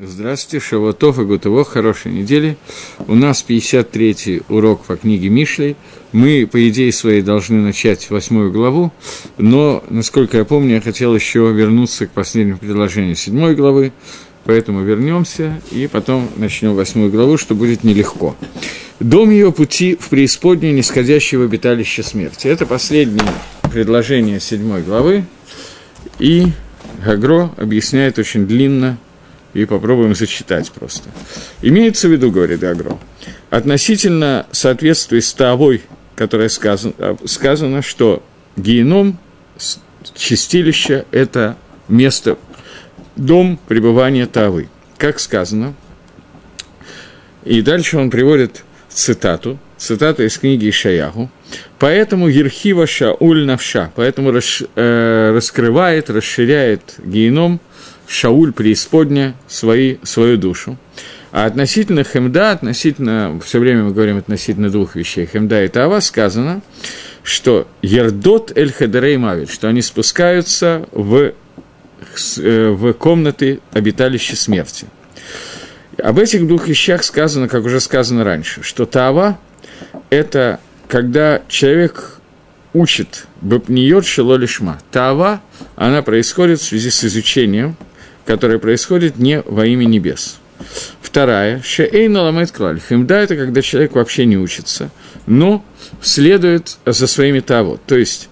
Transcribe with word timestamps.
Здравствуйте, 0.00 0.64
Шаватов 0.64 1.18
и 1.18 1.24
Гутово, 1.24 1.64
хорошей 1.64 2.12
недели. 2.12 2.56
У 3.08 3.16
нас 3.16 3.44
53-й 3.46 4.42
урок 4.48 4.84
по 4.84 4.94
книге 4.94 5.28
Мишлей. 5.28 5.74
Мы, 6.12 6.46
по 6.46 6.68
идее 6.68 6.92
своей, 6.92 7.20
должны 7.20 7.60
начать 7.60 8.08
восьмую 8.08 8.52
главу, 8.52 8.92
но, 9.38 9.82
насколько 9.90 10.36
я 10.36 10.44
помню, 10.44 10.76
я 10.76 10.80
хотел 10.80 11.16
еще 11.16 11.50
вернуться 11.52 12.06
к 12.06 12.12
последнему 12.12 12.58
предложению 12.58 13.16
седьмой 13.16 13.56
главы, 13.56 13.90
поэтому 14.44 14.82
вернемся 14.82 15.60
и 15.72 15.88
потом 15.88 16.28
начнем 16.36 16.76
восьмую 16.76 17.10
главу, 17.10 17.36
что 17.36 17.56
будет 17.56 17.82
нелегко. 17.82 18.36
Дом 19.00 19.30
ее 19.30 19.50
пути 19.50 19.98
в 19.98 20.10
преисподнюю 20.10 20.74
нисходящего 20.74 21.46
обиталища 21.46 22.04
смерти. 22.04 22.46
Это 22.46 22.66
последнее 22.66 23.26
предложение 23.72 24.38
седьмой 24.38 24.82
главы, 24.82 25.24
и 26.20 26.46
Гагро 27.04 27.50
объясняет 27.56 28.20
очень 28.20 28.46
длинно 28.46 28.96
и 29.62 29.64
попробуем 29.64 30.14
зачитать 30.14 30.70
просто. 30.70 31.08
Имеется 31.62 32.08
в 32.08 32.12
виду, 32.12 32.30
говорит 32.30 32.62
Агро, 32.62 32.98
относительно 33.50 34.46
соответствия 34.52 35.20
с 35.20 35.32
Тавой, 35.32 35.82
которое 36.16 36.48
сказано, 36.48 36.94
сказано, 37.24 37.82
что 37.82 38.22
геном, 38.56 39.18
чистилище– 40.14 41.04
это 41.10 41.56
место, 41.88 42.38
дом 43.16 43.58
пребывания 43.68 44.26
Тавы. 44.26 44.68
Как 44.96 45.20
сказано, 45.20 45.74
и 47.44 47.62
дальше 47.62 47.98
он 47.98 48.10
приводит 48.10 48.64
цитату, 48.88 49.58
цитата 49.76 50.24
из 50.24 50.38
книги 50.38 50.68
Ишаяху. 50.68 51.30
«Поэтому 51.78 52.28
Ерхива 52.28 52.86
Шауль 52.86 53.44
Навша», 53.44 53.92
поэтому 53.94 54.32
расш, 54.32 54.64
э, 54.74 55.32
раскрывает, 55.34 56.10
расширяет 56.10 56.96
геном 56.98 57.60
Шауль 58.08 58.52
преисподня 58.52 59.34
свои, 59.46 59.96
свою 60.02 60.38
душу. 60.38 60.78
А 61.30 61.44
относительно 61.44 62.04
Хемда, 62.04 62.52
относительно, 62.52 63.38
все 63.44 63.58
время 63.58 63.84
мы 63.84 63.92
говорим 63.92 64.16
относительно 64.16 64.70
двух 64.70 64.96
вещей, 64.96 65.28
Хемда 65.30 65.62
и 65.64 65.68
Тава, 65.68 66.00
сказано, 66.00 66.62
что 67.22 67.68
Ердот 67.82 68.56
Эль 68.56 68.72
Хедерей 68.72 69.18
Мавит, 69.18 69.50
что 69.50 69.68
они 69.68 69.82
спускаются 69.82 70.88
в, 70.92 71.32
э, 72.38 72.70
в 72.70 72.94
комнаты 72.94 73.60
обиталища 73.72 74.36
смерти. 74.36 74.86
Об 76.02 76.18
этих 76.18 76.46
двух 76.46 76.66
вещах 76.66 77.04
сказано, 77.04 77.46
как 77.46 77.66
уже 77.66 77.78
сказано 77.78 78.24
раньше, 78.24 78.62
что 78.62 78.86
Тава– 78.86 79.38
это 80.10 80.60
когда 80.86 81.42
человек 81.48 82.20
учит 82.72 83.26
Бапниот 83.42 84.06
Шилолишма. 84.06 84.80
Тава, 84.90 85.42
она 85.76 86.00
происходит 86.00 86.60
в 86.60 86.64
связи 86.64 86.88
с 86.88 87.04
изучением– 87.04 87.76
которое 88.28 88.58
происходит 88.58 89.18
не 89.18 89.40
во 89.40 89.64
имя 89.64 89.86
небес. 89.86 90.38
Вторая, 91.00 91.62
шеэйна 91.64 92.24
ламет 92.24 92.52
клаль. 92.52 92.78
Химда– 92.78 93.14
это 93.22 93.36
когда 93.36 93.62
человек 93.62 93.94
вообще 93.94 94.26
не 94.26 94.36
учится, 94.36 94.90
но 95.26 95.64
следует 96.02 96.76
за 96.84 97.06
своими 97.06 97.40
того. 97.40 97.80
То 97.86 97.96
есть, 97.96 98.28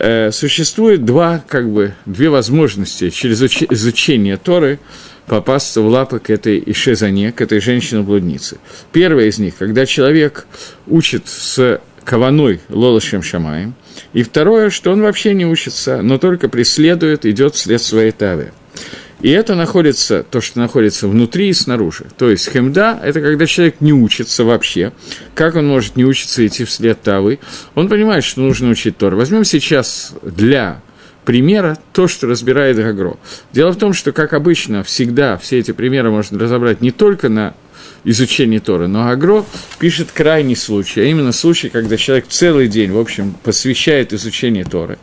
э, 0.00 0.32
существует 0.32 1.04
два, 1.04 1.44
как 1.46 1.70
бы, 1.70 1.94
две 2.04 2.30
возможности 2.30 3.10
через 3.10 3.40
изучение 3.40 4.38
Торы 4.38 4.80
попасться 5.26 5.82
в 5.82 5.86
лапы 5.86 6.18
к 6.18 6.30
этой 6.30 6.60
Ишезане, 6.66 7.30
к 7.30 7.40
этой 7.40 7.60
женщине-блуднице. 7.60 8.56
Первая 8.90 9.26
из 9.26 9.38
них, 9.38 9.54
когда 9.56 9.86
человек 9.86 10.48
учит 10.88 11.28
с 11.28 11.80
каваной 12.04 12.60
Лолошем 12.70 13.22
Шамаем, 13.22 13.74
и 14.12 14.24
второе, 14.24 14.70
что 14.70 14.90
он 14.90 15.00
вообще 15.00 15.32
не 15.32 15.46
учится, 15.46 16.02
но 16.02 16.18
только 16.18 16.48
преследует, 16.48 17.24
идет 17.24 17.54
вслед 17.54 17.80
своей 17.80 18.10
тавы. 18.10 18.50
И 19.20 19.30
это 19.30 19.54
находится, 19.54 20.22
то, 20.22 20.40
что 20.40 20.60
находится 20.60 21.08
внутри 21.08 21.48
и 21.48 21.52
снаружи. 21.52 22.06
То 22.16 22.30
есть 22.30 22.50
хемда– 22.50 23.00
это 23.02 23.20
когда 23.20 23.46
человек 23.46 23.80
не 23.80 23.92
учится 23.92 24.44
вообще. 24.44 24.92
Как 25.34 25.56
он 25.56 25.66
может 25.66 25.96
не 25.96 26.04
учиться 26.04 26.46
идти 26.46 26.64
вслед 26.64 27.00
Тавы? 27.02 27.40
Он 27.74 27.88
понимает, 27.88 28.22
что 28.22 28.40
нужно 28.40 28.70
учить 28.70 28.96
Тор. 28.96 29.16
Возьмем 29.16 29.44
сейчас 29.44 30.14
для 30.22 30.80
примера 31.24 31.76
то, 31.92 32.06
что 32.06 32.26
разбирает 32.26 32.76
Гагро. 32.76 33.18
Дело 33.52 33.72
в 33.72 33.76
том, 33.76 33.92
что, 33.92 34.12
как 34.12 34.32
обычно, 34.32 34.82
всегда 34.84 35.36
все 35.36 35.58
эти 35.58 35.72
примеры 35.72 36.10
можно 36.10 36.38
разобрать 36.38 36.80
не 36.80 36.92
только 36.92 37.28
на 37.28 37.54
изучении 38.04 38.58
Торы, 38.58 38.86
но 38.86 39.08
Агро 39.08 39.44
пишет 39.78 40.08
крайний 40.12 40.56
случай, 40.56 41.00
а 41.00 41.04
именно 41.04 41.32
случай, 41.32 41.68
когда 41.68 41.96
человек 41.96 42.26
целый 42.28 42.68
день, 42.68 42.92
в 42.92 42.98
общем, 42.98 43.34
посвящает 43.42 44.12
изучению 44.12 44.64
Торы 44.64 44.98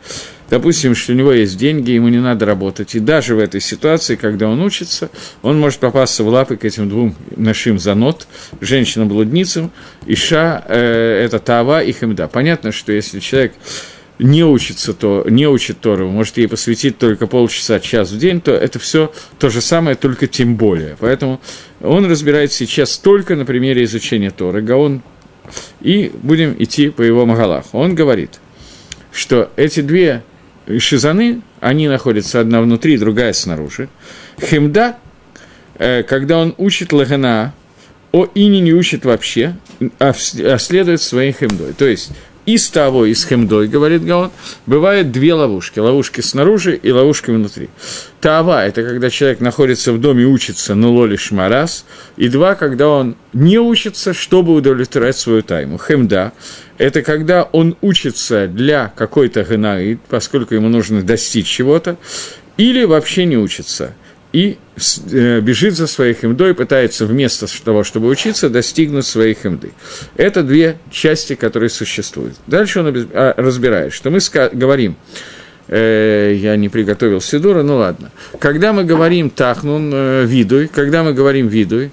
допустим, 0.50 0.94
что 0.94 1.12
у 1.12 1.16
него 1.16 1.32
есть 1.32 1.56
деньги, 1.56 1.92
ему 1.92 2.08
не 2.08 2.20
надо 2.20 2.46
работать, 2.46 2.94
и 2.94 3.00
даже 3.00 3.34
в 3.34 3.38
этой 3.38 3.60
ситуации, 3.60 4.16
когда 4.16 4.48
он 4.48 4.60
учится, 4.62 5.10
он 5.42 5.58
может 5.58 5.80
попасться 5.80 6.24
в 6.24 6.28
лапы 6.28 6.56
к 6.56 6.64
этим 6.64 6.88
двум 6.88 7.14
нашим 7.36 7.78
занот, 7.78 8.26
женщинам-блудницам, 8.60 9.70
Иша, 10.06 10.64
э, 10.68 11.22
это 11.24 11.38
Тава 11.38 11.82
и 11.82 11.92
Хемда. 11.92 12.28
Понятно, 12.28 12.72
что 12.72 12.92
если 12.92 13.20
человек 13.20 13.54
не 14.18 14.44
учится, 14.44 14.94
то 14.94 15.26
не 15.28 15.46
учит 15.46 15.80
Тору, 15.80 16.08
может 16.08 16.38
ей 16.38 16.48
посвятить 16.48 16.98
только 16.98 17.26
полчаса, 17.26 17.80
час 17.80 18.10
в 18.10 18.18
день, 18.18 18.40
то 18.40 18.52
это 18.52 18.78
все 18.78 19.12
то 19.38 19.50
же 19.50 19.60
самое, 19.60 19.96
только 19.96 20.26
тем 20.26 20.56
более. 20.56 20.96
Поэтому 21.00 21.40
он 21.80 22.10
разбирает 22.10 22.52
сейчас 22.52 22.96
только 22.96 23.36
на 23.36 23.44
примере 23.44 23.84
изучения 23.84 24.30
Торы, 24.30 24.62
Гаон, 24.62 25.02
и 25.80 26.10
будем 26.22 26.56
идти 26.58 26.88
по 26.88 27.02
его 27.02 27.26
Магалаху. 27.26 27.78
Он 27.78 27.94
говорит, 27.94 28.40
что 29.12 29.50
эти 29.56 29.80
две 29.80 30.22
шизаны, 30.78 31.42
они 31.60 31.88
находятся 31.88 32.40
одна 32.40 32.60
внутри, 32.60 32.98
другая 32.98 33.32
снаружи. 33.32 33.88
Хемда, 34.40 34.96
э, 35.78 36.02
когда 36.02 36.38
он 36.38 36.54
учит 36.58 36.92
лагана, 36.92 37.54
о 38.12 38.26
ини 38.34 38.58
не 38.58 38.72
учит 38.72 39.04
вообще, 39.04 39.56
а, 39.98 40.12
а 40.12 40.58
следует 40.58 41.02
своей 41.02 41.32
хемдой. 41.32 41.72
То 41.72 41.86
есть, 41.86 42.12
из 42.46 42.70
того, 42.70 43.04
из 43.06 43.24
хемдой, 43.24 43.66
говорит 43.66 44.04
Гаон, 44.04 44.30
бывает 44.66 45.10
две 45.10 45.34
ловушки. 45.34 45.80
Ловушки 45.80 46.20
снаружи 46.20 46.76
и 46.76 46.92
ловушки 46.92 47.30
внутри. 47.30 47.68
Тава– 48.20 48.64
это 48.66 48.84
когда 48.84 49.10
человек 49.10 49.40
находится 49.40 49.92
в 49.92 50.00
доме 50.00 50.22
и 50.22 50.26
учится, 50.26 50.76
но 50.76 50.92
лолиш 50.92 51.32
марас. 51.32 51.84
И 52.16 52.28
два, 52.28 52.54
когда 52.54 52.88
он 52.88 53.16
не 53.32 53.58
учится, 53.58 54.14
чтобы 54.14 54.54
удовлетворять 54.54 55.16
свою 55.16 55.42
тайму. 55.42 55.78
Хемда– 55.78 56.32
это 56.78 57.02
когда 57.02 57.42
он 57.42 57.76
учится 57.80 58.46
для 58.46 58.92
какой-то 58.94 59.44
генаид, 59.44 60.00
поскольку 60.08 60.54
ему 60.54 60.68
нужно 60.68 61.02
достичь 61.02 61.46
чего-то, 61.46 61.96
или 62.56 62.84
вообще 62.84 63.24
не 63.24 63.36
учится– 63.36 63.94
и 64.36 64.58
э, 65.12 65.40
бежит 65.40 65.76
за 65.76 65.86
своей 65.86 66.12
химдой, 66.12 66.54
пытается 66.54 67.06
вместо 67.06 67.46
того, 67.64 67.84
чтобы 67.84 68.08
учиться, 68.08 68.50
достигнуть 68.50 69.06
своей 69.06 69.34
химды. 69.34 69.70
Это 70.16 70.42
две 70.42 70.76
части, 70.90 71.34
которые 71.34 71.70
существуют. 71.70 72.34
Дальше 72.46 72.80
он 72.80 73.08
а, 73.14 73.32
разбирает, 73.38 73.94
что 73.94 74.10
мы 74.10 74.18
говорим, 74.52 74.96
э, 75.68 76.34
я 76.36 76.54
не 76.56 76.68
приготовил 76.68 77.22
Сидура, 77.22 77.62
ну 77.62 77.76
ладно. 77.76 78.10
Когда 78.38 78.74
мы 78.74 78.84
говорим 78.84 79.30
тахнун 79.30 79.90
э, 79.94 80.24
видуй, 80.26 80.68
когда 80.68 81.02
мы 81.02 81.14
говорим 81.14 81.48
видуй, 81.48 81.90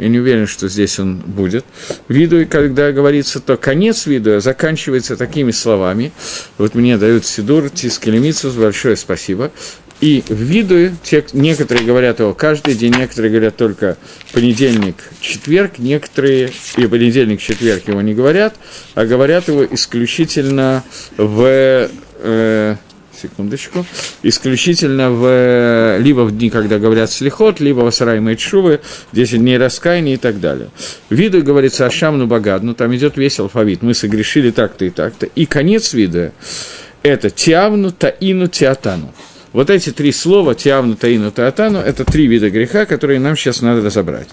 я 0.00 0.08
не 0.08 0.18
уверен, 0.18 0.46
что 0.46 0.66
здесь 0.68 0.98
он 0.98 1.18
будет. 1.18 1.66
Видуй, 2.08 2.46
когда 2.46 2.90
говорится, 2.90 3.38
то 3.38 3.58
конец 3.58 4.06
видуя 4.06 4.40
заканчивается 4.40 5.14
такими 5.14 5.50
словами. 5.50 6.10
Вот 6.56 6.74
мне 6.74 6.96
дают 6.96 7.26
Сидур, 7.26 7.68
Тискелемицус, 7.68 8.54
большое 8.54 8.96
спасибо. 8.96 9.52
И 10.00 10.24
в 10.26 10.34
виду, 10.34 10.96
те, 11.02 11.22
некоторые 11.34 11.84
говорят 11.84 12.20
его 12.20 12.32
каждый 12.32 12.74
день, 12.74 12.94
некоторые 12.96 13.30
говорят 13.30 13.56
только 13.56 13.98
понедельник, 14.32 14.96
четверг, 15.20 15.72
некоторые 15.76 16.50
и 16.78 16.86
понедельник, 16.86 17.42
четверг 17.42 17.86
его 17.86 18.00
не 18.00 18.14
говорят, 18.14 18.54
а 18.94 19.04
говорят 19.04 19.48
его 19.48 19.66
исключительно 19.66 20.82
в... 21.18 21.90
Э, 22.22 22.76
секундочку, 23.20 23.84
исключительно 24.22 25.10
в, 25.10 25.98
либо 25.98 26.20
в 26.20 26.36
дни, 26.36 26.50
когда 26.50 26.78
говорят 26.78 27.10
слихот, 27.10 27.60
либо 27.60 27.80
в 27.80 27.94
Сарай 27.94 28.20
Майтшувы, 28.20 28.80
10 29.12 29.38
дней 29.38 29.58
раскаяния 29.58 30.14
и 30.14 30.16
так 30.16 30.40
далее. 30.40 30.70
Виду 31.10 31.42
говорится 31.42 31.86
Ашамну 31.86 32.26
Багадну, 32.26 32.74
там 32.74 32.94
идет 32.94 33.16
весь 33.16 33.38
алфавит, 33.38 33.82
мы 33.82 33.94
согрешили 33.94 34.50
так-то 34.50 34.84
и 34.84 34.90
так-то. 34.90 35.26
И 35.26 35.46
конец 35.46 35.92
вида– 35.92 36.32
это 37.02 37.30
Тиавну, 37.30 37.92
Таину, 37.92 38.48
Тиатану. 38.48 39.12
Вот 39.52 39.68
эти 39.68 39.90
три 39.90 40.12
слова, 40.12 40.54
тиавну, 40.54 40.94
таину, 40.94 41.32
таатану, 41.32 41.78
это 41.78 42.04
три 42.04 42.28
вида 42.28 42.50
греха, 42.50 42.86
которые 42.86 43.18
нам 43.18 43.36
сейчас 43.36 43.62
надо 43.62 43.82
разобрать. 43.82 44.28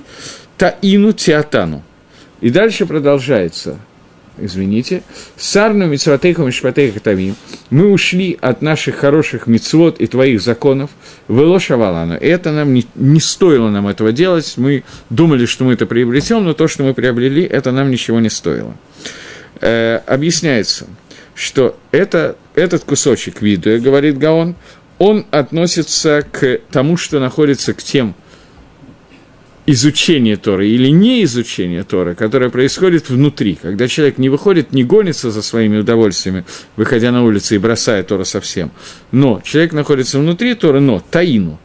Таину, 0.57 1.11
тиатану. 1.11 1.83
И 2.39 2.51
дальше 2.51 2.85
продолжается, 2.85 3.79
извините, 4.39 5.03
сарну 5.35 5.87
митцватейху 5.87 6.43
мишпатейху 6.43 6.99
тавим, 6.99 7.35
мы 7.69 7.91
ушли 7.91 8.37
от 8.41 8.61
наших 8.61 8.95
хороших 8.95 9.47
мицвод 9.47 9.99
и 9.99 10.07
твоих 10.07 10.41
законов, 10.41 10.91
вело 11.27 11.59
шавалану. 11.59 12.13
Это 12.15 12.51
нам 12.51 12.73
не, 12.73 12.85
не 12.95 13.19
стоило 13.19 13.69
нам 13.69 13.87
этого 13.87 14.11
делать, 14.11 14.53
мы 14.57 14.83
думали, 15.09 15.45
что 15.45 15.63
мы 15.63 15.73
это 15.73 15.85
приобретем, 15.85 16.43
но 16.43 16.53
то, 16.53 16.67
что 16.67 16.83
мы 16.83 16.93
приобрели, 16.93 17.43
это 17.43 17.71
нам 17.71 17.91
ничего 17.91 18.19
не 18.19 18.29
стоило. 18.29 18.75
Э, 19.61 19.99
объясняется, 20.05 20.87
что 21.35 21.77
это, 21.91 22.35
этот 22.55 22.83
кусочек 22.83 23.41
виду, 23.41 23.79
говорит 23.81 24.17
Гаон, 24.17 24.55
он 24.97 25.25
относится 25.31 26.23
к 26.31 26.59
тому, 26.71 26.97
что 26.97 27.19
находится 27.19 27.73
к 27.73 27.83
тем 27.83 28.15
изучение 29.67 30.37
Торы 30.37 30.69
или 30.69 30.87
не 30.87 31.23
изучение 31.25 31.83
Торы, 31.83 32.15
которое 32.15 32.49
происходит 32.49 33.09
внутри, 33.09 33.59
когда 33.61 33.87
человек 33.87 34.17
не 34.17 34.29
выходит, 34.29 34.71
не 34.71 34.83
гонится 34.83 35.29
за 35.29 35.41
своими 35.41 35.77
удовольствиями, 35.77 36.45
выходя 36.77 37.11
на 37.11 37.23
улицу 37.23 37.55
и 37.55 37.57
бросая 37.57 38.03
Тору 38.03 38.23
совсем, 38.23 38.71
но 39.11 39.41
человек 39.43 39.73
находится 39.73 40.19
внутри 40.19 40.55
Торы, 40.55 40.79
но 40.79 41.03
таину. 41.11 41.59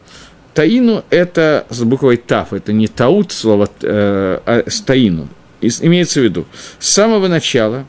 Таину– 0.53 1.03
это 1.09 1.65
с 1.69 1.81
буквой 1.83 2.17
«тав», 2.17 2.53
это 2.53 2.73
не 2.73 2.87
таут 2.87 3.31
слово, 3.31 3.69
э, 3.81 4.39
а 4.45 4.63
с 4.67 4.81
таину. 4.81 5.29
Имеется 5.61 6.19
в 6.19 6.23
виду, 6.23 6.45
с 6.79 6.89
самого 6.89 7.27
начала 7.27 7.85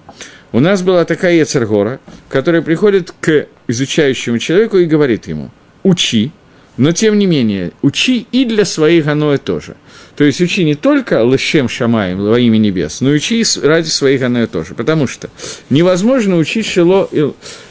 у 0.53 0.61
нас 0.61 0.83
была 0.83 1.05
такая 1.05 1.35
Ецергора, 1.35 1.99
которая 2.29 2.63
приходит 2.63 3.13
к 3.21 3.49
изучающему 3.67 4.39
человеку 4.39 4.79
и 4.79 4.87
говорит 4.87 5.27
ему 5.27 5.51
«учи», 5.83 6.31
но 6.77 6.93
тем 6.93 7.19
не 7.19 7.27
менее, 7.27 7.73
учи 7.83 8.27
и 8.33 8.45
для 8.45 8.65
своих 8.65 9.07
аноэ 9.07 9.39
тоже. 9.39 9.77
То 10.17 10.25
есть 10.25 10.41
учи 10.41 10.65
не 10.65 10.75
только 10.75 11.25
лышем 11.25 11.69
шамаем 11.69 12.19
во 12.19 12.39
имя 12.39 12.59
небес, 12.59 13.01
но 13.01 13.11
учи 13.11 13.45
ради 13.63 13.89
своих 13.89 14.23
аноэ 14.23 14.47
тоже. 14.47 14.75
Потому 14.75 15.07
что 15.07 15.29
невозможно 15.71 16.37
учить 16.37 16.67
шило, 16.67 17.09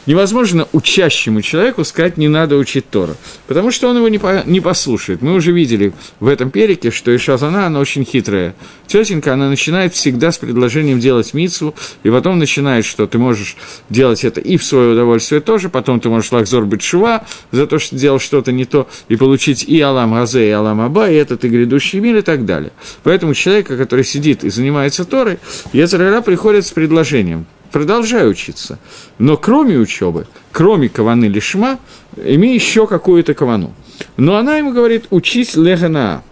невозможно 0.06 0.68
учащему 0.72 1.42
человеку 1.42 1.84
сказать, 1.84 2.16
не 2.16 2.28
надо 2.28 2.56
учить 2.56 2.88
Тору. 2.90 3.16
Потому 3.46 3.70
что 3.70 3.88
он 3.88 3.96
его 3.96 4.08
не, 4.08 4.18
по, 4.18 4.42
не 4.44 4.60
послушает. 4.60 5.22
Мы 5.22 5.34
уже 5.34 5.52
видели 5.52 5.92
в 6.20 6.28
этом 6.28 6.50
перике, 6.50 6.90
что 6.90 7.10
и 7.10 7.18
Шазана, 7.18 7.66
она 7.66 7.80
очень 7.80 8.04
хитрая. 8.04 8.54
Тетенька, 8.86 9.32
она 9.32 9.48
начинает 9.48 9.94
всегда 9.94 10.30
с 10.30 10.38
предложением 10.38 11.00
делать 11.00 11.32
мицу, 11.34 11.74
и 12.02 12.10
потом 12.10 12.38
начинает, 12.38 12.84
что 12.84 13.06
ты 13.06 13.18
можешь 13.18 13.56
делать 13.88 14.24
это 14.24 14.40
и 14.40 14.56
в 14.56 14.64
свое 14.64 14.92
удовольствие 14.92 15.40
тоже, 15.40 15.68
потом 15.68 16.00
ты 16.00 16.08
можешь 16.08 16.32
лахзор 16.32 16.66
быть 16.66 16.82
шува 16.82 17.24
за 17.50 17.66
то, 17.66 17.78
что 17.78 17.96
делал 17.96 18.18
что-то 18.18 18.52
не 18.52 18.64
то, 18.64 18.88
и 19.08 19.16
получить 19.16 19.64
и 19.64 19.80
Алам 19.80 20.14
Газе, 20.14 20.46
и 20.46 20.50
Алам 20.50 20.80
Аба, 20.80 21.10
и 21.10 21.14
этот 21.14 21.44
и 21.44 21.48
грядущий 21.48 22.00
мир, 22.00 22.16
и 22.16 22.22
так 22.22 22.33
так 22.36 22.44
далее. 22.44 22.72
Поэтому 23.02 23.34
человека, 23.34 23.76
который 23.76 24.04
сидит 24.04 24.44
и 24.44 24.50
занимается 24.50 25.04
Торой, 25.04 25.38
Ецарара 25.72 26.20
приходит 26.20 26.66
с 26.66 26.70
предложением 26.70 27.46
продолжай 27.74 28.30
учиться. 28.30 28.78
Но 29.18 29.36
кроме 29.36 29.78
учебы, 29.78 30.28
кроме 30.52 30.88
каваны 30.88 31.24
лишма, 31.24 31.80
имей 32.16 32.54
еще 32.54 32.86
какую-то 32.86 33.34
кавану. 33.34 33.74
Но 34.16 34.36
она 34.36 34.58
ему 34.58 34.72
говорит, 34.72 35.06
учись 35.10 35.56
легана. 35.56 36.22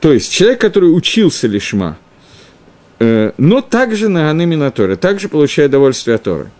То 0.00 0.10
есть 0.10 0.32
человек, 0.32 0.58
который 0.62 0.86
учился 0.86 1.46
лишма, 1.48 1.98
э, 2.98 3.32
но 3.36 3.60
также 3.60 4.08
на 4.08 4.20
Гаными 4.20 4.70
Торы, 4.70 4.96
также 4.96 5.28
получает 5.28 5.68
удовольствие 5.68 6.14
от 6.14 6.22
Торы. 6.22 6.50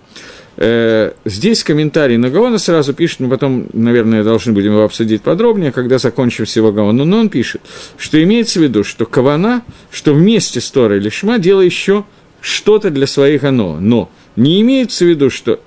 Э, 0.59 1.13
здесь 1.25 1.63
комментарий 1.65 2.17
на 2.17 2.31
Гаона 2.31 2.59
сразу 2.59 2.95
пишет, 2.95 3.21
мы 3.21 3.29
потом, 3.29 3.67
наверное, 3.73 4.25
должны 4.25 4.53
будем 4.53 4.73
его 4.73 4.85
обсудить 4.85 5.23
подробнее, 5.23 5.71
когда 5.71 5.99
закончим 5.99 6.47
всего 6.47 6.73
Гаона, 6.73 7.05
но 7.05 7.19
он 7.19 7.29
пишет, 7.29 7.61
что 7.99 8.23
имеется 8.23 8.59
в 8.59 8.63
виду, 8.63 8.83
что 8.83 9.05
Кавана, 9.05 9.63
что 9.91 10.15
вместе 10.15 10.61
с 10.61 10.71
Торой 10.71 10.99
или 10.99 11.11
Шма 11.11 11.39
делай 11.39 11.67
еще 11.67 12.05
что-то 12.41 12.91
для 12.91 13.07
своих 13.07 13.45
Ано, 13.45 13.81
но 13.81 14.11
не 14.37 14.61
имеется 14.63 15.05
в 15.05 15.09
виду, 15.09 15.29
что, 15.29 15.61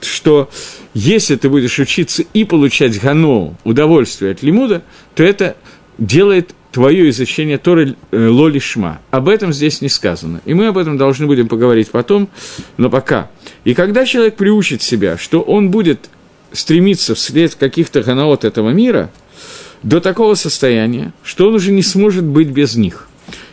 что 0.00 0.48
если 0.92 1.34
ты 1.34 1.48
будешь 1.48 1.78
учиться 1.80 2.22
и 2.34 2.44
получать 2.44 3.00
Гано, 3.00 3.56
удовольствие 3.64 4.32
от 4.32 4.42
лимуда, 4.42 4.82
то 5.16 5.24
это 5.24 5.56
делает 5.98 6.54
твое 6.74 7.08
изучение 7.10 7.56
Торы 7.56 7.94
э, 8.10 8.26
Лоли 8.26 8.58
Шма. 8.58 9.00
Об 9.12 9.28
этом 9.28 9.52
здесь 9.52 9.80
не 9.80 9.88
сказано. 9.88 10.40
И 10.44 10.54
мы 10.54 10.66
об 10.66 10.76
этом 10.76 10.98
должны 10.98 11.28
будем 11.28 11.46
поговорить 11.46 11.88
потом, 11.92 12.28
но 12.78 12.90
пока. 12.90 13.30
И 13.62 13.74
когда 13.74 14.04
человек 14.04 14.34
приучит 14.34 14.82
себя, 14.82 15.16
что 15.16 15.40
он 15.40 15.70
будет 15.70 16.10
стремиться 16.50 17.14
вслед 17.14 17.54
каких-то 17.54 18.02
ганаот 18.02 18.44
этого 18.44 18.70
мира, 18.70 19.12
до 19.84 20.00
такого 20.00 20.34
состояния, 20.34 21.12
что 21.22 21.46
он 21.46 21.54
уже 21.54 21.70
не 21.70 21.82
сможет 21.82 22.24
быть 22.24 22.48
без 22.48 22.74
них. 22.74 23.06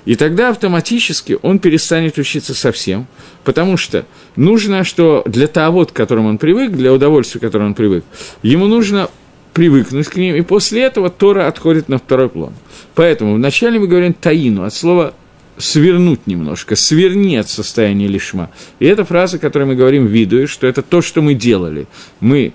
И 0.06 0.15
тогда 0.15 0.50
автоматически 0.50 1.38
он 1.44 1.59
перестанет 1.59 2.18
учиться 2.18 2.56
совсем, 2.56 3.06
потому 3.44 3.77
что 3.77 4.07
нужно, 4.35 4.83
что 4.83 5.21
для 5.27 5.45
того, 5.45 5.85
к 5.85 5.94
которому 5.94 6.29
он 6.29 6.39
привык, 6.39 6.71
для 6.71 6.91
удовольствия, 6.91 7.39
к 7.39 7.44
которому 7.44 7.69
он 7.69 7.75
привык, 7.75 8.03
ему 8.41 8.65
нужно 8.65 9.12
привыкнуть 9.53 10.07
к 10.07 10.15
ним, 10.15 10.36
и 10.36 10.42
после 10.42 10.83
этого 10.83 11.09
Тора 11.09 11.48
отходит 11.48 11.89
на 11.89 11.98
второй 11.98 12.30
план. 12.30 12.53
Поэтому 12.95 13.36
вначале 13.36 13.80
мы 13.80 13.88
говорим 13.88 14.13
таину, 14.13 14.63
от 14.63 14.74
слова 14.74 15.13
свернуть 15.57 16.27
немножко, 16.27 16.75
сверни 16.75 17.36
от 17.38 17.50
состояния 17.50 18.07
лишма. 18.07 18.50
И 18.80 18.86
это 18.86 19.06
фраза, 19.06 19.38
которую 19.38 19.69
мы 19.69 19.75
говорим 19.75 20.07
виду, 20.07 20.48
что 20.48 20.68
это 20.68 20.81
то, 20.81 21.01
что 21.01 21.21
мы 21.21 21.33
делали. 21.33 21.88
Мы 22.19 22.53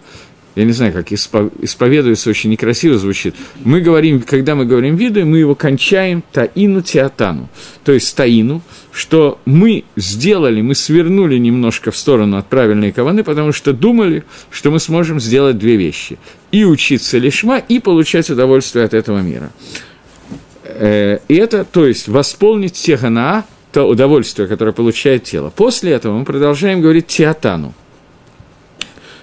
я 0.56 0.64
не 0.64 0.73
знаю, 0.73 0.94
как 0.94 1.12
исповедуется, 1.12 2.31
очень 2.31 2.49
некрасиво 2.49 2.97
звучит. 2.97 3.35
Мы 3.62 3.82
говорим, 3.82 4.23
когда 4.23 4.55
мы 4.55 4.64
говорим 4.64 4.97
виду, 4.97 5.25
мы 5.26 5.38
его 5.38 5.55
кончаем 5.55 6.25
таину 6.32 6.81
театану, 6.81 7.50
то 7.85 7.93
есть 7.93 8.17
таину, 8.17 8.62
что 8.91 9.38
мы 9.44 9.85
сделали, 9.97 10.62
мы 10.62 10.75
свернули 10.75 11.37
немножко 11.37 11.91
в 11.91 11.97
сторону 11.97 12.38
от 12.38 12.47
правильной 12.47 12.91
каваны, 12.91 13.23
потому 13.23 13.53
что 13.53 13.75
думали, 13.75 14.25
что 14.50 14.70
мы 14.70 14.81
сможем 14.81 15.20
сделать 15.20 15.58
две 15.58 15.76
вещи. 15.76 16.19
И 16.53 16.64
учиться 16.64 17.19
лишма, 17.19 17.59
и 17.59 17.79
получать 17.79 18.31
удовольствие 18.31 18.87
от 18.87 18.94
этого 18.94 19.20
мира. 19.20 19.50
Э, 20.64 21.19
и 21.29 21.35
это, 21.35 21.67
то 21.67 21.87
есть, 21.87 22.09
восполнить 22.09 22.73
теханаа, 22.73 23.44
то 23.73 23.85
удовольствие, 23.85 24.49
которое 24.49 24.73
получает 24.73 25.25
тело. 25.25 25.52
После 25.55 25.93
этого 25.93 26.17
мы 26.17 26.25
продолжаем 26.25 26.81
говорить 26.81 27.09
театану– 27.09 27.75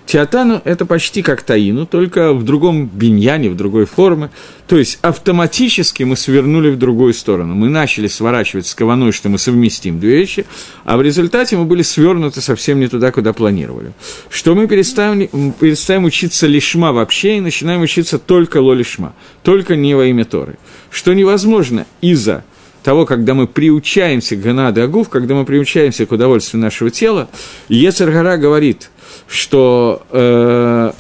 Теотану– 0.06 0.62
это 0.66 0.86
почти 0.86 1.22
как 1.22 1.44
таину, 1.44 1.86
только 1.86 2.34
в 2.34 2.44
другом 2.44 2.88
биньяне, 2.88 3.50
в 3.50 3.56
другой 3.56 3.86
форме. 3.86 4.30
То 4.68 4.78
есть 4.78 5.00
автоматически 5.02 6.04
мы 6.04 6.18
свернули 6.18 6.70
в 6.70 6.78
другую 6.78 7.14
сторону. 7.14 7.56
Мы 7.56 7.70
начали 7.70 8.08
сворачивать 8.08 8.68
с 8.68 8.76
кованой, 8.76 9.12
что 9.12 9.30
мы 9.30 9.38
совместим 9.38 10.00
две 10.00 10.18
вещи, 10.18 10.46
а 10.84 10.98
в 10.98 11.02
результате 11.02 11.56
мы 11.58 11.66
были 11.66 11.82
свернуты 11.84 12.42
совсем 12.42 12.80
не 12.80 12.88
туда, 12.88 13.12
куда 13.12 13.34
планировали. 13.34 13.94
Что 14.30 14.56
мы 14.56 14.68
перестаем, 14.68 15.54
перестаем 15.54 16.04
учиться 16.04 16.48
лишма 16.48 16.92
вообще 16.92 17.38
и 17.38 17.42
начинаем 17.42 17.82
учиться 17.82 18.20
только 18.20 18.58
лолишма, 18.58 19.14
только 19.42 19.76
не 19.76 19.96
во 19.96 20.06
имя 20.06 20.26
Торы. 20.26 20.58
Что 20.92 21.14
невозможно 21.14 21.88
из-за 22.02 22.44
того, 22.84 23.06
когда 23.06 23.34
мы 23.34 23.48
приучаемся 23.48 24.36
к 24.36 24.42
Ганады 24.42 24.82
Агув, 24.82 25.08
когда 25.08 25.34
мы 25.34 25.46
приучаемся 25.46 26.06
к 26.06 26.12
удовольствию 26.12 26.62
нашего 26.62 26.92
тела, 26.92 27.30
Ецаргара 27.70 28.36
говорит– 28.36 28.90
что 29.28 30.02
э, 30.12 30.92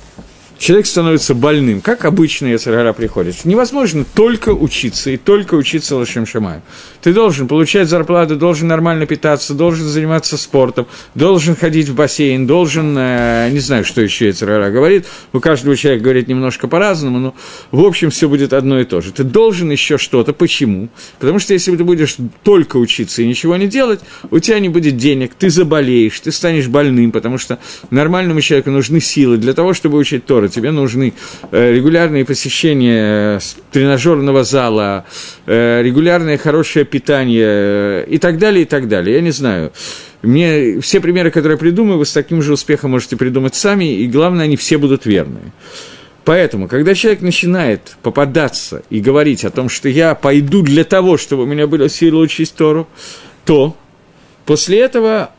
человек 0.64 0.88
становится 0.88 1.36
больным, 1.36 1.82
как 1.82 2.06
обычно 2.06 2.48
Яцергара 2.48 2.94
приходит. 2.94 3.44
Невозможно 3.44 4.06
только 4.16 4.50
учиться 4.50 5.12
и 5.12 5.18
только 5.18 5.56
учиться 5.56 5.98
Лашем 5.98 6.26
Шамаю. 6.26 6.62
Ты 7.02 7.14
должен 7.14 7.50
получать 7.50 7.90
зарплату, 7.90 8.38
должен 8.38 8.70
нормально 8.70 9.06
питаться, 9.06 9.54
должен 9.54 9.86
заниматься 9.86 10.38
спортом, 10.38 10.88
должен 11.16 11.58
ходить 11.58 11.90
в 11.90 11.96
бассейн, 11.96 12.48
должен, 12.48 12.96
э, 12.98 13.50
не 13.52 13.60
знаю, 13.60 13.84
что 13.84 14.00
еще 14.00 14.28
Яцергара 14.28 14.72
говорит, 14.72 15.06
у 15.34 15.42
каждого 15.42 15.76
человека 15.76 16.06
говорит 16.06 16.30
немножко 16.30 16.70
по-разному, 16.70 17.20
но 17.20 17.36
в 17.72 17.84
общем 17.84 18.10
все 18.10 18.30
будет 18.30 18.54
одно 18.54 18.80
и 18.80 18.86
то 18.86 19.02
же. 19.02 19.12
Ты 19.12 19.26
должен 19.26 19.70
еще 19.70 19.98
что-то. 19.98 20.32
Почему? 20.32 20.88
Потому 21.20 21.40
что 21.40 21.54
если 21.54 21.76
ты 21.76 21.84
будешь 21.84 22.16
только 22.44 22.78
учиться 22.78 23.22
и 23.22 23.28
ничего 23.28 23.58
не 23.58 23.68
делать, 23.68 24.00
у 24.32 24.40
тебя 24.40 24.60
не 24.60 24.70
будет 24.70 24.96
денег, 24.96 25.34
ты 25.38 25.50
заболеешь, 25.50 26.18
ты 26.22 26.32
станешь 26.32 26.68
больным, 26.68 27.12
потому 27.12 27.38
что 27.38 27.60
нормальному 27.90 28.40
человеку 28.40 28.72
нужны 28.72 29.02
силы 29.02 29.38
для 29.38 29.54
того, 29.54 29.74
чтобы 29.74 29.98
учить 29.98 30.26
Торы 30.26 30.53
тебе 30.54 30.72
нужны 30.72 31.14
э, 31.52 31.74
регулярные 31.74 32.26
посещения 32.26 33.40
тренажерного 33.72 34.44
зала, 34.44 35.06
э, 35.46 35.82
регулярное 35.82 36.38
хорошее 36.38 36.86
питание 36.86 37.46
э, 37.46 38.06
и 38.08 38.18
так 38.18 38.38
далее, 38.38 38.64
и 38.64 38.66
так 38.66 38.88
далее. 38.88 39.16
Я 39.16 39.22
не 39.22 39.32
знаю. 39.32 39.72
Мне 40.22 40.80
все 40.80 41.02
примеры, 41.02 41.32
которые 41.32 41.56
я 41.56 41.60
придумаю, 41.60 41.98
вы 41.98 42.06
с 42.06 42.14
таким 42.14 42.42
же 42.42 42.54
успехом 42.54 42.92
можете 42.92 43.18
придумать 43.18 43.56
сами, 43.56 43.98
и 43.98 44.08
главное, 44.08 44.46
они 44.46 44.56
все 44.56 44.78
будут 44.78 45.06
верные. 45.06 45.52
Поэтому, 46.24 46.70
когда 46.70 46.96
человек 46.96 47.22
начинает 47.22 47.98
попадаться 48.02 48.84
и 48.90 49.02
говорить 49.02 49.44
о 49.44 49.50
том, 49.50 49.68
что 49.68 49.90
я 49.90 50.16
пойду 50.16 50.62
для 50.62 50.86
того, 50.86 51.18
чтобы 51.18 51.44
у 51.44 51.46
меня 51.46 51.68
были 51.68 51.90
силы 51.90 52.20
учить 52.20 52.54
Тору, 52.54 52.88
то 53.44 53.76
после 54.46 54.80
этого 54.80 55.32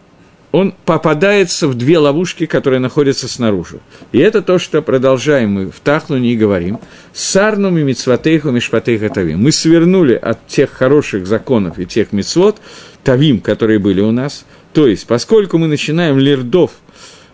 он 0.55 0.73
попадается 0.85 1.67
в 1.67 1.75
две 1.75 1.99
ловушки, 1.99 2.47
которые 2.47 2.79
находятся 2.79 3.27
снаружи. 3.27 3.81
И 4.13 4.21
это 4.21 4.41
то, 4.41 4.61
что 4.61 4.83
продолжаем 4.83 5.51
мы 5.51 5.69
в 5.69 5.81
Тахлуне 5.81 6.33
и 6.33 6.37
говорим. 6.37 6.79
Сарнум 7.13 7.77
и 7.77 7.83
мицватейху 7.83 8.53
мишпатейха 8.53 9.09
тавим. 9.09 9.43
Мы 9.43 9.51
свернули 9.51 10.15
от 10.15 10.47
тех 10.47 10.71
хороших 10.71 11.27
законов 11.27 11.81
и 11.81 11.87
тех 11.87 12.13
мицвот, 12.13 12.59
тавим, 13.03 13.41
которые 13.41 13.81
были 13.81 14.01
у 14.01 14.13
нас. 14.13 14.45
То 14.73 14.87
есть, 14.87 15.09
поскольку 15.09 15.59
мы 15.59 15.67
начинаем 15.67 16.21
лирдов 16.21 16.71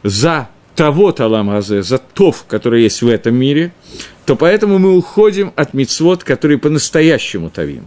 за 0.03 0.49
того 0.75 1.13
талам 1.13 1.61
за 1.61 1.99
тов, 1.99 2.47
который 2.49 2.85
есть 2.85 3.03
в 3.03 3.09
этом 3.09 3.35
мире, 3.35 3.75
то 4.25 4.35
поэтому 4.35 4.79
мы 4.79 4.97
уходим 4.97 5.53
от 5.57 5.75
мицвод, 5.75 6.25
которые 6.25 6.57
по-настоящему 6.57 7.51
тавим. 7.51 7.87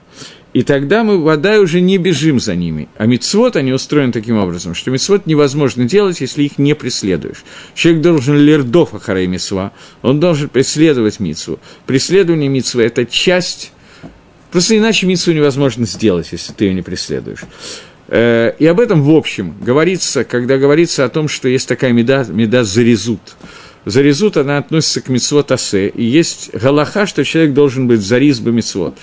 И 0.54 0.62
тогда 0.62 1.04
мы, 1.04 1.22
вода, 1.22 1.60
уже 1.60 1.82
не 1.82 1.98
бежим 1.98 2.40
за 2.40 2.56
ними. 2.56 2.88
А 2.98 3.08
мицвод, 3.08 3.56
они 3.56 3.74
устроены 3.74 4.14
таким 4.14 4.38
образом, 4.38 4.76
что 4.76 4.92
мицвод 4.92 5.26
невозможно 5.26 5.86
делать, 5.86 6.22
если 6.22 6.44
их 6.44 6.60
не 6.60 6.76
преследуешь. 6.76 7.44
Человек 7.74 8.04
должен 8.04 8.38
лердов 8.38 8.94
ахарей 8.94 9.26
мицва, 9.26 9.72
он 10.04 10.20
должен 10.20 10.50
преследовать 10.50 11.20
мицву. 11.20 11.60
Преследование 11.88 12.50
мицвы– 12.50 12.84
это 12.84 13.06
часть 13.06 13.72
Просто 14.52 14.78
иначе 14.78 15.08
митсу 15.08 15.34
невозможно 15.34 15.88
сделать, 15.88 16.28
если 16.32 16.54
ты 16.54 16.66
ее 16.66 16.76
не 16.76 16.84
преследуешь. 16.84 17.40
Э, 18.08 18.54
и 18.60 18.68
об 18.68 18.80
этом, 18.80 19.02
в 19.02 19.10
общем, 19.10 19.56
говорится, 19.60 20.24
когда 20.24 20.60
говорится 20.60 21.06
о 21.06 21.10
том, 21.10 21.28
что 21.28 21.48
есть 21.48 21.68
такая 21.68 21.92
меда, 21.92 22.24
меда 22.30 22.64
зарезут. 22.64 23.36
Зарезут, 23.86 24.38
она 24.38 24.60
относится 24.60 25.02
к 25.02 25.10
митцвот 25.10 25.52
асе, 25.52 25.88
и 25.88 26.04
есть 26.04 26.52
галаха, 26.54 27.08
что 27.08 27.26
человек 27.26 27.56
должен 27.56 27.88
быть 27.88 28.02
зариз 28.02 28.40
бы 28.42 28.52
митцвот 28.52 28.96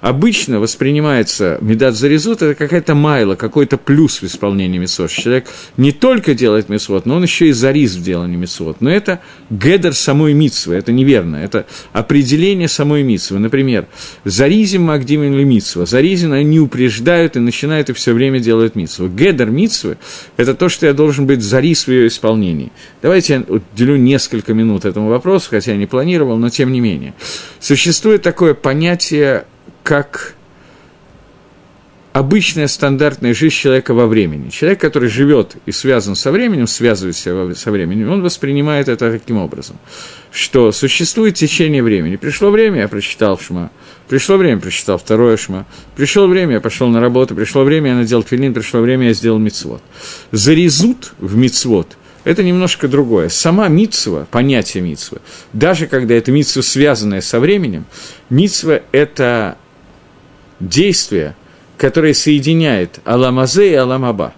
обычно 0.00 0.60
воспринимается 0.60 1.58
медат 1.60 1.94
зарезут, 1.94 2.42
это 2.42 2.54
какая-то 2.54 2.94
майла, 2.94 3.34
какой-то 3.34 3.76
плюс 3.76 4.22
в 4.22 4.24
исполнении 4.24 4.78
митцвот. 4.78 5.10
Человек 5.10 5.46
не 5.76 5.92
только 5.92 6.34
делает 6.34 6.68
митцвот, 6.68 7.06
но 7.06 7.16
он 7.16 7.22
еще 7.22 7.48
и 7.48 7.52
зарис 7.52 7.94
в 7.94 8.02
делании 8.02 8.36
митцвот. 8.36 8.80
Но 8.80 8.90
это 8.90 9.20
гедер 9.50 9.94
самой 9.94 10.34
митцвы, 10.34 10.74
это 10.74 10.92
неверно, 10.92 11.36
это 11.36 11.66
определение 11.92 12.68
самой 12.68 13.02
митцвы. 13.02 13.38
Например, 13.38 13.86
заризим 14.24 14.82
магдимин 14.82 15.34
ли 15.34 15.44
митцва, 15.44 15.86
заризим 15.86 16.32
они 16.32 16.60
упреждают 16.60 17.36
и 17.36 17.40
начинают 17.40 17.90
и 17.90 17.92
все 17.92 18.12
время 18.12 18.40
делают 18.40 18.74
митцву. 18.76 19.08
Гедер 19.08 19.50
митцвы– 19.50 19.98
это 20.36 20.54
то, 20.54 20.68
что 20.68 20.86
я 20.86 20.92
должен 20.92 21.26
быть 21.26 21.42
зарис 21.42 21.86
в 21.86 21.90
ее 21.90 22.06
исполнении. 22.06 22.72
Давайте 23.02 23.34
я 23.34 23.40
уделю 23.40 23.96
несколько 23.96 24.54
минут 24.54 24.84
этому 24.84 25.08
вопросу, 25.08 25.48
хотя 25.50 25.72
я 25.72 25.76
не 25.76 25.86
планировал, 25.86 26.36
но 26.36 26.50
тем 26.50 26.72
не 26.72 26.80
менее. 26.80 27.14
Существует 27.60 28.22
такое 28.22 28.54
понятие 28.54 29.44
как 29.88 30.34
обычная 32.12 32.66
стандартная 32.66 33.32
жизнь 33.32 33.54
человека 33.54 33.94
во 33.94 34.06
времени. 34.06 34.50
Человек, 34.50 34.82
который 34.82 35.08
живет 35.08 35.56
и 35.64 35.72
связан 35.72 36.14
со 36.14 36.30
временем, 36.30 36.66
связывается 36.66 37.54
со 37.54 37.70
временем, 37.70 38.10
он 38.10 38.20
воспринимает 38.20 38.90
это 38.90 39.10
таким 39.10 39.38
образом, 39.38 39.78
что 40.30 40.72
существует 40.72 41.36
течение 41.36 41.82
времени. 41.82 42.16
Пришло 42.16 42.50
время, 42.50 42.80
я 42.80 42.88
прочитал 42.88 43.38
Шма, 43.38 43.70
пришло 44.10 44.36
время, 44.36 44.60
прочитал 44.60 44.98
второе 44.98 45.38
Шма, 45.38 45.64
пришло 45.96 46.26
время, 46.26 46.56
я 46.56 46.60
пошел 46.60 46.88
на 46.88 47.00
работу, 47.00 47.34
пришло 47.34 47.64
время, 47.64 47.92
я 47.92 47.96
надел 47.96 48.22
твилин, 48.22 48.52
пришло 48.52 48.80
время, 48.80 49.06
я 49.06 49.14
сделал 49.14 49.38
мицвод. 49.38 49.80
Зарезут 50.32 51.14
в 51.18 51.34
мицвод– 51.34 51.96
это 52.24 52.42
немножко 52.42 52.88
другое. 52.88 53.30
Сама 53.30 53.68
митсва, 53.68 54.26
понятие 54.30 54.82
митсвы, 54.82 55.20
даже 55.54 55.86
когда 55.86 56.14
это 56.14 56.30
митсва, 56.30 56.60
связанная 56.60 57.22
со 57.22 57.40
временем, 57.40 57.86
митсва– 58.28 58.82
это 58.92 59.56
действие, 60.60 61.34
которое 61.76 62.14
соединяет 62.14 63.00
Аламазе 63.04 63.72
и 63.72 63.74
Аламаба. 63.74 64.34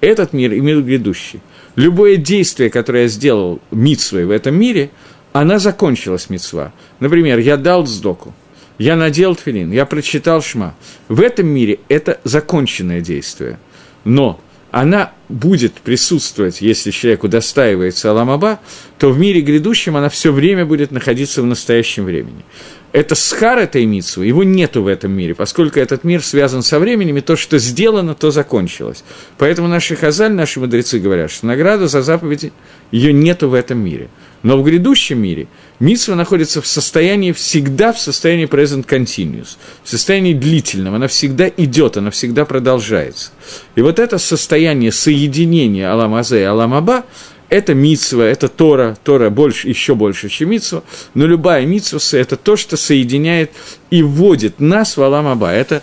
Этот 0.00 0.32
мир 0.32 0.52
и 0.52 0.60
мир 0.60 0.80
грядущий. 0.82 1.40
Любое 1.76 2.16
действие, 2.16 2.70
которое 2.70 3.04
я 3.04 3.08
сделал 3.08 3.60
митсвой 3.70 4.24
в 4.24 4.30
этом 4.30 4.54
мире, 4.54 4.90
она 5.32 5.58
закончилась 5.58 6.30
митсва. 6.30 6.72
Например, 6.98 7.38
я 7.38 7.56
дал 7.56 7.86
сдоку, 7.86 8.34
я 8.78 8.96
надел 8.96 9.36
тфилин, 9.36 9.70
я 9.70 9.86
прочитал 9.86 10.42
шма. 10.42 10.74
В 11.08 11.20
этом 11.20 11.46
мире 11.46 11.80
это 11.88 12.20
законченное 12.24 13.00
действие. 13.00 13.58
Но 14.04 14.40
она 14.70 15.12
будет 15.28 15.74
присутствовать, 15.74 16.60
если 16.60 16.90
человеку 16.90 17.28
достаивается 17.28 18.10
Аламаба, 18.10 18.60
то 18.98 19.10
в 19.10 19.18
мире 19.18 19.40
грядущем 19.40 19.96
она 19.96 20.08
все 20.08 20.32
время 20.32 20.64
будет 20.64 20.90
находиться 20.90 21.42
в 21.42 21.46
настоящем 21.46 22.04
времени 22.04 22.44
это 22.92 23.14
схар 23.14 23.58
этой 23.58 23.84
митсвы, 23.86 24.26
его 24.26 24.42
нету 24.42 24.82
в 24.82 24.88
этом 24.88 25.12
мире, 25.12 25.34
поскольку 25.34 25.78
этот 25.78 26.02
мир 26.02 26.22
связан 26.22 26.62
со 26.62 26.78
временем, 26.78 27.16
и 27.16 27.20
то, 27.20 27.36
что 27.36 27.58
сделано, 27.58 28.14
то 28.14 28.30
закончилось. 28.30 29.04
Поэтому 29.38 29.68
наши 29.68 29.94
хазаль, 29.94 30.32
наши 30.32 30.58
мудрецы 30.58 30.98
говорят, 30.98 31.30
что 31.30 31.46
награда 31.46 31.86
за 31.86 32.02
заповеди, 32.02 32.52
ее 32.90 33.12
нету 33.12 33.48
в 33.48 33.54
этом 33.54 33.78
мире. 33.78 34.08
Но 34.42 34.56
в 34.56 34.64
грядущем 34.64 35.20
мире 35.20 35.48
митсва 35.80 36.14
находится 36.14 36.62
в 36.62 36.66
состоянии, 36.66 37.32
всегда 37.32 37.92
в 37.92 38.00
состоянии 38.00 38.48
present 38.48 38.86
continuous, 38.86 39.58
в 39.84 39.88
состоянии 39.88 40.32
длительном, 40.32 40.94
она 40.94 41.08
всегда 41.08 41.48
идет, 41.48 41.96
она 41.98 42.10
всегда 42.10 42.44
продолжается. 42.44 43.32
И 43.76 43.82
вот 43.82 43.98
это 43.98 44.18
состояние 44.18 44.92
соединения 44.92 45.92
Аламазе 45.92 46.40
и 46.40 46.44
Аламаба, 46.44 47.04
это 47.50 47.74
митсва, 47.74 48.22
это 48.22 48.48
Тора, 48.48 48.96
Тора 49.02 49.28
больше, 49.28 49.68
еще 49.68 49.94
больше, 49.94 50.28
чем 50.28 50.50
митсва, 50.50 50.82
но 51.14 51.26
любая 51.26 51.66
митсва– 51.66 51.98
это 52.18 52.36
то, 52.36 52.56
что 52.56 52.76
соединяет 52.76 53.50
и 53.90 54.02
вводит 54.02 54.60
нас 54.60 54.96
в 54.96 55.02
Аламаба. 55.02 55.50
Это 55.50 55.82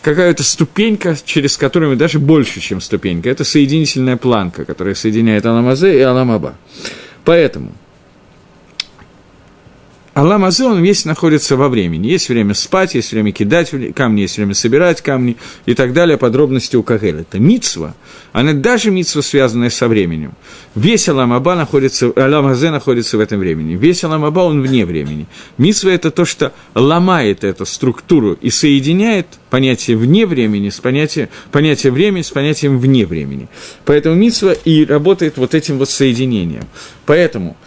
какая-то 0.00 0.42
ступенька, 0.42 1.16
через 1.24 1.56
которую 1.56 1.90
мы 1.90 1.96
даже 1.96 2.18
больше, 2.18 2.60
чем 2.60 2.80
ступенька. 2.80 3.30
Это 3.30 3.44
соединительная 3.44 4.16
планка, 4.16 4.64
которая 4.64 4.94
соединяет 4.94 5.46
Аламазе 5.46 5.96
и 5.98 6.00
Аламаба. 6.00 6.54
Поэтому 7.24 7.72
Аллам 10.14 10.44
Азе, 10.44 10.64
он 10.64 10.82
весь 10.82 11.06
находится 11.06 11.56
во 11.56 11.70
времени. 11.70 12.08
Есть 12.08 12.28
время 12.28 12.52
спать, 12.52 12.94
есть 12.94 13.12
время 13.12 13.32
кидать 13.32 13.72
камни, 13.94 14.20
есть 14.20 14.36
время 14.36 14.52
собирать 14.52 15.00
камни 15.00 15.38
и 15.64 15.74
так 15.74 15.94
далее. 15.94 16.18
Подробности 16.18 16.76
у 16.76 16.82
Кагель. 16.82 17.20
Это 17.20 17.38
мицва, 17.38 17.94
она 18.32 18.52
даже 18.52 18.90
мицва, 18.90 19.22
связанная 19.22 19.70
со 19.70 19.88
временем. 19.88 20.34
Весь 20.74 21.08
Аллам 21.08 21.32
Аба 21.32 21.54
находится, 21.54 22.12
Аллам 22.14 22.46
Азе 22.48 22.70
находится 22.70 23.16
в 23.16 23.20
этом 23.20 23.38
времени. 23.38 23.74
Весь 23.74 24.04
Аллам 24.04 24.26
Аба, 24.26 24.40
он 24.40 24.60
вне 24.60 24.84
времени. 24.84 25.26
Мицва– 25.56 25.90
это 25.92 26.10
то, 26.10 26.26
что 26.26 26.52
ломает 26.74 27.42
эту 27.42 27.64
структуру 27.64 28.34
и 28.34 28.50
соединяет 28.50 29.26
понятие 29.48 29.96
вне 29.96 30.26
времени 30.26 30.68
с 30.68 30.78
понятием, 30.78 31.30
понятие 31.50 31.90
времени 31.90 32.20
с 32.20 32.30
понятием 32.30 32.78
вне 32.78 33.06
времени. 33.06 33.48
Поэтому 33.86 34.14
мицва 34.14 34.52
и 34.52 34.84
работает 34.84 35.38
вот 35.38 35.54
этим 35.54 35.78
вот 35.78 35.88
соединением. 35.88 36.64
Поэтому– 37.06 37.56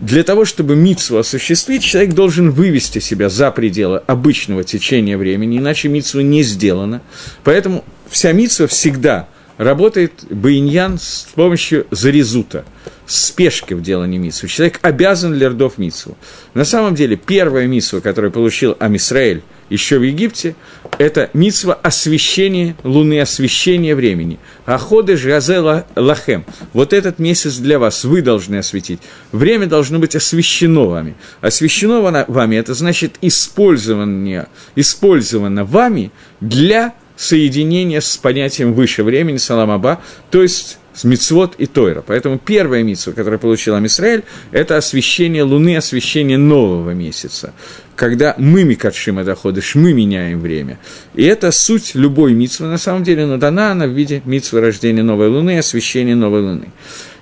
для 0.00 0.24
того, 0.24 0.44
чтобы 0.44 0.76
митсу 0.76 1.18
осуществить, 1.18 1.82
человек 1.82 2.14
должен 2.14 2.50
вывести 2.50 2.98
себя 2.98 3.28
за 3.28 3.50
пределы 3.50 4.02
обычного 4.06 4.64
течения 4.64 5.16
времени, 5.16 5.58
иначе 5.58 5.88
митсу 5.88 6.20
не 6.20 6.42
сделано. 6.42 7.00
Поэтому 7.42 7.84
вся 8.08 8.32
митсва 8.32 8.66
всегда 8.66 9.28
работает 9.56 10.24
баиньян 10.30 10.98
с 10.98 11.28
помощью 11.34 11.86
зарезута, 11.90 12.64
спешки 13.06 13.74
в 13.74 13.82
делании 13.82 14.18
митсу. 14.18 14.48
Человек 14.48 14.78
обязан 14.82 15.34
лердов 15.34 15.78
митсу. 15.78 16.16
На 16.54 16.64
самом 16.64 16.94
деле, 16.94 17.16
первая 17.16 17.66
митсва, 17.66 18.00
которую 18.00 18.32
получил 18.32 18.76
Амисраэль 18.78 19.42
еще 19.70 19.98
в 19.98 20.02
Египте, 20.02 20.56
это 20.98 21.30
митсва 21.32 21.74
освещения 21.74 22.76
луны, 22.84 23.20
освещения 23.20 23.94
времени. 23.94 24.38
Аходы 24.66 25.16
жгазе 25.16 25.60
лахем. 25.96 26.44
Вот 26.72 26.92
этот 26.92 27.18
месяц 27.18 27.56
для 27.56 27.78
вас, 27.78 28.04
вы 28.04 28.22
должны 28.22 28.56
осветить. 28.56 29.00
Время 29.32 29.66
должно 29.66 29.98
быть 29.98 30.16
освещено 30.16 30.88
вами. 30.88 31.16
Освещено 31.40 32.02
вами, 32.02 32.56
это 32.56 32.74
значит 32.74 33.16
использование, 33.22 34.48
использовано 34.76 35.64
вами 35.64 36.10
для 36.40 36.94
соединения 37.16 38.00
с 38.00 38.16
понятием 38.16 38.74
выше 38.74 39.02
времени, 39.02 39.36
саламаба, 39.36 40.00
то 40.30 40.42
есть 40.42 40.78
с 40.94 41.04
мицвод 41.04 41.54
и 41.58 41.66
Тойра. 41.66 42.02
Поэтому 42.06 42.38
первая 42.38 42.82
мицва, 42.82 43.12
которую 43.12 43.40
получил 43.40 43.74
Амисраэль, 43.74 44.22
это 44.52 44.76
освещение 44.76 45.42
Луны, 45.42 45.76
освещение 45.76 46.38
нового 46.38 46.92
месяца. 46.92 47.52
Когда 47.96 48.34
мы 48.38 48.64
Микадшим 48.64 49.24
доходишь, 49.24 49.74
мы 49.74 49.92
меняем 49.92 50.40
время. 50.40 50.78
И 51.14 51.24
это 51.24 51.50
суть 51.52 51.94
любой 51.94 52.32
мицвы, 52.32 52.66
на 52.66 52.78
самом 52.78 53.04
деле, 53.04 53.26
но 53.26 53.36
дана 53.36 53.72
она 53.72 53.86
в 53.86 53.90
виде 53.90 54.22
мицвы 54.24 54.60
рождения 54.60 55.02
новой 55.02 55.28
Луны, 55.28 55.58
освещения 55.58 56.14
новой 56.14 56.42
Луны. 56.42 56.68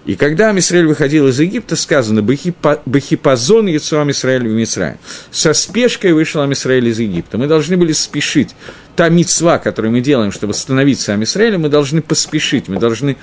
И 0.05 0.17
когда 0.17 0.51
Амисраэль 0.51 0.87
выходил 0.87 1.29
из 1.29 1.39
Египта, 1.39 1.77
сказано 1.77 2.23
«Бахипазон 2.23 3.69
Яцуам 3.69 4.11
Исраэль 4.11 4.49
в 4.49 4.51
Мисраиль». 4.51 4.97
Со 5.31 5.53
спешкой 5.55 6.13
вышел 6.13 6.43
Амисраэль 6.43 6.89
из 6.89 6.99
Египта. 6.99 7.39
Мы 7.39 7.47
должны 7.47 7.77
были 7.77 7.93
спешить. 7.93 8.57
Та 8.97 9.09
мицва, 9.09 9.59
которую 9.59 9.93
мы 9.93 10.01
делаем, 10.01 10.33
чтобы 10.33 10.55
становиться 10.55 11.13
Амисраэлем, 11.13 11.63
мы 11.63 11.69
должны 11.69 12.03
поспешить, 12.03 12.69
мы 12.69 12.79
должны 12.79 13.17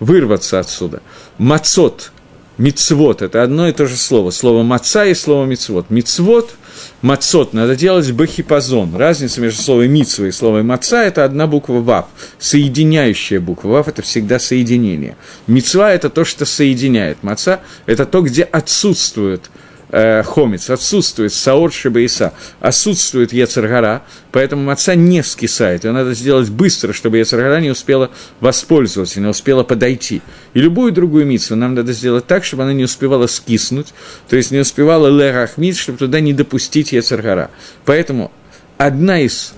вырваться 0.00 0.58
отсюда. 0.58 1.00
Мацот, 1.38 2.10
мицвод– 2.58 3.22
это 3.22 3.44
одно 3.44 3.68
и 3.68 3.72
то 3.72 3.86
же 3.86 3.96
слово. 3.96 4.30
Слово 4.30 4.64
маца 4.64 5.06
и 5.06 5.14
слово 5.14 5.46
мицвод. 5.46 5.90
Мицвод, 5.90 6.56
мацот 7.02 7.52
надо 7.52 7.76
делать 7.76 8.10
бахипазон. 8.12 8.94
Разница 8.96 9.40
между 9.40 9.62
словом 9.62 9.90
мицва 9.90 10.26
и 10.26 10.30
словом 10.30 10.66
маца– 10.66 11.02
это 11.04 11.24
одна 11.24 11.46
буква 11.46 11.80
вав, 11.80 12.06
соединяющая 12.38 13.40
буква. 13.40 13.68
Вав– 13.68 13.88
это 13.88 14.02
всегда 14.02 14.38
соединение. 14.38 15.16
Мицва– 15.46 15.92
это 15.92 16.10
то, 16.10 16.24
что 16.24 16.44
соединяет. 16.44 17.22
Маца– 17.22 17.60
это 17.86 18.06
то, 18.06 18.22
где 18.22 18.42
отсутствует– 18.42 19.42
э, 19.90 20.22
хомец, 20.22 20.70
отсутствует 20.70 21.32
саор 21.32 21.72
шибаиса, 21.72 22.32
отсутствует 22.60 23.32
ецаргара, 23.32 24.02
поэтому 24.32 24.62
маца 24.64 24.94
не 24.94 25.22
скисает. 25.22 25.84
Ее 25.84 25.92
надо 25.92 26.14
сделать 26.14 26.50
быстро, 26.50 26.92
чтобы 26.92 27.18
ецаргара 27.18 27.60
не 27.60 27.70
успела 27.70 28.10
воспользоваться, 28.40 29.20
не 29.20 29.26
успела 29.26 29.62
подойти. 29.62 30.22
И 30.54 30.60
любую 30.60 30.92
другую 30.92 31.26
мицу 31.26 31.56
нам 31.56 31.74
надо 31.74 31.92
сделать 31.92 32.26
так, 32.26 32.44
чтобы 32.44 32.64
она 32.64 32.72
не 32.72 32.84
успевала 32.84 33.26
скиснуть, 33.26 33.94
то 34.28 34.36
есть 34.36 34.50
не 34.50 34.58
успевала 34.58 35.08
лерахмит, 35.08 35.76
чтобы 35.76 35.98
туда 35.98 36.20
не 36.20 36.32
допустить 36.32 36.92
ецаргара. 36.92 37.50
Поэтому 37.84 38.32
одна 38.78 39.20
из 39.20 39.54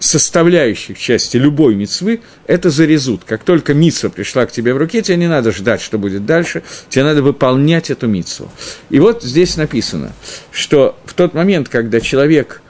составляющих 0.00 0.98
части 0.98 1.36
любой 1.36 1.76
мицвы– 1.76 2.22
это 2.46 2.70
зарезут. 2.70 3.22
Как 3.24 3.44
только 3.44 3.74
мицва 3.74 4.08
пришла 4.08 4.46
к 4.46 4.52
тебе 4.52 4.74
в 4.74 4.78
руке, 4.78 5.02
тебе 5.02 5.18
не 5.18 5.28
надо 5.28 5.52
ждать, 5.52 5.80
что 5.80 5.98
будет 5.98 6.26
дальше, 6.26 6.62
тебе 6.88 7.04
надо 7.04 7.22
выполнять 7.22 7.90
эту 7.90 8.08
мицву. 8.08 8.50
И 8.88 8.98
вот 8.98 9.22
здесь 9.22 9.56
написано, 9.56 10.12
что 10.50 10.98
в 11.04 11.14
тот 11.14 11.34
момент, 11.34 11.68
когда 11.68 12.00
человек 12.00 12.62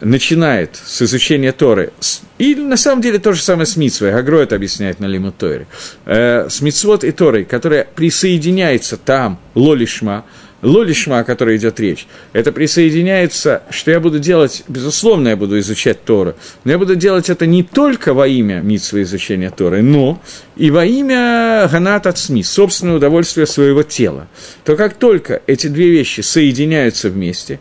начинает 0.00 0.76
с 0.84 1.02
изучения 1.02 1.52
Торы, 1.52 1.92
и 2.38 2.54
на 2.54 2.76
самом 2.76 3.02
деле 3.02 3.18
то 3.18 3.32
же 3.32 3.42
самое 3.42 3.66
с 3.66 3.76
Митсвой, 3.76 4.12
Агро 4.12 4.38
это 4.38 4.54
объясняет 4.54 5.00
на 5.00 5.06
Лиму 5.06 5.32
Торе, 5.32 5.66
э, 6.04 6.48
с 6.48 6.60
Митсвот 6.60 7.02
и 7.02 7.12
Торой, 7.12 7.44
которая 7.44 7.86
присоединяется 7.94 8.96
там, 8.96 9.40
Лолишма, 9.54 10.24
Лолишма, 10.66 11.20
о 11.20 11.24
которой 11.24 11.56
идет 11.58 11.78
речь, 11.78 12.08
это 12.32 12.50
присоединяется, 12.50 13.62
что 13.70 13.92
я 13.92 14.00
буду 14.00 14.18
делать, 14.18 14.64
безусловно, 14.66 15.28
я 15.28 15.36
буду 15.36 15.58
изучать 15.60 16.02
Тору, 16.04 16.34
но 16.64 16.72
я 16.72 16.78
буду 16.78 16.96
делать 16.96 17.30
это 17.30 17.46
не 17.46 17.62
только 17.62 18.12
во 18.14 18.26
имя 18.26 18.60
Митсвы 18.62 19.02
изучения 19.02 19.50
Торы, 19.50 19.82
но 19.82 20.20
и 20.56 20.72
во 20.72 20.84
имя 20.84 21.68
Ганат 21.70 22.08
от 22.08 22.18
СМИ, 22.18 22.42
собственное 22.42 22.96
удовольствие 22.96 23.46
своего 23.46 23.84
тела. 23.84 24.26
То 24.64 24.74
как 24.74 24.94
только 24.94 25.40
эти 25.46 25.68
две 25.68 25.88
вещи 25.90 26.22
соединяются 26.22 27.10
вместе, 27.10 27.60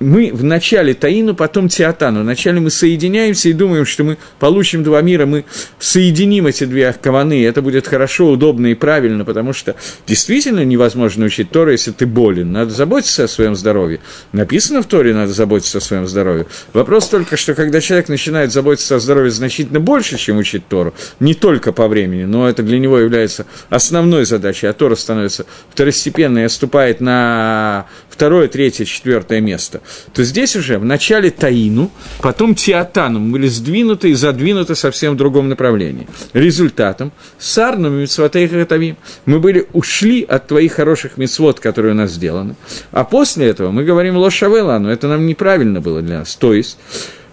мы 0.00 0.30
в 0.32 0.42
начале 0.42 0.94
Таину, 0.94 1.34
потом 1.34 1.68
Театану. 1.68 2.22
Вначале 2.22 2.58
мы 2.58 2.70
соединяемся 2.70 3.50
и 3.50 3.52
думаем, 3.52 3.84
что 3.84 4.02
мы 4.02 4.16
получим 4.38 4.82
два 4.82 5.02
мира, 5.02 5.26
мы 5.26 5.44
соединим 5.78 6.46
эти 6.46 6.64
две 6.64 6.92
каваны, 6.92 7.44
это 7.44 7.62
будет 7.62 7.86
хорошо, 7.86 8.30
удобно 8.30 8.68
и 8.68 8.74
правильно, 8.74 9.24
потому 9.24 9.52
что 9.52 9.76
действительно 10.06 10.64
невозможно 10.64 11.26
учить 11.26 11.50
Тору, 11.50 11.70
если 11.70 11.92
ты 11.92 12.06
болен. 12.06 12.50
Надо 12.50 12.70
заботиться 12.70 13.24
о 13.24 13.28
своем 13.28 13.54
здоровье. 13.54 14.00
Написано 14.32 14.82
в 14.82 14.86
Торе, 14.86 15.14
надо 15.14 15.32
заботиться 15.32 15.78
о 15.78 15.80
своем 15.82 16.08
здоровье. 16.08 16.46
Вопрос 16.72 17.08
только, 17.08 17.36
что 17.36 17.54
когда 17.54 17.80
человек 17.80 18.08
начинает 18.08 18.52
заботиться 18.52 18.96
о 18.96 19.00
здоровье 19.00 19.30
значительно 19.30 19.80
больше, 19.80 20.16
чем 20.16 20.38
учить 20.38 20.66
Тору, 20.66 20.94
не 21.20 21.34
только 21.34 21.72
по 21.72 21.88
времени, 21.88 22.24
но 22.24 22.48
это 22.48 22.62
для 22.62 22.78
него 22.78 22.98
является 22.98 23.44
основной 23.68 24.24
задачей, 24.24 24.66
а 24.66 24.72
Тора 24.72 24.94
становится 24.94 25.44
второстепенной 25.70 26.42
и 26.42 26.44
отступает 26.44 27.00
на 27.00 27.86
второе, 28.08 28.48
третье, 28.48 28.84
четвертое 28.84 29.40
место, 29.40 29.80
то 30.12 30.24
здесь 30.24 30.56
уже 30.56 30.78
в 30.78 30.84
начале 30.84 31.30
Таину, 31.30 31.90
потом 32.20 32.54
Театану 32.54 33.20
мы 33.20 33.32
были 33.32 33.48
сдвинуты 33.48 34.10
и 34.10 34.14
задвинуты 34.14 34.74
совсем 34.74 35.14
в 35.14 35.16
другом 35.16 35.48
направлении. 35.48 36.06
Результатом 36.32 37.12
Сарном 37.38 37.98
и 37.98 38.02
Митсватейхатавим 38.02 38.96
мы 39.26 39.40
были 39.40 39.66
ушли 39.72 40.22
от 40.22 40.48
твоих 40.48 40.72
хороших 40.72 41.16
мецвод, 41.16 41.60
которые 41.60 41.92
у 41.92 41.96
нас 41.96 42.12
сделаны. 42.12 42.56
А 42.92 43.04
после 43.04 43.46
этого 43.46 43.70
мы 43.70 43.84
говорим 43.84 44.16
Лошавела, 44.16 44.78
но 44.78 44.90
это 44.90 45.08
нам 45.08 45.26
неправильно 45.26 45.80
было 45.80 46.02
для 46.02 46.20
нас. 46.20 46.36
То 46.36 46.54
есть, 46.54 46.78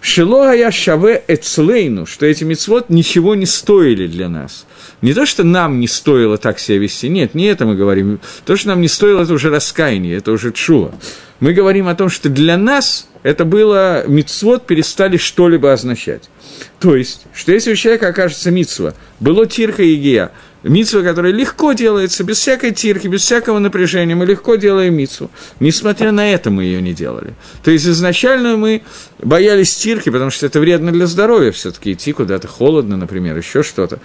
Шило 0.00 0.54
я 0.54 0.70
шаве 0.70 1.24
эцлейну, 1.26 2.06
что 2.06 2.24
эти 2.26 2.44
мецвод 2.44 2.88
ничего 2.88 3.34
не 3.34 3.46
стоили 3.46 4.06
для 4.06 4.28
нас. 4.28 4.64
Не 5.00 5.14
то, 5.14 5.26
что 5.26 5.44
нам 5.44 5.78
не 5.80 5.86
стоило 5.86 6.38
так 6.38 6.58
себя 6.58 6.78
вести, 6.78 7.08
нет, 7.08 7.34
не 7.34 7.46
это 7.46 7.66
мы 7.66 7.76
говорим. 7.76 8.20
То, 8.44 8.56
что 8.56 8.68
нам 8.68 8.80
не 8.80 8.88
стоило, 8.88 9.22
это 9.22 9.32
уже 9.32 9.50
раскаяние, 9.50 10.16
это 10.16 10.32
уже 10.32 10.52
чува. 10.52 10.92
Мы 11.40 11.52
говорим 11.52 11.86
о 11.86 11.94
том, 11.94 12.08
что 12.08 12.28
для 12.28 12.56
нас 12.56 13.08
это 13.22 13.44
было, 13.44 14.04
мицвод 14.06 14.66
перестали 14.66 15.16
что-либо 15.16 15.72
означать. 15.72 16.30
То 16.80 16.96
есть, 16.96 17.26
что 17.34 17.52
если 17.52 17.72
у 17.72 17.76
человека 17.76 18.08
окажется 18.08 18.50
мицва, 18.50 18.94
было 19.20 19.46
тирха 19.46 19.82
и 19.82 19.94
гия, 19.94 20.32
мицва, 20.62 21.02
которая 21.02 21.32
легко 21.32 21.72
делается, 21.72 22.24
без 22.24 22.38
всякой 22.38 22.72
тирки, 22.72 23.06
без 23.06 23.22
всякого 23.22 23.58
напряжения, 23.58 24.14
мы 24.14 24.26
легко 24.26 24.56
делаем 24.56 24.94
мицву. 24.94 25.30
Несмотря 25.60 26.10
на 26.10 26.32
это 26.32 26.50
мы 26.50 26.64
ее 26.64 26.82
не 26.82 26.92
делали. 26.92 27.34
То 27.62 27.70
есть, 27.70 27.86
изначально 27.86 28.56
мы 28.56 28.82
боялись 29.20 29.74
тирки, 29.74 30.10
потому 30.10 30.30
что 30.30 30.46
это 30.46 30.60
вредно 30.60 30.92
для 30.92 31.06
здоровья 31.06 31.52
все-таки 31.52 31.92
идти 31.92 32.12
куда-то 32.12 32.48
холодно, 32.48 32.96
например, 32.96 33.36
еще 33.36 33.62
что-то 33.62 34.00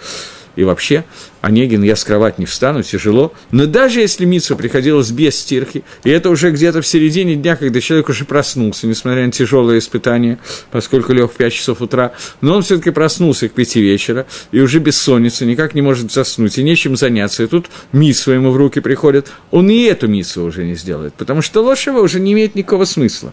и 0.56 0.64
вообще, 0.64 1.04
Онегин, 1.40 1.82
я 1.82 1.96
с 1.96 2.04
кровати 2.04 2.36
не 2.38 2.46
встану, 2.46 2.82
тяжело. 2.82 3.32
Но 3.50 3.66
даже 3.66 4.00
если 4.00 4.24
Митсу 4.24 4.56
приходилось 4.56 5.10
без 5.10 5.36
стирки, 5.36 5.84
и 6.04 6.10
это 6.10 6.30
уже 6.30 6.50
где-то 6.50 6.80
в 6.80 6.86
середине 6.86 7.34
дня, 7.34 7.56
когда 7.56 7.80
человек 7.80 8.08
уже 8.08 8.24
проснулся, 8.24 8.86
несмотря 8.86 9.26
на 9.26 9.32
тяжелое 9.32 9.78
испытание, 9.78 10.38
поскольку 10.70 11.12
лег 11.12 11.32
в 11.32 11.36
5 11.36 11.52
часов 11.52 11.80
утра, 11.80 12.12
но 12.40 12.56
он 12.56 12.62
все-таки 12.62 12.90
проснулся 12.90 13.48
к 13.48 13.52
5 13.52 13.76
вечера, 13.76 14.26
и 14.52 14.60
уже 14.60 14.78
бессонница, 14.78 15.44
никак 15.44 15.74
не 15.74 15.82
может 15.82 16.12
заснуть, 16.12 16.58
и 16.58 16.62
нечем 16.62 16.96
заняться, 16.96 17.42
и 17.42 17.46
тут 17.46 17.66
Митсу 17.92 18.32
ему 18.32 18.50
в 18.50 18.56
руки 18.56 18.80
приходит, 18.80 19.32
он 19.50 19.70
и 19.70 19.82
эту 19.82 20.08
Митсу 20.08 20.44
уже 20.44 20.64
не 20.64 20.74
сделает, 20.74 21.14
потому 21.14 21.42
что 21.42 21.62
лошава 21.62 22.00
уже 22.00 22.20
не 22.20 22.32
имеет 22.32 22.54
никакого 22.54 22.84
смысла. 22.84 23.32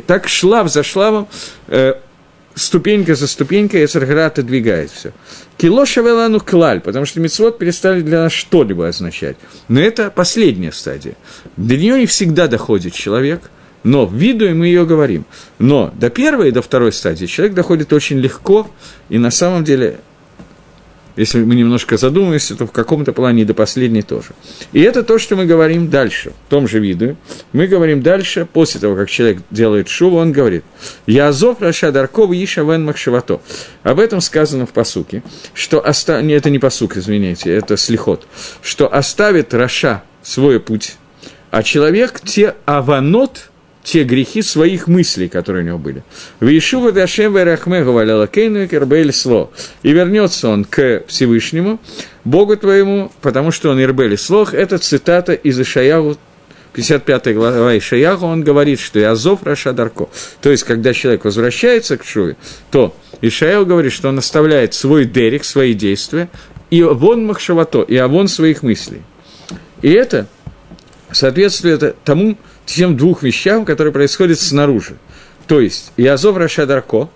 Так 0.00 0.28
шлав 0.28 0.70
за 0.70 0.82
шлавом, 0.82 1.28
э, 1.68 1.94
ступенька 2.54 3.14
за 3.14 3.26
ступенькой 3.26 3.84
Эцергара 3.84 4.26
отодвигает 4.26 4.90
все. 4.90 5.12
Кило 5.56 5.84
шавелану 5.84 6.40
клаль, 6.40 6.80
потому 6.80 7.06
что 7.06 7.20
мецвод 7.20 7.58
перестали 7.58 8.00
для 8.00 8.22
нас 8.22 8.32
что-либо 8.32 8.88
означать. 8.88 9.36
Но 9.68 9.80
это 9.80 10.10
последняя 10.10 10.72
стадия. 10.72 11.16
До 11.56 11.76
нее 11.76 11.98
не 11.98 12.06
всегда 12.06 12.48
доходит 12.48 12.94
человек, 12.94 13.50
но 13.84 14.06
в 14.06 14.14
виду 14.14 14.46
и 14.46 14.52
мы 14.52 14.66
ее 14.66 14.86
говорим. 14.86 15.24
Но 15.58 15.92
до 15.94 16.10
первой 16.10 16.48
и 16.48 16.52
до 16.52 16.62
второй 16.62 16.92
стадии 16.92 17.26
человек 17.26 17.54
доходит 17.54 17.92
очень 17.92 18.18
легко, 18.18 18.70
и 19.08 19.18
на 19.18 19.30
самом 19.30 19.64
деле 19.64 20.00
если 21.16 21.42
мы 21.42 21.54
немножко 21.54 21.96
задумаемся, 21.96 22.56
то 22.56 22.66
в 22.66 22.72
каком-то 22.72 23.12
плане 23.12 23.42
и 23.42 23.44
до 23.44 23.54
последней 23.54 24.02
тоже. 24.02 24.30
И 24.72 24.80
это 24.80 25.02
то, 25.02 25.18
что 25.18 25.36
мы 25.36 25.46
говорим 25.46 25.90
дальше, 25.90 26.32
в 26.46 26.50
том 26.50 26.66
же 26.66 26.80
виду. 26.80 27.16
Мы 27.52 27.66
говорим 27.66 28.02
дальше, 28.02 28.46
после 28.50 28.80
того, 28.80 28.96
как 28.96 29.10
человек 29.10 29.42
делает 29.50 29.88
шуву, 29.88 30.16
он 30.16 30.32
говорит, 30.32 30.64
«Я 31.06 31.28
азов 31.28 31.60
раша 31.60 31.92
дарков 31.92 32.32
иша 32.32 32.62
вен 32.62 32.84
махшевато». 32.84 33.40
Об 33.82 34.00
этом 34.00 34.20
сказано 34.20 34.66
в 34.66 34.70
посуке, 34.70 35.22
что 35.54 35.80
оста... 35.80 36.22
не, 36.22 36.34
это 36.34 36.50
не 36.50 36.58
посук, 36.58 36.96
извините, 36.96 37.54
это 37.54 37.76
слихот, 37.76 38.26
что 38.62 38.92
оставит 38.92 39.54
раша 39.54 40.02
свой 40.22 40.60
путь, 40.60 40.96
а 41.50 41.62
человек 41.62 42.20
те 42.20 42.54
аванот– 42.64 43.48
те 43.84 44.04
грехи 44.04 44.42
своих 44.42 44.86
мыслей, 44.86 45.28
которые 45.28 45.64
у 45.64 45.66
него 45.66 45.78
были. 45.78 46.04
Вишува 46.40 46.92
Дашем 46.92 47.36
Верахме 47.36 47.82
говорила 47.82 48.26
Кейну 48.26 48.66
Кербель 48.68 49.12
Сло. 49.12 49.50
И 49.82 49.92
вернется 49.92 50.48
он 50.48 50.64
к 50.64 51.02
Всевышнему, 51.08 51.80
Богу 52.24 52.56
твоему, 52.56 53.10
потому 53.20 53.50
что 53.50 53.70
он 53.70 53.82
Ирбель 53.82 54.16
Слох. 54.16 54.54
Это 54.54 54.78
цитата 54.78 55.32
из 55.32 55.60
Ишаяву 55.60 56.16
55 56.72 57.34
глава 57.34 57.76
Ишаяху, 57.76 58.26
он 58.26 58.42
говорит, 58.42 58.80
что 58.80 58.98
Язов 58.98 59.42
Раша 59.42 59.72
Дарко. 59.72 60.08
То 60.40 60.50
есть, 60.50 60.64
когда 60.64 60.94
человек 60.94 61.24
возвращается 61.24 61.98
к 61.98 62.04
Шуве, 62.04 62.36
то 62.70 62.96
Ишаяу 63.20 63.66
говорит, 63.66 63.92
что 63.92 64.08
он 64.08 64.18
оставляет 64.18 64.74
свой 64.74 65.04
дерек, 65.04 65.44
свои 65.44 65.74
действия, 65.74 66.28
и 66.70 66.82
вон 66.82 67.26
Махшавато, 67.26 67.82
и 67.82 67.96
авон 67.96 68.28
своих 68.28 68.62
мыслей. 68.62 69.02
И 69.82 69.90
это 69.90 70.26
соответствует 71.10 71.96
тому, 72.04 72.38
тем 72.66 72.96
двух 72.96 73.22
вещам, 73.22 73.64
которые 73.64 73.92
происходят 73.92 74.40
снаружи. 74.40 74.96
То 75.46 75.60
есть, 75.60 75.92
Язов 75.96 76.36
Рашадарко, 76.36 77.08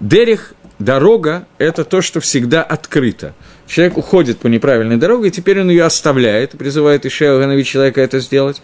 Дерех, 0.00 0.54
дорога– 0.78 1.46
это 1.58 1.84
то, 1.84 2.02
что 2.02 2.20
всегда 2.20 2.62
открыто. 2.62 3.34
Человек 3.66 3.96
уходит 3.96 4.38
по 4.38 4.48
неправильной 4.48 4.96
дороге, 4.96 5.28
и 5.28 5.32
теперь 5.32 5.60
он 5.60 5.70
ее 5.70 5.84
оставляет, 5.84 6.52
призывает 6.52 7.06
Ишея 7.06 7.38
Ганови 7.38 7.62
человека 7.62 8.00
это 8.00 8.20
сделать. 8.20 8.60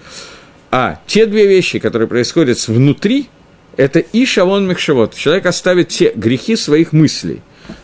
А 0.70 1.00
те 1.06 1.26
две 1.26 1.46
вещи, 1.46 1.78
которые 1.78 2.08
происходят 2.08 2.58
внутри, 2.68 3.28
это 3.76 4.00
Ишавон 4.12 4.68
Мехшавот. 4.68 5.14
Человек 5.14 5.46
оставит 5.46 5.88
те 5.88 6.12
грехи 6.14 6.56
своих 6.56 6.92
мыслей. 6.92 7.40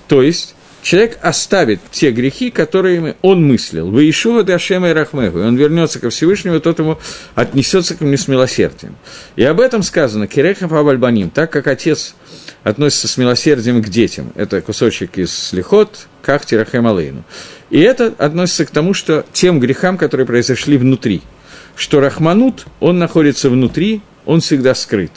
То 0.09 0.23
есть, 0.23 0.56
человек 0.87 1.18
оставит 1.20 1.81
те 1.90 2.12
грехи, 2.12 2.53
которые 2.53 3.16
он 3.20 3.44
мыслил. 3.44 3.90
Вы 3.90 4.09
Ишува 4.09 4.44
Дашема 4.44 4.90
и 4.90 4.92
Рахмеху, 4.92 5.40
и 5.40 5.42
он 5.42 5.57
вернется 5.57 5.99
ко 5.99 6.11
Всевышнему, 6.11 6.61
тот 6.61 6.79
ему 6.79 6.99
отнесется 7.35 7.96
к 7.96 8.01
нему 8.01 8.16
с 8.16 8.29
милосердием. 8.29 8.94
И 9.35 9.42
об 9.42 9.59
этом 9.59 9.83
сказано 9.83 10.29
Киреха 10.29 10.68
Павальбаним, 10.68 11.31
так 11.31 11.51
как 11.51 11.66
отец 11.66 12.14
относится 12.62 13.09
с 13.09 13.16
милосердием 13.16 13.83
к 13.83 13.88
детям. 13.88 14.31
Это 14.37 14.61
кусочек 14.61 15.18
из 15.18 15.53
Лихот, 15.53 16.07
Кахти 16.22 16.57
Рахем 16.57 16.87
Алейну. 16.87 17.25
И 17.68 17.81
это 17.81 18.14
относится 18.16 18.64
к 18.64 18.70
тому, 18.70 18.94
что 18.94 19.25
тем 19.33 19.59
грехам, 19.59 19.99
которые 19.99 20.25
произошли 20.25 20.79
внутри. 20.79 21.22
Что 21.75 21.99
Рахманут, 21.99 22.64
он 22.79 23.01
находится 23.01 23.51
внутри, 23.51 24.03
он 24.25 24.40
всегда 24.40 24.72
скрыт. 24.77 25.11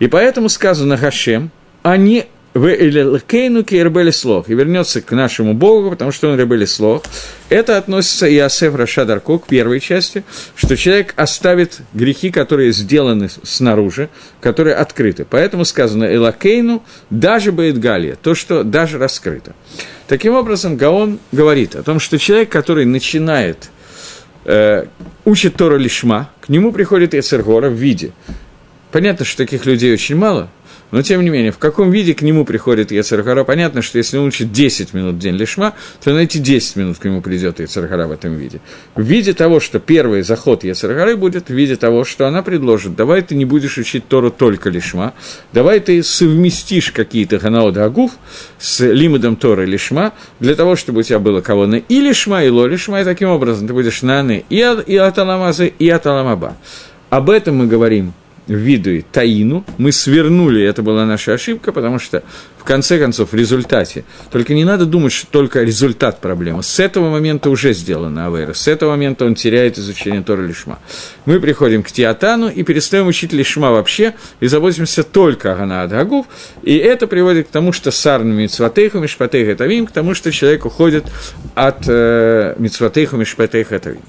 И 0.00 0.06
поэтому 0.06 0.50
сказано 0.50 0.98
Хашем, 0.98 1.50
а 1.82 1.96
не 1.96 2.26
в 2.58 2.66
Элькейну 2.66 3.62
Кербели 3.62 4.10
Слох, 4.10 4.48
и 4.48 4.54
вернется 4.54 5.00
к 5.00 5.12
нашему 5.12 5.54
Богу, 5.54 5.90
потому 5.90 6.10
что 6.10 6.28
он 6.28 6.38
Ребели 6.38 6.64
Слох. 6.64 7.02
Это 7.48 7.76
относится 7.76 8.26
и 8.26 8.36
Асеф 8.36 8.74
Рашадарко 8.74 9.38
к 9.38 9.46
первой 9.46 9.80
части, 9.80 10.24
что 10.56 10.76
человек 10.76 11.14
оставит 11.16 11.78
грехи, 11.94 12.30
которые 12.30 12.72
сделаны 12.72 13.28
снаружи, 13.44 14.08
которые 14.40 14.74
открыты. 14.74 15.24
Поэтому 15.28 15.64
сказано 15.64 16.12
Элакейну, 16.12 16.82
даже 17.10 17.52
Баидгалия, 17.52 18.16
то, 18.16 18.34
что 18.34 18.64
даже 18.64 18.98
раскрыто. 18.98 19.54
Таким 20.08 20.34
образом, 20.34 20.76
Гаон 20.76 21.20
говорит 21.32 21.76
о 21.76 21.82
том, 21.82 22.00
что 22.00 22.18
человек, 22.18 22.48
который 22.50 22.84
начинает 22.84 23.70
э, 24.44 24.86
учит 25.24 25.54
Тора 25.54 25.76
Лишма, 25.76 26.30
к 26.40 26.48
нему 26.48 26.72
приходит 26.72 27.14
Эцергора 27.14 27.70
в 27.70 27.74
виде. 27.74 28.12
Понятно, 28.90 29.24
что 29.24 29.38
таких 29.44 29.64
людей 29.64 29.92
очень 29.92 30.16
мало– 30.16 30.50
Но, 30.90 31.02
тем 31.02 31.22
не 31.22 31.30
менее, 31.30 31.52
в 31.52 31.58
каком 31.58 31.90
виде 31.90 32.14
к 32.14 32.22
нему 32.22 32.44
приходит 32.44 32.90
Ецархара? 32.90 33.44
Понятно, 33.44 33.82
что 33.82 33.98
если 33.98 34.16
он 34.16 34.28
учит 34.28 34.52
10 34.52 34.94
минут 34.94 35.16
в 35.16 35.18
день 35.18 35.34
лишма, 35.34 35.74
то 36.02 36.12
на 36.12 36.20
эти 36.20 36.38
10 36.38 36.76
минут 36.76 36.98
к 36.98 37.04
нему 37.04 37.20
придет 37.20 37.60
Ецархара 37.60 38.06
в 38.06 38.12
этом 38.12 38.36
виде. 38.36 38.60
В 38.94 39.02
виде 39.02 39.34
того, 39.34 39.60
что 39.60 39.80
первый 39.80 40.22
заход 40.22 40.64
Ецархары 40.64 41.16
будет 41.16 41.48
в 41.48 41.52
виде 41.52 41.76
того, 41.76 42.04
что 42.04 42.26
она 42.26 42.42
предложит, 42.42 42.96
давай 42.96 43.22
ты 43.22 43.34
не 43.34 43.44
будешь 43.44 43.76
учить 43.76 44.08
Тору 44.08 44.30
только 44.30 44.70
лишма, 44.70 45.12
давай 45.52 45.80
ты 45.80 46.02
совместишь 46.02 46.90
какие-то 46.90 47.38
ханаоды 47.38 47.80
агуф 47.80 48.12
с 48.58 48.80
лимудом 48.80 49.36
Торы 49.36 49.66
лишма, 49.66 50.14
для 50.40 50.54
того, 50.54 50.74
чтобы 50.76 51.00
у 51.00 51.02
тебя 51.02 51.18
было 51.18 51.40
кого 51.42 51.66
на 51.66 51.76
и 51.76 52.00
лишма, 52.00 52.44
и 52.44 52.48
ло 52.48 52.66
лишма, 52.66 53.02
и 53.02 53.04
таким 53.04 53.28
образом 53.28 53.66
ты 53.66 53.74
будешь 53.74 54.02
на 54.02 54.18
и, 54.18 54.42
и 54.50 54.96
от 54.96 55.18
Аламазы, 55.18 55.72
и 55.78 55.88
от 55.88 56.06
Аламаба. 56.06 56.56
Об 57.10 57.30
этом 57.30 57.56
мы 57.56 57.66
говорим 57.66 58.12
в 58.48 58.54
виду 58.54 59.04
Таину. 59.12 59.64
Мы 59.78 59.92
свернули, 59.92 60.62
это 60.64 60.82
была 60.82 61.04
наша 61.06 61.34
ошибка, 61.34 61.70
потому 61.72 61.98
что 61.98 62.22
конце 62.68 62.98
концов, 62.98 63.32
в 63.32 63.34
результате. 63.34 64.04
Только 64.30 64.52
не 64.52 64.62
надо 64.62 64.84
думать, 64.84 65.12
что 65.12 65.26
только 65.26 65.62
результат 65.62 66.20
проблемы. 66.20 66.62
С 66.62 66.78
этого 66.78 67.08
момента 67.08 67.48
уже 67.48 67.72
сделана 67.72 68.26
Авера. 68.26 68.52
С 68.52 68.68
этого 68.68 68.90
момента 68.90 69.24
он 69.24 69.34
теряет 69.34 69.78
изучение 69.78 70.22
Тора 70.22 70.42
Лишма. 70.42 70.78
Мы 71.24 71.40
приходим 71.40 71.82
к 71.82 71.90
Тиатану 71.90 72.50
и 72.50 72.62
перестаем 72.64 73.06
учить 73.06 73.32
Лишма 73.32 73.70
вообще, 73.70 74.14
и 74.40 74.48
заботимся 74.48 75.02
только 75.02 75.52
о 75.52 75.56
Ганаат 75.56 75.90
Гагув. 75.90 76.26
И 76.62 76.76
это 76.76 77.06
приводит 77.06 77.48
к 77.48 77.50
тому, 77.50 77.72
что 77.72 77.90
сарну 77.90 78.34
митцватейху 78.34 78.98
мишпатейх 78.98 79.56
тавим, 79.56 79.86
к 79.86 79.90
тому, 79.90 80.12
что 80.12 80.30
человек 80.30 80.66
уходит 80.66 81.06
от 81.54 81.84
э, 81.88 82.54
митцватейху 82.58 83.16
мишпатейх 83.16 83.68
тавим. 83.68 84.02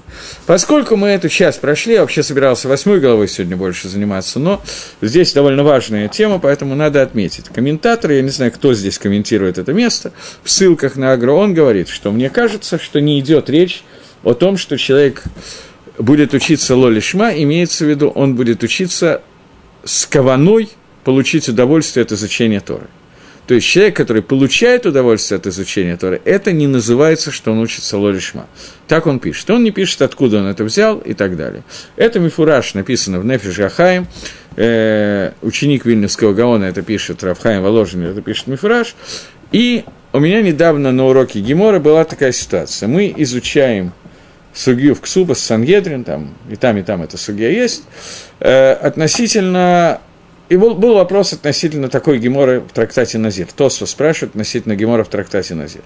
Поскольку 0.44 0.96
мы 0.96 1.08
эту 1.08 1.30
часть 1.30 1.62
прошли, 1.62 1.94
я 1.94 2.02
вообще 2.02 2.22
собирался 2.22 2.68
восьмой 2.68 3.00
головой 3.00 3.26
сегодня 3.26 3.56
больше 3.56 3.88
заниматься, 3.88 4.29
но 4.38 4.62
здесь 5.00 5.32
довольно 5.32 5.64
важная 5.64 6.08
тема, 6.08 6.38
поэтому 6.38 6.74
надо 6.74 7.02
отметить. 7.02 7.46
Комментаторы, 7.48 8.14
я 8.14 8.22
не 8.22 8.30
знаю, 8.30 8.52
кто 8.52 8.74
здесь 8.74 8.98
комментирует 8.98 9.58
это 9.58 9.72
место, 9.72 10.12
в 10.42 10.50
ссылках 10.50 10.96
на 10.96 11.12
Агро 11.12 11.32
он 11.32 11.54
говорит, 11.54 11.88
что 11.88 12.12
мне 12.12 12.30
кажется, 12.30 12.78
что 12.78 13.00
не 13.00 13.18
идет 13.20 13.50
речь 13.50 13.82
о 14.22 14.34
том, 14.34 14.56
что 14.56 14.76
человек 14.76 15.24
будет 15.98 16.34
учиться 16.34 16.76
лолишма, 16.76 17.32
имеется 17.32 17.84
в 17.84 17.88
виду, 17.88 18.08
он 18.08 18.34
будет 18.34 18.62
учиться 18.62 19.22
с 19.84 20.06
каваной 20.06 20.68
получить 21.04 21.48
удовольствие 21.48 22.04
от 22.04 22.12
изучения 22.12 22.60
Торы. 22.60 22.86
То 23.46 23.54
есть 23.54 23.66
человек, 23.66 23.96
который 23.96 24.22
получает 24.22 24.86
удовольствие 24.86 25.38
от 25.38 25.46
изучения 25.46 25.96
Торы, 25.96 26.20
это 26.24 26.52
не 26.52 26.66
называется, 26.66 27.30
что 27.30 27.50
он 27.52 27.58
учится 27.58 27.98
лолишма. 27.98 28.46
Так 28.86 29.06
он 29.06 29.18
пишет. 29.18 29.50
Он 29.50 29.64
не 29.64 29.72
пишет, 29.72 30.02
откуда 30.02 30.38
он 30.38 30.46
это 30.46 30.62
взял 30.62 30.98
и 30.98 31.14
так 31.14 31.36
далее. 31.36 31.64
Это 31.96 32.20
мифураж 32.20 32.74
написано 32.74 33.18
в 33.18 33.24
Нефиш 33.24 33.58
Гахаим, 33.58 34.06
э, 34.56 35.32
ученик 35.42 35.84
Вильнюсского 35.84 36.32
Гаона 36.32 36.64
это 36.64 36.82
пишет, 36.82 37.24
Рафхаим 37.24 37.62
Воложин 37.62 38.04
это 38.04 38.22
пишет 38.22 38.46
Мифураж. 38.46 38.94
И 39.52 39.84
у 40.12 40.20
меня 40.20 40.42
недавно 40.42 40.92
на 40.92 41.06
уроке 41.06 41.40
Гемора 41.40 41.80
была 41.80 42.04
такая 42.04 42.32
ситуация. 42.32 42.88
Мы 42.88 43.12
изучаем 43.16 43.92
сугью 44.52 44.94
в 44.94 45.00
Ксуба 45.00 45.34
с 45.34 45.40
Сангедрин, 45.40 46.04
там 46.04 46.34
и 46.50 46.56
там, 46.56 46.76
и 46.78 46.82
там 46.82 47.02
эта 47.02 47.16
сугья 47.16 47.50
есть, 47.50 47.84
э, 48.40 48.72
относительно... 48.72 50.00
И 50.50 50.56
был, 50.56 50.74
был 50.74 50.94
вопрос 50.94 51.32
относительно 51.32 51.88
такой 51.88 52.18
Геморы 52.18 52.60
в 52.60 52.72
трактате 52.72 53.16
Назир. 53.18 53.46
Тосфа 53.52 53.86
спрашивает 53.86 54.32
относительно 54.34 54.74
Гемора 54.74 55.04
в 55.04 55.08
трактате 55.08 55.54
Назир. 55.54 55.82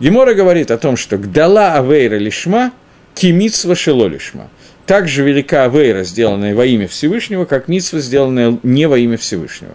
Гемора 0.00 0.34
говорит 0.34 0.70
о 0.70 0.78
том, 0.78 0.96
что 0.96 1.18
«Гдала 1.18 1.74
авейра 1.74 2.16
лишма, 2.16 2.72
кимитсва 3.14 3.76
шело 3.76 4.06
лишма» 4.06 4.48
так 4.86 5.06
же 5.06 5.22
велика 5.22 5.64
авейра, 5.64 6.02
сделанная 6.02 6.54
во 6.54 6.64
имя 6.64 6.88
Всевышнего, 6.88 7.44
как 7.44 7.68
митсва, 7.68 8.00
сделанная 8.00 8.58
не 8.62 8.88
во 8.88 8.96
имя 8.96 9.18
Всевышнего. 9.18 9.74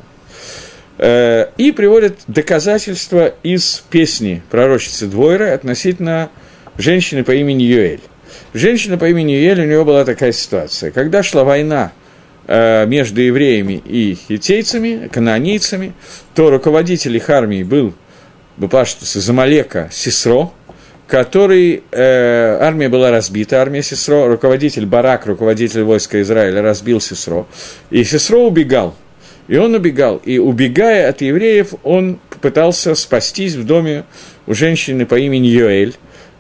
Э, 0.97 1.49
и 1.57 1.71
приводят 1.71 2.17
доказательства 2.25 3.35
из 3.43 3.83
песни 3.91 4.41
пророчицы 4.49 5.05
Двойры 5.05 5.49
относительно 5.49 6.31
женщины 6.79 7.23
по 7.23 7.31
имени 7.31 7.61
Юэль. 7.61 8.01
Женщина 8.55 8.97
по 8.97 9.07
имени 9.07 9.33
Юэль, 9.33 9.61
у 9.61 9.65
нее 9.65 9.85
была 9.85 10.03
такая 10.03 10.31
ситуация. 10.31 10.89
Когда 10.89 11.21
шла 11.21 11.43
война 11.43 11.91
между 12.47 13.21
евреями 13.21 13.81
и 13.85 14.15
хитейцами, 14.15 15.07
канонийцами, 15.11 15.93
то 16.35 16.49
руководитель 16.49 17.15
их 17.15 17.29
армии 17.29 17.63
был 17.63 17.93
Бапаштус 18.57 19.15
из 19.15 19.29
Амалека 19.29 19.89
Сисро, 19.91 20.51
который 21.07 21.83
э, 21.91 22.57
армия 22.59 22.89
была 22.89 23.11
разбита, 23.11 23.61
армия 23.61 23.83
Сесро, 23.83 24.27
руководитель 24.27 24.85
Барак, 24.85 25.25
руководитель 25.25 25.83
войска 25.83 26.21
Израиля, 26.21 26.61
разбил 26.61 27.01
Сесро, 27.01 27.45
и 27.89 28.03
Сесро 28.03 28.39
убегал. 28.39 28.95
И 29.47 29.57
он 29.57 29.75
убегал. 29.75 30.17
И 30.17 30.37
убегая 30.39 31.09
от 31.09 31.21
евреев, 31.21 31.73
он 31.83 32.19
пытался 32.41 32.95
спастись 32.95 33.55
в 33.55 33.65
доме 33.65 34.05
у 34.47 34.53
женщины 34.53 35.05
по 35.05 35.15
имени 35.15 35.47
Йоэль, 35.47 35.95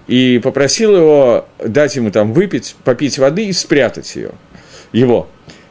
и 0.07 0.39
попросил 0.41 0.95
его 0.95 1.45
дать 1.63 1.95
ему 1.95 2.11
там 2.11 2.33
выпить, 2.33 2.75
попить 2.83 3.17
воды 3.17 3.45
и 3.45 3.53
спрятать 3.53 4.15
ее, 4.15 4.31
его. 4.91 5.27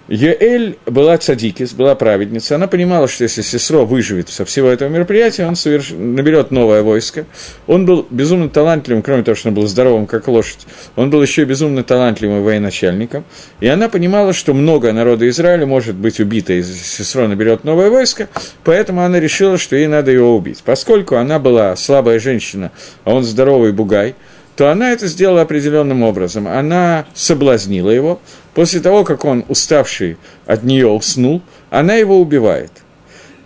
Еэль 0.09 0.79
была 0.85 1.17
цадикис, 1.17 1.73
была 1.73 1.95
праведница. 1.95 2.57
Она 2.57 2.67
понимала, 2.67 3.07
что 3.07 3.23
если 3.23 3.43
Сесро 3.43 3.85
выживет 3.85 4.29
со 4.29 4.45
всего 4.45 4.69
этого 4.69 4.89
мероприятия, 4.89 5.47
он 5.47 5.55
соверш... 5.55 5.91
наберет 5.91 6.51
новое 6.51 6.83
войско. 6.83 7.25
Он 7.67 7.87
был 7.87 8.07
безумно 8.11 8.49
талантливым, 8.49 9.03
кроме 9.03 9.23
того, 9.23 9.37
что 9.37 9.49
он 9.49 9.55
был 9.55 9.67
здоровым, 9.67 10.07
как 10.07 10.27
лошадь. 10.27 10.67
Он 10.97 11.11
был 11.11 11.23
еще 11.23 11.45
безумно 11.45 11.85
талантливым 11.85 12.43
военачальником. 12.43 13.25
И 13.61 13.69
она 13.69 13.89
понимала, 13.89 14.33
что 14.33 14.55
много 14.55 14.93
народа 14.93 15.29
Израиля 15.29 15.67
может 15.67 15.95
быть 15.95 16.19
убито, 16.19 16.53
если 16.53 16.73
Сесро 16.73 17.29
наберет 17.29 17.63
новое 17.63 17.89
войско. 17.89 18.29
Поэтому 18.65 19.03
она 19.03 19.21
решила, 19.21 19.57
что 19.57 19.77
ей 19.77 19.87
надо 19.87 20.11
его 20.11 20.37
убить. 20.37 20.63
Поскольку 20.65 21.17
она 21.17 21.39
была 21.39 21.77
слабая 21.77 22.19
женщина, 22.19 22.73
а 23.05 23.15
он 23.15 23.23
здоровый 23.23 23.73
бугай– 23.73 24.15
то 24.57 24.71
она 24.71 24.93
это 24.93 25.07
сделала 25.07 25.43
определенным 25.43 26.03
образом. 26.03 26.47
Она 26.47 27.07
соблазнила 27.15 27.91
его. 27.91 28.21
После 28.55 28.81
того, 28.81 29.05
как 29.05 29.25
он, 29.25 29.45
уставший 29.49 30.17
от 30.47 30.63
нее, 30.63 30.89
уснул, 30.89 31.43
она 31.71 31.95
его 31.95 32.21
убивает. 32.21 32.71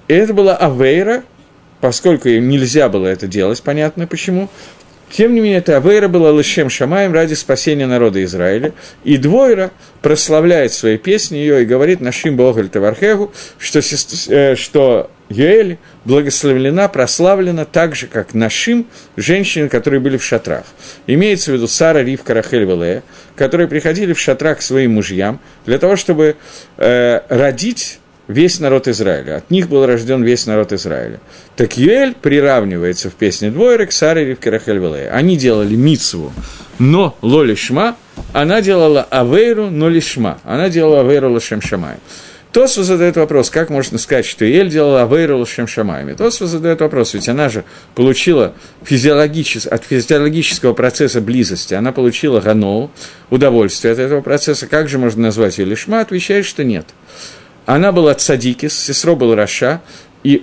И 0.09 0.15
это 0.15 0.35
была 0.35 0.57
Авейра, 0.57 1.23
поскольку 1.81 2.29
им 2.29 2.49
нельзя 2.49 2.89
было 2.89 3.07
это 3.07 3.27
делать, 3.27 3.63
понятно 3.63 4.07
почему. 4.07 4.49
Тем 5.11 5.35
не 5.35 5.41
менее, 5.41 5.59
это 5.59 5.77
Авейра 5.77 6.09
была 6.09 6.33
Лышем 6.33 6.69
Шамаем 6.69 7.13
ради 7.13 7.35
спасения 7.35 7.87
народа 7.87 8.23
Израиля. 8.25 8.73
И 9.05 9.17
Двойра 9.17 9.71
прославляет 10.03 10.73
своей 10.73 10.99
песни 10.99 11.37
ее 11.37 11.63
и 11.63 11.65
говорит 11.65 12.01
Нашим 12.01 12.37
Богаль 12.37 12.69
Тавархегу, 12.69 13.33
что, 13.59 13.81
э, 14.29 14.57
что 14.57 15.11
Юэль 15.29 15.79
благословлена, 16.05 16.89
прославлена 16.89 17.65
так 17.65 17.95
же, 17.95 18.07
как 18.07 18.35
Нашим, 18.35 18.87
женщины, 19.17 19.69
которые 19.69 20.01
были 20.01 20.17
в 20.17 20.25
шатрах. 20.25 20.65
Имеется 21.07 21.51
в 21.51 21.55
виду 21.55 21.67
Сара, 21.67 22.03
Ривка, 22.03 22.35
Рахель, 22.35 22.65
Велея, 22.65 23.03
которые 23.35 23.69
приходили 23.69 24.13
в 24.13 24.21
шатрах 24.21 24.59
к 24.59 24.63
своим 24.63 24.95
мужьям 24.95 25.41
для 25.65 25.79
того, 25.79 25.97
чтобы 25.97 26.37
э, 26.77 27.21
родить 27.29 27.99
весь 28.29 28.61
народ 28.61 28.89
Израиля. 28.89 29.37
От 29.37 29.51
них 29.51 29.69
был 29.69 29.87
рожден 29.87 30.23
весь 30.23 30.47
народ 30.47 30.73
Израиля. 30.73 31.21
Так 31.57 31.77
Юэль 31.77 32.15
приравнивается 32.15 33.11
в 33.11 33.15
песне 33.15 33.51
Двойры 33.51 33.87
к 33.87 33.93
Саре, 33.93 34.25
Ривке, 34.25 34.51
Рахель, 34.51 34.79
Велея. 34.79 35.11
Они 35.13 35.37
делали 35.37 35.75
мицву, 35.75 36.33
но 36.79 37.17
лолишма, 37.23 37.97
она 38.33 38.61
делала 38.61 39.03
авейру, 39.03 39.71
но 39.71 39.89
лишма. 39.89 40.39
Она 40.45 40.69
делала 40.69 41.01
авейру 41.01 41.31
лошем 41.31 41.61
шамай. 41.61 41.97
Тосфа 42.53 42.85
задает 42.85 43.17
вопрос, 43.17 43.51
как 43.51 43.69
можно 43.69 43.99
сказать, 43.99 44.25
что 44.25 44.45
Ель 44.45 44.71
делала 44.71 45.03
Авейру 45.03 45.39
Лашем 45.39 45.67
Шамаями. 45.67 46.15
Тосфа 46.15 46.47
задает 46.47 46.81
вопрос, 46.81 47.13
ведь 47.13 47.29
она 47.29 47.49
же 47.49 47.65
получила 47.95 48.55
физиологичес... 48.83 49.67
от 49.67 49.85
физиологического 49.85 50.73
процесса 50.73 51.21
близости, 51.21 51.75
она 51.75 51.93
получила 51.93 52.41
ганоу, 52.41 52.91
удовольствие 53.29 53.93
от 53.93 53.99
этого 53.99 54.23
процесса. 54.23 54.67
Как 54.67 54.89
же 54.89 54.99
можно 54.99 55.23
назвать 55.23 55.59
ее 55.59 55.67
Лишма? 55.67 56.01
Отвечает, 56.01 56.47
что 56.47 56.65
нет. 56.65 56.87
Она 57.67 57.93
была 57.93 58.15
цадикис, 58.15 58.79
сестро 58.79 59.17
был 59.17 59.35
Раша, 59.35 59.83
и 60.23 60.43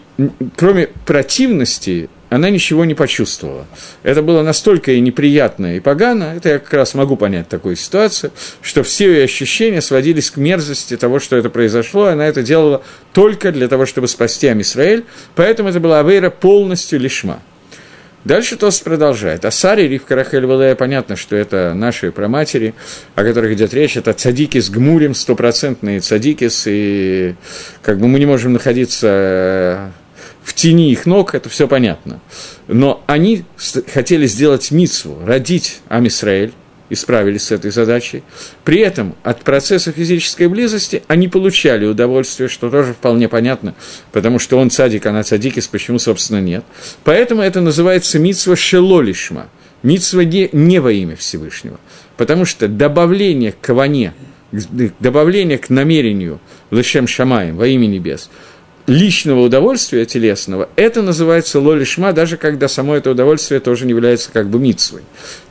кроме 0.56 0.88
противности 1.06 2.10
она 2.34 2.50
ничего 2.50 2.84
не 2.84 2.96
почувствовала. 2.96 3.68
Это 4.02 4.24
было 4.24 4.42
настолько 4.42 4.92
и 4.92 5.00
неприятно, 5.00 5.78
и 5.78 5.80
погано, 5.80 6.34
это 6.36 6.50
я 6.50 6.60
как 6.60 6.74
раз 6.74 6.96
могу 6.96 7.16
понять 7.16 7.48
такую 7.48 7.76
ситуацию, 7.76 8.32
что 8.62 8.82
все 8.82 9.12
ее 9.14 9.24
ощущения 9.26 9.82
сводились 9.82 10.32
к 10.32 10.38
мерзости 10.38 10.98
того, 10.98 11.20
что 11.20 11.36
это 11.36 11.52
произошло, 11.52 12.06
она 12.06 12.26
это 12.26 12.42
делала 12.42 12.82
только 13.14 13.52
для 13.52 13.68
того, 13.68 13.86
чтобы 13.86 14.08
спасти 14.08 14.48
Амисраэль, 14.48 15.06
поэтому 15.36 15.70
это 15.70 15.80
была 15.80 16.00
Авейра 16.00 16.32
полностью 16.32 17.00
лишма. 17.00 17.40
Дальше 18.26 18.56
Тос 18.56 18.80
продолжает. 18.80 19.46
А 19.46 19.52
Сари, 19.52 19.84
Ривка 19.84 20.16
Рахель 20.16 20.46
Валея, 20.46 20.76
понятно, 20.76 21.16
что 21.16 21.36
это 21.36 21.74
наши 21.76 22.12
проматери, 22.12 22.74
о 23.14 23.24
которых 23.24 23.52
идет 23.52 23.76
речь, 23.76 23.96
это 23.96 24.14
цадики 24.14 24.60
с 24.60 24.72
гмурем, 24.72 25.14
стопроцентные 25.14 26.00
цадикис, 26.00 26.64
и 26.66 27.36
как 27.84 28.00
бы 28.00 28.08
мы 28.08 28.18
не 28.20 28.26
можем 28.26 28.54
находиться 28.54 29.92
в 30.44 30.54
тени 30.54 30.92
их 30.92 31.06
ног, 31.06 31.36
это 31.36 31.50
все 31.50 31.68
понятно. 31.68 32.20
Но 32.68 33.04
они 33.08 33.46
хотели 33.94 34.28
сделать 34.28 34.72
мицву, 34.72 35.20
родить 35.26 35.80
Амисраэль, 35.88 36.54
и 36.90 36.96
справились 36.96 37.46
с 37.46 37.52
этой 37.52 37.72
задачей. 37.72 38.24
При 38.64 38.80
этом 38.80 39.16
от 39.24 39.42
процесса 39.42 39.92
физической 39.92 40.48
близости 40.48 41.02
они 41.08 41.28
получали 41.28 41.86
удовольствие, 41.86 42.50
что 42.50 42.70
тоже 42.70 42.94
вполне 42.94 43.28
понятно, 43.28 43.74
потому 44.12 44.38
что 44.38 44.60
он 44.60 44.70
цадик, 44.70 45.08
она 45.08 45.24
цадикис, 45.24 45.68
почему, 45.68 45.98
собственно, 45.98 46.40
нет. 46.40 46.64
Поэтому 47.04 47.42
это 47.42 47.62
называется 47.62 48.20
митсва 48.20 48.56
шелолишма, 48.56 49.50
митсва 49.82 50.24
не, 50.24 50.50
не 50.52 50.78
во 50.78 50.92
имя 50.92 51.16
Всевышнего. 51.16 51.80
Потому 52.16 52.46
что 52.46 52.68
добавление 52.68 53.54
к 53.54 53.60
каване, 53.60 54.14
добавление 54.52 55.58
к 55.58 55.72
намерению 55.72 56.40
Лешем 56.70 57.08
Шамаем 57.08 57.56
во 57.56 57.66
имя 57.66 57.88
небес– 57.88 58.30
личного 58.88 59.42
удовольствия 59.42 60.06
телесного, 60.06 60.70
это 60.76 61.02
называется 61.02 61.60
лолишма, 61.60 62.12
даже 62.12 62.38
когда 62.38 62.68
само 62.68 62.96
это 62.96 63.12
удовольствие 63.12 63.60
тоже 63.60 63.86
не 63.86 63.92
является 63.92 64.32
как 64.32 64.50
бы 64.50 64.60
митсвой. 64.60 65.02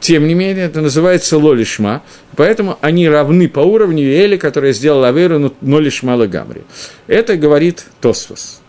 Тем 0.00 0.26
не 0.26 0.34
менее, 0.34 0.66
это 0.66 0.80
называется 0.80 1.38
лолишма, 1.38 2.02
поэтому 2.36 2.78
они 2.80 3.08
равны 3.08 3.48
по 3.48 3.60
уровню 3.60 4.04
Эли, 4.04 4.36
которая 4.36 4.72
сделала 4.72 5.08
Аверу, 5.08 5.54
но 5.60 5.80
лишма 5.80 6.16
лагамри. 6.16 6.62
Это 7.06 7.36
говорит 7.36 7.84
Тосфос. 8.00 8.60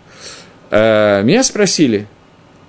А, 0.72 1.22
меня 1.22 1.44
спросили, 1.44 2.08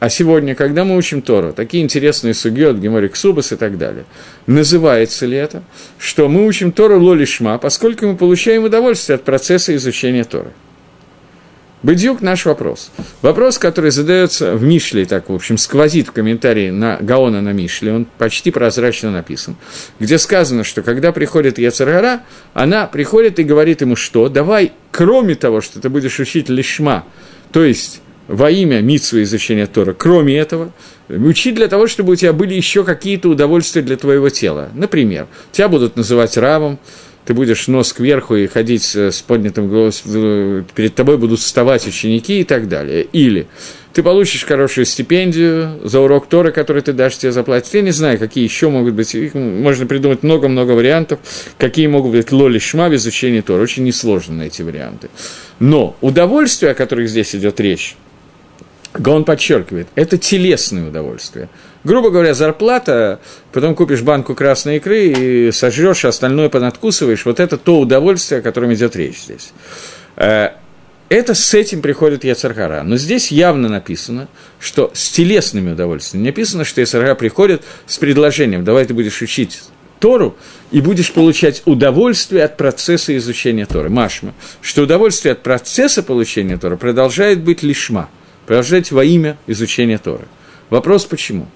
а 0.00 0.10
сегодня, 0.10 0.54
когда 0.54 0.84
мы 0.84 0.96
учим 0.96 1.22
Тору, 1.22 1.52
такие 1.52 1.82
интересные 1.82 2.34
сугиот, 2.34 2.76
геморик 2.76 3.16
субас 3.16 3.52
и 3.52 3.56
так 3.56 3.78
далее, 3.78 4.04
называется 4.46 5.24
ли 5.26 5.36
это, 5.36 5.62
что 5.98 6.28
мы 6.28 6.46
учим 6.46 6.72
Тору 6.72 7.00
лолишма, 7.00 7.56
поскольку 7.58 8.06
мы 8.06 8.16
получаем 8.16 8.64
удовольствие 8.64 9.14
от 9.14 9.22
процесса 9.22 9.74
изучения 9.76 10.24
Торы? 10.24 10.50
Бедюк 11.84 12.22
наш 12.22 12.46
вопрос. 12.46 12.90
Вопрос, 13.20 13.58
который 13.58 13.90
задается 13.90 14.56
в 14.56 14.62
Мишле, 14.62 15.04
так, 15.04 15.28
в 15.28 15.34
общем, 15.34 15.58
сквозит 15.58 16.08
в 16.08 16.12
комментарии 16.12 16.70
на 16.70 16.96
Гаона 16.98 17.42
на 17.42 17.52
Мишле, 17.52 17.92
он 17.92 18.06
почти 18.16 18.50
прозрачно 18.50 19.10
написан, 19.10 19.56
где 20.00 20.16
сказано, 20.16 20.64
что 20.64 20.80
когда 20.80 21.12
приходит 21.12 21.58
Яцергара, 21.58 22.22
она 22.54 22.86
приходит 22.86 23.38
и 23.38 23.42
говорит 23.42 23.82
ему, 23.82 23.96
что 23.96 24.30
давай, 24.30 24.72
кроме 24.92 25.34
того, 25.34 25.60
что 25.60 25.78
ты 25.78 25.90
будешь 25.90 26.18
учить 26.18 26.48
лишма, 26.48 27.04
то 27.52 27.62
есть 27.62 28.00
во 28.28 28.50
имя 28.50 28.80
Митсу 28.80 29.22
изучения 29.22 29.66
Тора, 29.66 29.92
кроме 29.92 30.38
этого, 30.38 30.72
учи 31.10 31.52
для 31.52 31.68
того, 31.68 31.86
чтобы 31.86 32.14
у 32.14 32.16
тебя 32.16 32.32
были 32.32 32.54
еще 32.54 32.84
какие-то 32.84 33.28
удовольствия 33.28 33.82
для 33.82 33.98
твоего 33.98 34.30
тела. 34.30 34.70
Например, 34.72 35.26
тебя 35.52 35.68
будут 35.68 35.96
называть 35.96 36.38
рабом, 36.38 36.78
ты 37.24 37.34
будешь 37.34 37.68
нос 37.68 37.92
кверху 37.92 38.36
и 38.36 38.46
ходить 38.46 38.94
с 38.94 39.22
поднятым 39.22 39.68
голосом, 39.68 40.64
перед 40.74 40.94
тобой 40.94 41.18
будут 41.18 41.40
вставать 41.40 41.86
ученики 41.86 42.40
и 42.40 42.44
так 42.44 42.68
далее. 42.68 43.06
Или 43.12 43.46
ты 43.94 44.02
получишь 44.02 44.44
хорошую 44.44 44.84
стипендию 44.86 45.78
за 45.84 46.00
урок 46.00 46.26
Тора, 46.26 46.50
который 46.50 46.82
ты 46.82 46.92
дашь, 46.92 47.16
тебе 47.16 47.32
заплатить. 47.32 47.74
Я 47.74 47.82
не 47.82 47.92
знаю, 47.92 48.18
какие 48.18 48.42
еще 48.42 48.68
могут 48.68 48.94
быть, 48.94 49.14
их 49.14 49.34
можно 49.34 49.86
придумать 49.86 50.22
много-много 50.22 50.72
вариантов, 50.72 51.20
какие 51.58 51.86
могут 51.86 52.12
быть 52.12 52.32
лоли 52.32 52.58
шма 52.58 52.88
в 52.88 52.94
изучении 52.96 53.40
Тора. 53.40 53.62
Очень 53.62 53.84
несложно 53.84 54.34
найти 54.34 54.62
варианты. 54.62 55.10
Но 55.60 55.96
удовольствие, 56.00 56.72
о 56.72 56.74
которых 56.74 57.08
здесь 57.08 57.34
идет 57.36 57.60
речь, 57.60 57.96
он 59.06 59.24
подчеркивает, 59.24 59.88
это 59.94 60.18
телесное 60.18 60.88
удовольствие. 60.88 61.48
Грубо 61.82 62.10
говоря, 62.10 62.32
зарплата, 62.32 63.20
потом 63.52 63.74
купишь 63.74 64.02
банку 64.02 64.34
красной 64.34 64.76
икры 64.76 65.06
и 65.06 65.52
сожрешь, 65.52 66.04
а 66.04 66.08
остальное 66.08 66.48
понадкусываешь. 66.48 67.24
Вот 67.26 67.40
это 67.40 67.58
то 67.58 67.80
удовольствие, 67.80 68.38
о 68.38 68.42
котором 68.42 68.72
идет 68.72 68.96
речь 68.96 69.20
здесь. 69.20 69.52
Э, 70.16 70.50
это 71.10 71.34
с 71.34 71.52
этим 71.52 71.82
приходит 71.82 72.24
Яцаргара. 72.24 72.82
Но 72.82 72.96
здесь 72.96 73.30
явно 73.30 73.68
написано, 73.68 74.28
что 74.58 74.90
с 74.94 75.10
телесными 75.10 75.72
удовольствиями. 75.72 76.26
Написано, 76.26 76.64
что 76.64 76.80
Яцаргара 76.80 77.14
приходит 77.14 77.62
с 77.86 77.98
предложением, 77.98 78.64
давай 78.64 78.86
ты 78.86 78.94
будешь 78.94 79.20
учить 79.20 79.60
Тору 80.00 80.36
и 80.70 80.80
будешь 80.80 81.12
получать 81.12 81.62
удовольствие 81.66 82.44
от 82.44 82.56
процесса 82.56 83.16
изучения 83.16 83.66
Торы. 83.66 83.90
Машма. 83.90 84.34
Что 84.62 84.82
удовольствие 84.82 85.32
от 85.32 85.42
процесса 85.42 86.02
получения 86.02 86.56
Торы 86.56 86.76
продолжает 86.76 87.42
быть 87.42 87.62
лишма, 87.62 88.08
продолжать 88.46 88.90
во 88.92 89.04
имя 89.04 89.36
изучения 89.46 89.98
Торы. 89.98 90.26
Вопрос 90.70 91.04
почему? 91.04 91.48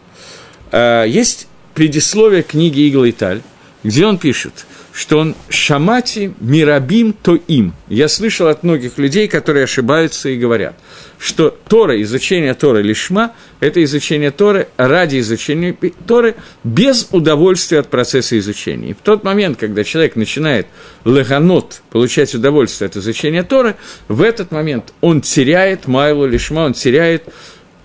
Э, 0.70 1.04
есть 1.06 1.48
предисловие 1.74 2.42
книги 2.42 2.88
Игла 2.88 3.06
и 3.06 3.12
Таль, 3.12 3.42
где 3.84 4.06
он 4.06 4.18
пишет, 4.18 4.66
что 4.98 5.18
он 5.18 5.36
«шамати 5.48 6.32
мирабим 6.40 7.12
то 7.12 7.36
им». 7.36 7.72
Я 7.88 8.08
слышал 8.08 8.48
от 8.48 8.64
многих 8.64 8.98
людей, 8.98 9.28
которые 9.28 9.62
ошибаются 9.62 10.28
и 10.28 10.36
говорят, 10.36 10.74
что 11.20 11.56
Тора, 11.68 12.02
изучение 12.02 12.52
Торы 12.54 12.82
лишма– 12.82 13.32
это 13.60 13.82
изучение 13.84 14.32
Торы 14.32 14.66
ради 14.76 15.20
изучения 15.20 15.72
Торы 16.04 16.34
без 16.64 17.06
удовольствия 17.12 17.78
от 17.78 17.88
процесса 17.88 18.36
изучения. 18.40 18.90
И 18.90 18.92
в 18.92 18.98
тот 19.04 19.22
момент, 19.22 19.58
когда 19.60 19.84
человек 19.84 20.16
начинает 20.16 20.66
леганот, 21.04 21.80
получать 21.90 22.34
удовольствие 22.34 22.88
от 22.88 22.96
изучения 22.96 23.44
Торы, 23.44 23.76
в 24.08 24.20
этот 24.20 24.50
момент 24.50 24.92
он 25.00 25.20
теряет 25.20 25.86
майлу 25.86 26.26
лишма, 26.26 26.62
он 26.62 26.72
теряет 26.72 27.22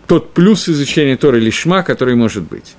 тот 0.08 0.34
плюс 0.34 0.68
изучения 0.68 1.16
Торы 1.16 1.40
лишма, 1.40 1.84
который 1.84 2.16
может 2.16 2.42
быть. 2.42 2.74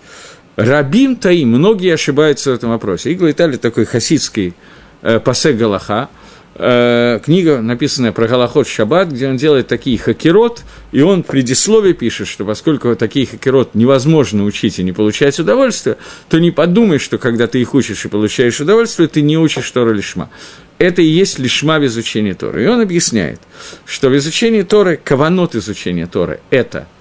Рабим 0.57 1.17
Таим, 1.17 1.49
многие 1.49 1.95
ошибаются 1.95 2.53
в 2.53 2.55
этом 2.55 2.71
вопросе. 2.71 3.13
Игла 3.13 3.31
Италия 3.31 3.59
такой 3.59 3.87
хасидский 3.87 4.55
э, 5.03 5.19
пасек 5.19 5.57
Галаха, 5.57 6.09
э, 6.55 7.19
книга, 7.25 7.61
написанная 7.61 8.13
про 8.13 8.29
Галахот 8.29 8.69
Шаббат, 8.69 9.11
где 9.11 9.29
он 9.29 9.37
делает 9.37 9.67
такие 9.67 9.99
хакерот, 9.99 10.63
и 10.93 11.01
он 11.01 11.25
в 11.25 11.27
предисловии 11.27 11.93
пишет, 11.93 12.29
что 12.29 12.45
поскольку 12.45 12.95
такие 12.95 13.27
хакерот 13.27 13.75
невозможно 13.75 14.45
учить 14.45 14.79
и 14.79 14.85
не 14.85 14.93
получать 14.93 15.41
удовольствие, 15.41 15.97
то 16.29 16.39
не 16.39 16.53
подумай, 16.53 16.99
что 16.99 17.19
когда 17.19 17.49
ты 17.49 17.61
их 17.61 17.75
учишь 17.75 18.05
и 18.05 18.09
получаешь 18.09 18.61
удовольствие, 18.61 19.09
ты 19.09 19.23
не 19.23 19.37
учишь 19.37 19.69
Тору 19.73 19.93
лишма. 19.93 20.31
Это 20.79 21.03
и 21.03 21.07
есть 21.07 21.41
лишма 21.41 21.81
в 21.81 21.87
изучении 21.87 22.33
Торы. 22.33 22.65
И 22.65 22.67
он 22.69 22.81
объясняет, 22.81 23.41
что 23.87 24.09
в 24.09 24.17
изучении 24.17 24.63
Торы, 24.63 25.01
каванот 25.03 25.57
изучения 25.57 26.07
Торы– 26.07 26.39
это– 26.51 26.87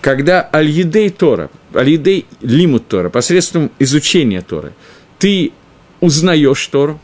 когда 0.00 0.48
аль-едей 0.52 1.10
Тора, 1.10 1.50
аль-едей 1.74 2.26
лимут 2.40 2.88
Тора, 2.88 3.08
посредством 3.10 3.70
изучения 3.78 4.42
Торы, 4.42 4.72
ты 5.18 5.52
узнаешь 6.00 6.66
Тору, 6.66 7.00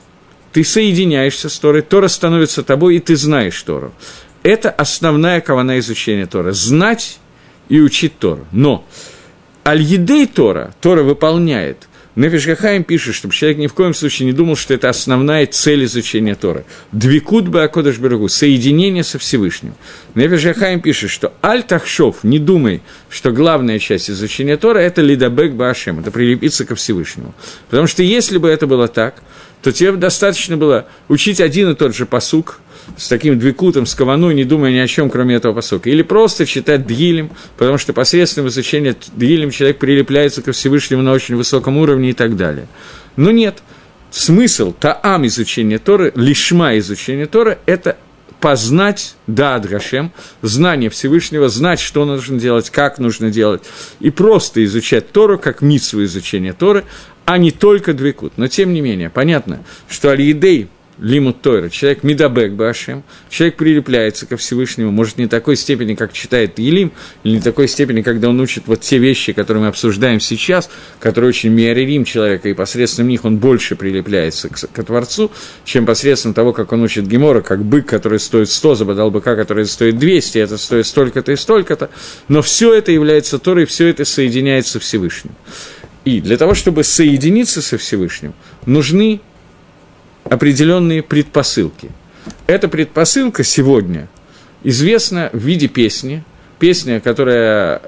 ты 0.52 0.64
соединяешься 0.64 1.48
с 1.48 1.58
Торой, 1.58 1.82
Тора 1.82 2.08
становится 2.08 2.62
тобой, 2.62 2.96
и 2.96 3.00
ты 3.00 3.16
знаешь 3.16 3.60
Тору. 3.62 3.92
Это 4.42 4.70
основная 4.70 5.40
кавана 5.40 5.78
изучения 5.78 6.26
Тора– 6.26 6.52
знать 6.52 7.18
и 7.68 7.80
учить 7.80 8.18
Тору. 8.18 8.46
Но 8.52 8.84
аль-едей 9.66 10.26
Тора, 10.26 10.74
Тора 10.80 11.02
выполняет– 11.02 11.88
Нефиш 12.16 12.46
Гахаим 12.46 12.84
пишет, 12.84 13.14
чтобы 13.14 13.34
человек 13.34 13.58
ни 13.58 13.66
в 13.66 13.74
коем 13.74 13.92
случае 13.92 14.26
не 14.26 14.32
думал, 14.32 14.54
что 14.54 14.72
это 14.72 14.88
основная 14.88 15.46
цель 15.46 15.84
изучения 15.84 16.36
Торы. 16.36 16.64
Двикут 16.92 17.48
бы 17.48 17.62
Акодыш 17.62 17.98
Берегу, 17.98 18.28
соединение 18.28 19.02
со 19.02 19.18
Всевышним. 19.18 19.74
Нефиш 20.14 20.44
Гахаим 20.44 20.80
пишет, 20.80 21.10
что 21.10 21.32
Аль 21.42 21.64
Тахшов, 21.64 22.22
не 22.22 22.38
думай, 22.38 22.82
что 23.10 23.32
главная 23.32 23.80
часть 23.80 24.10
изучения 24.10 24.56
Тора– 24.56 24.78
это 24.80 25.02
Лидабек 25.02 25.52
Башем, 25.52 25.98
это 26.00 26.12
прилепиться 26.12 26.64
ко 26.64 26.76
Всевышнему. 26.76 27.34
Потому 27.68 27.88
что 27.88 28.02
если 28.02 28.38
бы 28.38 28.48
это 28.48 28.66
было 28.68 28.86
так, 28.86 29.22
то 29.62 29.72
тебе 29.72 29.92
достаточно 29.92 30.56
было 30.56 30.86
учить 31.08 31.40
один 31.40 31.70
и 31.70 31.74
тот 31.74 31.96
же 31.96 32.06
посук, 32.06 32.60
с 32.96 33.08
таким 33.08 33.38
двикутом, 33.38 33.86
с 33.86 33.94
каваной, 33.94 34.34
не 34.34 34.44
думая 34.44 34.72
ни 34.72 34.78
о 34.78 34.86
чем, 34.86 35.10
кроме 35.10 35.36
этого 35.36 35.54
посока. 35.54 35.90
Или 35.90 36.02
просто 36.02 36.46
читать 36.46 36.86
дгилем, 36.86 37.30
потому 37.56 37.78
что 37.78 37.92
посредством 37.92 38.48
изучения 38.48 38.96
дгилем 39.14 39.50
человек 39.50 39.78
прилепляется 39.78 40.42
ко 40.42 40.52
Всевышнему 40.52 41.02
на 41.02 41.12
очень 41.12 41.36
высоком 41.36 41.76
уровне 41.76 42.10
и 42.10 42.12
так 42.12 42.36
далее. 42.36 42.66
Но 43.16 43.30
нет, 43.30 43.62
смысл 44.10 44.72
таам 44.72 45.26
изучения 45.26 45.78
Торы, 45.78 46.12
лишма 46.14 46.78
изучения 46.78 47.26
Торы– 47.26 47.58
это 47.66 47.96
познать 48.44 49.16
да 49.26 49.58
Гашем, 49.58 50.12
знание 50.42 50.90
Всевышнего, 50.90 51.48
знать, 51.48 51.80
что 51.80 52.04
нужно 52.04 52.38
делать, 52.38 52.68
как 52.68 52.98
нужно 52.98 53.30
делать, 53.30 53.62
и 54.00 54.10
просто 54.10 54.62
изучать 54.64 55.10
Тору, 55.12 55.38
как 55.38 55.62
митсву 55.62 56.04
изучения 56.04 56.52
Торы, 56.52 56.84
а 57.24 57.38
не 57.38 57.52
только 57.52 57.94
двекут. 57.94 58.34
Но 58.36 58.48
тем 58.48 58.74
не 58.74 58.82
менее, 58.82 59.08
понятно, 59.08 59.64
что 59.88 60.10
Алиидей 60.10 60.68
лимут 60.98 61.42
Тойра, 61.42 61.68
человек 61.68 62.02
Мидабек 62.02 62.52
Башем, 62.52 63.02
человек 63.28 63.56
прилепляется 63.56 64.26
ко 64.26 64.36
Всевышнему, 64.36 64.90
может, 64.90 65.18
не 65.18 65.26
такой 65.26 65.56
степени, 65.56 65.94
как 65.94 66.12
читает 66.12 66.58
Елим, 66.58 66.92
или 67.24 67.34
не 67.34 67.40
такой 67.40 67.68
степени, 67.68 68.02
когда 68.02 68.28
он 68.28 68.40
учит 68.40 68.64
вот 68.66 68.80
те 68.80 68.98
вещи, 68.98 69.32
которые 69.32 69.62
мы 69.62 69.68
обсуждаем 69.68 70.20
сейчас, 70.20 70.70
которые 71.00 71.30
очень 71.30 71.50
миарерим 71.50 72.04
человека, 72.04 72.48
и 72.48 72.54
посредством 72.54 73.08
них 73.08 73.24
он 73.24 73.38
больше 73.38 73.76
прилепляется 73.76 74.48
к, 74.48 74.56
к 74.56 74.84
Творцу, 74.84 75.30
чем 75.64 75.86
посредством 75.86 76.34
того, 76.34 76.52
как 76.52 76.72
он 76.72 76.82
учит 76.82 77.06
Гемора, 77.06 77.40
как 77.40 77.64
бык, 77.64 77.86
который 77.86 78.20
стоит 78.20 78.48
100, 78.50 78.74
забодал 78.76 79.10
быка, 79.10 79.36
который 79.36 79.66
стоит 79.66 79.98
200, 79.98 80.38
это 80.38 80.58
стоит 80.58 80.86
столько-то 80.86 81.32
и 81.32 81.36
столько-то, 81.36 81.90
но 82.28 82.42
все 82.42 82.72
это 82.72 82.92
является 82.92 83.38
Торой, 83.38 83.64
все 83.64 83.88
это 83.88 84.04
соединяется 84.04 84.78
Всевышним. 84.78 85.32
И 86.04 86.20
для 86.20 86.36
того, 86.36 86.54
чтобы 86.54 86.84
соединиться 86.84 87.62
со 87.62 87.78
Всевышним, 87.78 88.34
нужны 88.66 89.20
определенные 90.24 91.02
предпосылки. 91.02 91.90
Эта 92.46 92.68
предпосылка 92.68 93.44
сегодня 93.44 94.08
известна 94.62 95.30
в 95.32 95.38
виде 95.38 95.68
песни, 95.68 96.24
песня, 96.58 97.00
которая 97.00 97.82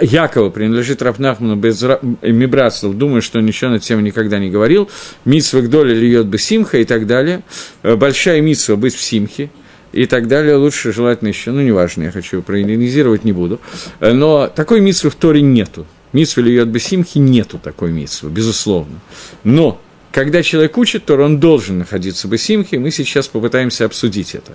Якова 0.00 0.50
принадлежит 0.50 1.00
Рафнахману 1.02 1.56
Мибрацлов, 1.56 2.96
думаю, 2.96 3.22
что 3.22 3.40
ничего 3.40 3.70
на 3.70 3.78
тему 3.78 4.02
никогда 4.02 4.38
не 4.38 4.50
говорил, 4.50 4.90
митсва 5.24 5.60
Гдоля 5.60 5.94
льет 5.94 6.26
бы 6.26 6.38
Симха 6.38 6.78
и 6.78 6.84
так 6.84 7.06
далее, 7.06 7.42
э, 7.82 7.94
большая 7.94 8.40
митсва 8.40 8.76
быть 8.76 8.94
в 8.94 9.00
Симхе, 9.00 9.50
и 9.92 10.06
так 10.06 10.28
далее, 10.28 10.56
лучше 10.56 10.92
желательно 10.92 11.28
еще, 11.28 11.50
ну, 11.50 11.60
неважно, 11.62 12.04
я 12.04 12.10
хочу 12.12 12.42
проанализировать 12.42 13.24
не 13.24 13.32
буду, 13.32 13.60
э, 14.00 14.12
но 14.12 14.48
такой 14.48 14.80
митсвы 14.80 15.10
в 15.10 15.14
Торе 15.14 15.40
нету, 15.40 15.86
митсвы 16.12 16.42
льет 16.42 16.68
бы 16.68 16.80
Симхи 16.80 17.18
нету 17.18 17.60
такой 17.62 17.90
митсвы, 17.92 18.30
безусловно, 18.30 19.00
но 19.44 19.80
когда 20.12 20.42
человек 20.42 20.76
учит 20.76 21.04
Тор, 21.04 21.20
он 21.20 21.38
должен 21.38 21.78
находиться 21.78 22.26
в 22.28 22.36
Симхе, 22.36 22.78
мы 22.78 22.90
сейчас 22.90 23.28
попытаемся 23.28 23.84
обсудить 23.84 24.34
это. 24.34 24.52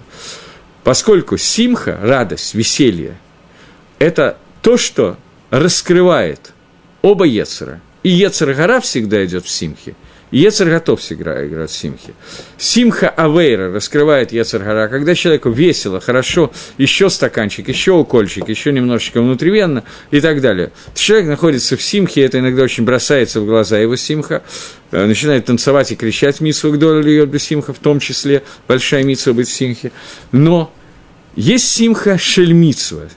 Поскольку 0.84 1.38
Симха, 1.38 1.98
радость, 2.02 2.54
веселье, 2.54 3.18
это 3.98 4.38
то, 4.62 4.78
что 4.78 5.18
раскрывает 5.50 6.54
оба 7.02 7.26
Ецера. 7.26 7.82
И 8.04 8.10
Ецер 8.10 8.54
всегда 8.82 9.24
идет 9.26 9.46
в 9.46 9.50
Симхе, 9.50 9.96
и 10.36 10.40
Ецер 10.40 10.70
готов 10.70 11.00
всегда 11.00 11.48
играть 11.48 11.70
в 11.70 11.78
Симхе. 11.78 12.14
Симха 12.58 13.08
Авейра 13.08 13.72
раскрывает 13.72 14.34
Ецер 14.34 14.66
когда 14.90 15.16
человеку 15.16 15.50
весело, 15.50 16.02
хорошо, 16.02 16.52
еще 16.78 17.10
стаканчик, 17.10 17.70
еще 17.70 17.94
укольчик, 17.94 18.50
еще 18.50 18.74
немножечко 18.74 19.22
внутривенно 19.22 19.86
и 20.12 20.20
так 20.20 20.42
далее. 20.42 20.74
Человек 20.94 21.28
находится 21.28 21.78
в 21.78 21.82
Симхе, 21.82 22.26
это 22.26 22.40
иногда 22.40 22.64
очень 22.64 22.84
бросается 22.84 23.40
в 23.40 23.46
глаза 23.46 23.80
его 23.80 23.96
Симха, 23.96 24.44
э, 24.92 25.06
начинает 25.06 25.46
танцевать 25.46 25.94
и 25.94 25.96
кричать 25.96 26.42
Митсу 26.42 26.70
Гдоля 26.70 27.02
льет 27.02 27.42
Симха, 27.42 27.72
в 27.72 27.80
том 27.80 28.02
числе 28.02 28.44
большая 28.68 29.06
Митсва 29.06 29.32
быть 29.32 29.48
в 29.48 29.54
Симхе. 29.54 29.94
Но 30.34 30.70
есть 31.38 31.70
Симха 31.70 32.18
Шельмитсва, 32.18 33.08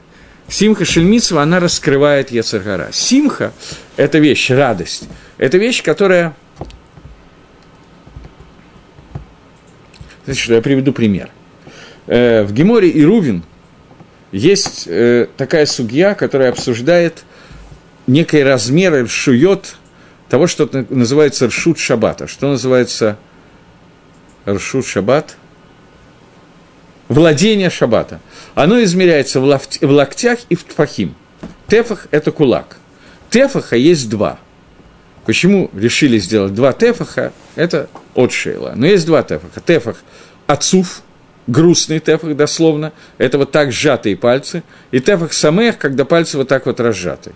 Симха 0.49 0.85
Шельмитсва, 0.85 1.43
она 1.43 1.59
раскрывает 1.59 2.31
Яцергара. 2.31 2.91
Симха– 2.93 3.53
это 3.97 4.21
вещь, 4.21 4.51
радость. 4.51 5.09
Это 5.37 5.59
вещь, 5.59 5.83
которая... 5.83 6.37
Значит, 10.29 10.51
я 10.51 10.61
приведу 10.61 10.93
пример. 10.93 11.31
Э, 12.07 12.43
в 12.43 12.53
Геморе 12.53 12.91
и 12.91 13.03
Рувин 13.03 13.45
есть 14.31 14.85
э, 14.87 15.27
такая 15.39 15.65
судья, 15.65 16.13
которая 16.13 16.51
обсуждает 16.51 17.25
некий 18.07 18.43
размер 18.43 19.05
ршует 19.05 19.77
того, 20.29 20.47
что 20.47 20.69
называется 20.91 21.47
ршут 21.47 21.79
шабата. 21.79 22.27
Что 22.27 22.51
называется 22.51 23.17
ршут 24.47 24.87
шабат? 24.87 25.39
Владение 27.09 27.71
шабата– 27.71 28.21
оно 28.55 28.83
измеряется 28.83 29.41
в 29.41 29.91
локтях 29.91 30.41
и 30.51 30.57
в 30.57 30.65
тфахим. 30.65 31.15
Тефах– 31.69 32.07
это 32.11 32.33
кулак. 32.33 32.77
Тефаха 33.31 33.77
есть 33.77 34.11
два. 34.11 34.39
Почему 35.29 35.71
решили 35.75 36.17
сделать 36.17 36.55
два 36.55 36.73
тефаха? 36.73 37.35
Это 37.55 37.91
от 38.15 38.33
Шейла. 38.33 38.73
Но 38.75 38.87
есть 38.87 39.05
два 39.05 39.23
тефаха. 39.23 39.61
Тефах– 39.61 39.99
отцув, 40.47 41.03
грустный 41.47 42.01
тефах 42.01 42.35
дословно, 42.35 42.95
это 43.19 43.37
вот 43.37 43.53
так 43.53 43.71
сжатые 43.71 44.17
пальцы, 44.17 44.63
и 44.91 45.01
тефах 45.01 45.35
самех, 45.35 45.77
когда 45.77 46.07
пальцы 46.07 46.39
вот 46.39 46.49
так 46.49 46.65
вот 46.65 46.81
разжаты. 46.81 47.33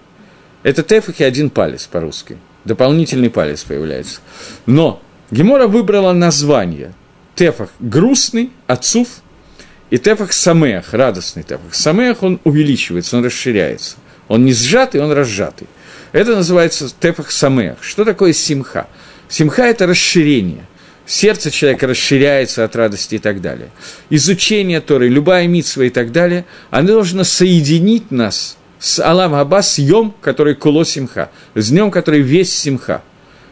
Это 0.62 0.82
тефах 0.82 1.20
и 1.20 1.24
один 1.24 1.50
палец 1.50 1.86
по-русски. 1.86 2.38
Дополнительный 2.64 3.28
палец 3.28 3.62
появляется. 3.62 4.20
Но 4.64 5.02
Гемора 5.30 5.66
выбрала 5.66 6.14
название. 6.14 6.94
Тефах– 7.34 7.68
грустный, 7.78 8.52
отцув– 8.66 9.08
и 9.90 9.98
тефах 9.98 10.32
самех, 10.32 10.94
радостный 10.94 11.42
тефах. 11.42 11.74
Самех, 11.74 12.22
он 12.22 12.40
увеличивается, 12.44 13.18
он 13.18 13.24
расширяется. 13.26 13.96
Он 14.28 14.46
не 14.46 14.54
сжатый, 14.54 15.02
он 15.02 15.12
разжатый. 15.12 15.66
Это 16.12 16.36
называется 16.36 16.92
тефах 17.00 17.30
самех. 17.30 17.78
Что 17.80 18.04
такое 18.04 18.32
симха? 18.32 18.86
Симха– 19.28 19.62
это 19.66 19.86
расширение. 19.86 20.66
Сердце 21.06 21.50
человека 21.50 21.86
расширяется 21.86 22.64
от 22.64 22.76
радости 22.76 23.16
и 23.16 23.18
так 23.18 23.40
далее. 23.40 23.70
Изучение 24.10 24.80
Торы, 24.80 25.08
любая 25.08 25.46
митсва 25.48 25.84
и 25.84 25.90
так 25.90 26.12
далее, 26.12 26.44
оно 26.70 26.88
должно 26.88 27.24
соединить 27.24 28.10
нас 28.10 28.56
с 28.78 29.00
Алам 29.00 29.34
Аббас, 29.34 29.74
с 29.74 29.78
Йом, 29.78 30.14
который 30.20 30.54
куло 30.54 30.84
симха, 30.84 31.30
с 31.54 31.70
днем, 31.70 31.90
который 31.90 32.20
весь 32.20 32.52
симха. 32.56 33.02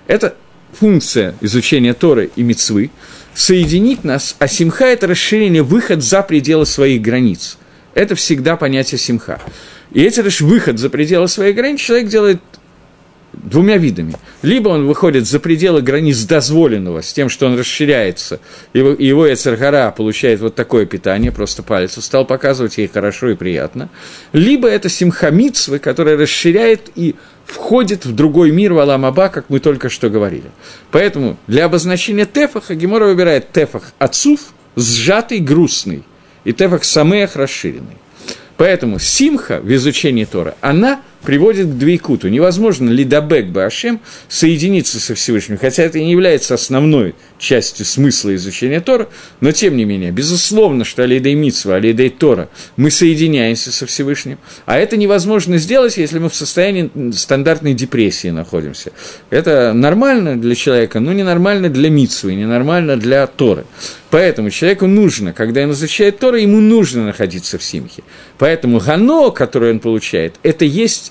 Это 0.07 0.37
функция 0.73 1.35
изучения 1.41 1.95
Торы 1.95 2.31
и 2.37 2.43
мицвы, 2.43 2.91
соединить 3.35 4.05
нас, 4.05 4.37
а 4.39 4.49
симха– 4.49 4.85
это 4.87 5.07
расширение, 5.07 5.63
выход 5.63 6.03
за 6.03 6.23
пределы 6.23 6.67
своих 6.67 7.01
границ. 7.01 7.59
Это 7.95 8.15
всегда 8.15 8.57
понятие 8.57 8.99
симха. 8.99 9.41
И 9.93 10.03
это 10.03 10.23
лишь 10.23 10.41
выход 10.41 10.79
за 10.79 10.89
пределы 10.89 11.27
своих 11.27 11.57
границ 11.57 11.81
человек 11.81 12.09
делает 12.09 12.41
двумя 13.33 13.77
видами. 13.77 14.15
Либо 14.43 14.69
он 14.69 14.87
выходит 14.87 15.27
за 15.27 15.41
пределы 15.41 15.83
границ 15.83 16.23
дозволенного, 16.25 17.03
с 17.03 17.13
тем, 17.13 17.29
что 17.29 17.47
он 17.47 17.59
расширяется, 17.59 18.41
и 18.73 18.79
его, 18.79 19.33
Эцергара 19.33 19.91
получает 19.91 20.41
вот 20.41 20.55
такое 20.55 20.87
питание, 20.87 21.33
просто 21.33 21.63
палец 21.63 22.03
стал 22.03 22.25
показывать 22.25 22.79
ей 22.79 22.89
хорошо 22.89 23.31
и 23.31 23.35
приятно. 23.35 23.89
Либо 24.33 24.69
это 24.69 24.89
симхамитсвы, 24.89 25.79
которое 25.79 26.17
расширяет 26.17 26.91
и 26.95 27.15
входит 27.45 28.05
в 28.05 28.15
другой 28.15 28.51
мир 28.51 28.73
в 28.73 28.79
Аламаба, 28.79 29.29
как 29.29 29.47
мы 29.49 29.61
только 29.61 29.89
что 29.89 30.09
говорили. 30.09 30.51
Поэтому 30.91 31.37
для 31.47 31.65
обозначения 31.65 32.27
тефаха 32.27 32.75
Гемора 32.75 33.07
выбирает 33.07 33.53
тефах 33.53 33.93
отцув, 33.99 34.53
сжатый, 34.77 35.39
грустный, 35.39 36.05
и 36.45 36.53
тефах 36.53 36.85
самех 36.85 37.37
расширенный. 37.37 37.97
Поэтому 38.57 38.99
симха 38.99 39.61
в 39.61 39.75
изучении 39.75 40.25
Тора, 40.25 40.55
она 40.61 41.01
приводит 41.23 41.69
к 41.69 41.79
двейкуту. 41.79 42.29
Невозможно 42.29 42.91
ли 42.91 43.05
дабек 43.05 43.47
Башем 43.47 44.01
соединиться 44.29 45.01
со 45.01 45.15
Всевышним, 45.15 45.59
хотя 45.59 45.83
это 45.83 45.99
не 45.99 46.11
является 46.11 46.55
основной 46.55 47.15
частью 47.39 47.87
смысла 47.87 48.35
изучения 48.35 48.81
Тора, 48.81 49.09
но 49.41 49.53
тем 49.53 49.77
не 49.77 49.85
менее, 49.85 50.11
безусловно, 50.11 50.85
что 50.85 51.03
Алидей 51.03 51.35
Митсва, 51.35 51.77
Алидей 51.77 52.11
Тора, 52.11 52.49
мы 52.77 52.91
соединяемся 52.91 53.73
со 53.73 53.87
Всевышним, 53.87 54.39
а 54.67 54.79
это 54.79 54.97
невозможно 54.97 55.59
сделать, 55.59 55.97
если 55.97 56.19
мы 56.19 56.29
в 56.29 56.35
состоянии 56.35 56.91
стандартной 57.13 57.75
депрессии 57.75 58.29
находимся. 58.29 58.93
Это 59.31 59.73
нормально 59.73 60.41
для 60.41 60.55
человека, 60.55 61.01
но 61.01 61.13
ненормально 61.13 61.69
для 61.69 61.91
Митсвы, 61.91 62.35
ненормально 62.35 62.97
для 62.97 63.27
Торы. 63.27 63.65
Поэтому 64.11 64.51
человеку 64.51 64.87
нужно, 64.87 65.33
когда 65.33 65.63
он 65.63 65.71
изучает 65.71 66.19
Тора, 66.19 66.41
ему 66.41 66.61
нужно 66.61 67.07
находиться 67.07 67.59
в 67.59 67.63
Симхе. 67.63 68.03
Поэтому 68.39 68.81
гано, 68.81 69.31
которое 69.31 69.73
он 69.73 69.79
получает, 69.79 70.35
это 70.43 70.65
есть 70.65 71.10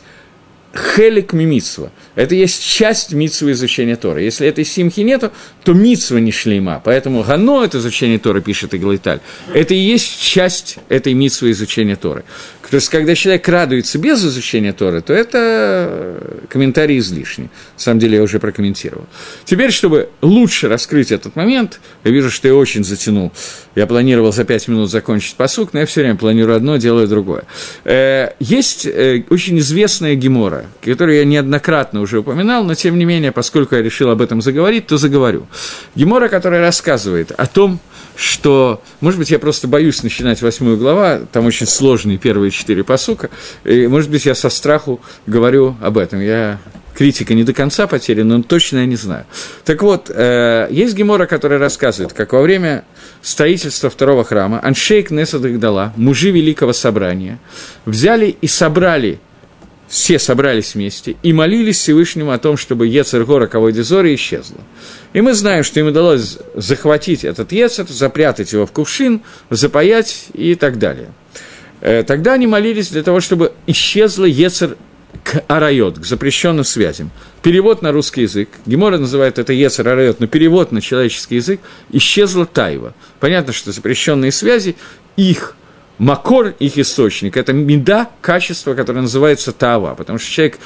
хелик 0.73 1.33
мимитсва. 1.33 1.91
Это 2.19 2.35
есть 2.35 2.61
часть 2.61 3.13
митсвы 3.13 3.51
изучения 3.51 3.95
Тора. 3.95 4.21
Если 4.21 4.45
этой 4.45 4.65
симхи 4.65 4.99
нету, 4.99 5.31
то 5.63 5.71
митсва 5.71 6.17
не 6.17 6.33
шлейма. 6.33 6.81
Поэтому 6.83 7.23
гано 7.23 7.63
это 7.63 7.77
изучение 7.77 8.19
Тора, 8.19 8.41
пишет 8.41 8.75
Иглайталь. 8.75 9.21
Это 9.53 9.73
и 9.73 9.77
есть 9.77 10.21
часть 10.21 10.79
этой 10.89 11.13
митсвы 11.13 11.51
изучения 11.51 11.95
Торы. 11.95 12.25
То 12.69 12.75
есть, 12.75 12.89
когда 12.89 13.15
человек 13.15 13.47
радуется 13.47 13.97
без 13.97 14.23
изучения 14.23 14.73
Торы, 14.73 15.01
то 15.01 15.11
это 15.11 16.39
комментарий 16.49 16.99
излишний. 16.99 17.45
На 17.45 17.81
самом 17.81 17.99
деле, 17.99 18.17
я 18.17 18.23
уже 18.23 18.39
прокомментировал. 18.39 19.07
Теперь, 19.45 19.71
чтобы 19.71 20.09
лучше 20.21 20.67
раскрыть 20.67 21.11
этот 21.11 21.35
момент, 21.35 21.79
я 22.03 22.11
вижу, 22.11 22.29
что 22.29 22.47
я 22.47 22.55
очень 22.55 22.83
затянул. 22.83 23.31
Я 23.75 23.87
планировал 23.87 24.31
за 24.31 24.43
пять 24.43 24.67
минут 24.67 24.91
закончить 24.91 25.35
посук, 25.35 25.73
но 25.73 25.79
я 25.79 25.85
все 25.85 26.01
время 26.01 26.15
планирую 26.15 26.57
одно, 26.57 26.77
делаю 26.77 27.07
другое. 27.07 27.45
Э, 27.85 28.31
есть 28.39 28.85
э, 28.85 29.23
очень 29.29 29.57
известная 29.59 30.15
гемора, 30.15 30.65
которую 30.81 31.17
я 31.17 31.25
неоднократно 31.25 32.01
уже 32.01 32.08
упоминал, 32.17 32.63
но 32.63 32.73
тем 32.75 32.97
не 32.97 33.05
менее, 33.05 33.31
поскольку 33.31 33.75
я 33.75 33.81
решил 33.81 34.09
об 34.09 34.21
этом 34.21 34.41
заговорить, 34.41 34.87
то 34.87 34.97
заговорю. 34.97 35.47
Гемора, 35.95 36.27
которая 36.27 36.61
рассказывает 36.61 37.31
о 37.31 37.45
том, 37.45 37.79
что, 38.15 38.81
может 38.99 39.17
быть, 39.17 39.31
я 39.31 39.39
просто 39.39 39.67
боюсь 39.67 40.03
начинать 40.03 40.41
восьмую 40.41 40.77
глава, 40.77 41.21
там 41.31 41.45
очень 41.45 41.67
сложные 41.67 42.17
первые 42.17 42.51
четыре 42.51 42.83
посука, 42.83 43.29
и, 43.63 43.87
может 43.87 44.09
быть, 44.09 44.25
я 44.25 44.35
со 44.35 44.49
страху 44.49 44.99
говорю 45.25 45.77
об 45.81 45.97
этом. 45.97 46.19
Я 46.19 46.59
критика 46.99 47.33
не 47.33 47.45
до 47.45 47.53
конца 47.53 47.87
потеряна, 47.87 48.37
но 48.37 48.43
точно 48.43 48.79
я 48.79 48.85
не 48.85 48.97
знаю. 48.97 49.25
Так 49.63 49.81
вот, 49.81 50.11
э, 50.13 50.67
есть 50.69 50.95
гемора, 50.95 51.27
которая 51.27 51.57
рассказывает, 51.57 52.11
как 52.11 52.33
во 52.33 52.41
время 52.41 52.83
строительства 53.21 53.89
второго 53.89 54.25
храма 54.25 54.59
Аншейк 54.61 55.09
Несад 55.09 55.59
Дала, 55.59 55.93
мужи 55.95 56.29
Великого 56.31 56.73
Собрания, 56.73 57.39
взяли 57.85 58.35
и 58.41 58.47
собрали 58.47 59.19
все 59.89 60.19
собрались 60.19 60.75
вместе 60.75 61.15
и 61.23 61.33
молились 61.33 61.79
Всевышнему 61.79 62.31
о 62.31 62.37
том, 62.37 62.57
чтобы 62.57 62.87
Ецергора 62.87 63.47
Каводизора 63.47 64.13
исчезла. 64.13 64.59
И 65.13 65.21
мы 65.21 65.33
знаем, 65.33 65.63
что 65.63 65.79
им 65.79 65.87
удалось 65.87 66.37
захватить 66.55 67.25
этот 67.25 67.51
Ецер, 67.51 67.87
запрятать 67.89 68.53
его 68.53 68.67
в 68.67 68.71
кувшин, 68.71 69.21
запаять 69.49 70.27
и 70.33 70.53
так 70.53 70.77
далее. 70.77 71.09
Э, 71.81 72.03
тогда 72.03 72.33
они 72.33 72.45
молились 72.45 72.89
для 72.89 73.01
того, 73.01 73.19
чтобы 73.19 73.53
исчезла 73.65 74.25
Ецер 74.25 74.77
к 75.23 75.43
арайот, 75.47 75.97
к 75.97 76.05
запрещенным 76.05 76.63
связям. 76.63 77.09
Перевод 77.41 77.81
на 77.81 77.91
русский 77.91 78.21
язык, 78.21 78.49
Гемора 78.67 78.99
называет 78.99 79.39
это 79.39 79.53
Ецер 79.53 79.87
арайот, 79.87 80.19
но 80.19 80.27
перевод 80.27 80.71
на 80.71 80.81
человеческий 80.81 81.37
язык, 81.37 81.61
исчезла 81.91 82.45
тайва. 82.45 82.93
Понятно, 83.19 83.53
что 83.53 83.71
запрещенные 83.71 84.31
связи, 84.31 84.75
их 85.15 85.55
макор 85.99 86.55
их 86.59 86.77
источник– 86.77 87.37
это 87.37 87.53
меда, 87.53 88.09
качество, 88.21 88.73
которое 88.73 89.01
называется 89.01 89.51
тава, 89.51 89.93
потому 89.93 90.17
что 90.17 90.31
человек 90.31 90.59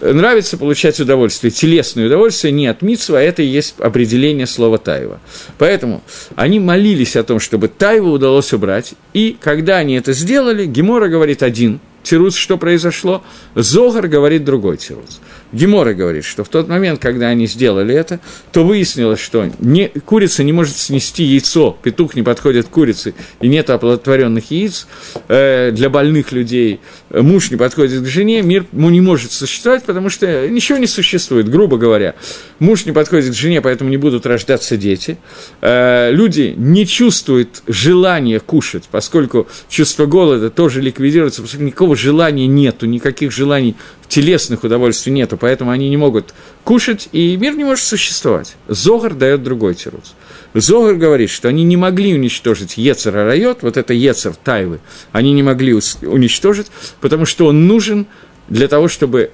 нравится 0.00 0.58
получать 0.58 1.00
удовольствие, 1.00 1.50
телесное 1.50 2.06
удовольствие 2.06 2.52
не 2.52 2.66
от 2.66 2.82
митсва, 2.82 3.18
а 3.18 3.22
это 3.22 3.42
и 3.42 3.46
есть 3.46 3.76
определение 3.78 4.46
слова 4.46 4.76
Таева. 4.78 5.20
Поэтому 5.58 6.02
они 6.34 6.60
молились 6.60 7.16
о 7.16 7.22
том, 7.22 7.40
чтобы 7.40 7.68
Таеву 7.68 8.10
удалось 8.10 8.52
убрать, 8.52 8.94
и 9.14 9.36
когда 9.40 9.78
они 9.78 9.94
это 9.94 10.12
сделали, 10.12 10.66
Гемора 10.66 11.08
говорит 11.08 11.42
один– 11.42 11.80
тирус, 12.02 12.34
что 12.36 12.58
произошло, 12.58 13.22
Зогар 13.54 14.08
говорит 14.08 14.44
другой 14.44 14.76
тирус. 14.76 15.20
Гемора 15.52 15.94
говорит, 15.94 16.24
что 16.24 16.44
в 16.44 16.48
тот 16.48 16.68
момент, 16.68 17.00
когда 17.00 17.28
они 17.28 17.46
сделали 17.46 17.94
это, 17.94 18.20
то 18.52 18.64
выяснилось, 18.64 19.20
что 19.20 19.50
не, 19.58 19.88
курица 19.88 20.42
не 20.42 20.52
может 20.52 20.76
снести 20.76 21.24
яйцо, 21.24 21.76
петух 21.82 22.14
не 22.14 22.22
подходит 22.22 22.66
к 22.66 22.70
курице, 22.70 23.14
и 23.40 23.48
нет 23.48 23.68
оплодотворенных 23.70 24.50
яиц 24.50 24.86
э, 25.28 25.70
для 25.72 25.90
больных 25.90 26.32
людей, 26.32 26.80
муж 27.10 27.50
не 27.50 27.56
подходит 27.56 28.02
к 28.02 28.06
жене, 28.06 28.42
мир 28.42 28.64
ему 28.72 28.90
не 28.90 29.00
может 29.00 29.32
существовать, 29.32 29.84
потому 29.84 30.08
что 30.08 30.48
ничего 30.48 30.78
не 30.78 30.86
существует, 30.86 31.48
грубо 31.48 31.76
говоря. 31.76 32.14
Муж 32.58 32.86
не 32.86 32.92
подходит 32.92 33.32
к 33.32 33.36
жене, 33.36 33.60
поэтому 33.60 33.90
не 33.90 33.98
будут 33.98 34.24
рождаться 34.24 34.76
дети. 34.76 35.18
Э, 35.60 36.10
люди 36.10 36.54
не 36.56 36.86
чувствуют 36.86 37.62
желания 37.66 38.40
кушать, 38.40 38.84
поскольку 38.90 39.46
чувство 39.68 40.06
голода 40.06 40.50
тоже 40.50 40.80
ликвидируется, 40.80 41.42
поскольку 41.42 41.64
никакого 41.64 41.96
желания 41.96 42.46
нету, 42.46 42.86
никаких 42.86 43.32
желаний 43.32 43.76
телесных 44.12 44.62
удовольствий 44.62 45.10
нету, 45.10 45.38
поэтому 45.38 45.70
они 45.70 45.88
не 45.88 45.96
могут 45.96 46.34
кушать, 46.64 47.08
и 47.12 47.34
мир 47.38 47.56
не 47.56 47.64
может 47.64 47.82
существовать. 47.82 48.56
Зогар 48.68 49.14
дает 49.14 49.42
другой 49.42 49.74
тирус. 49.74 50.14
Зогар 50.52 50.96
говорит, 50.96 51.30
что 51.30 51.48
они 51.48 51.64
не 51.64 51.78
могли 51.78 52.14
уничтожить 52.14 52.76
Ецер 52.76 53.14
Райот, 53.14 53.62
вот 53.62 53.78
это 53.78 53.94
Ецер 53.94 54.34
Тайвы, 54.34 54.80
они 55.12 55.32
не 55.32 55.42
могли 55.42 55.72
уничтожить, 55.72 56.66
потому 57.00 57.24
что 57.24 57.46
он 57.46 57.66
нужен 57.66 58.04
для 58.50 58.68
того, 58.68 58.88
чтобы 58.88 59.30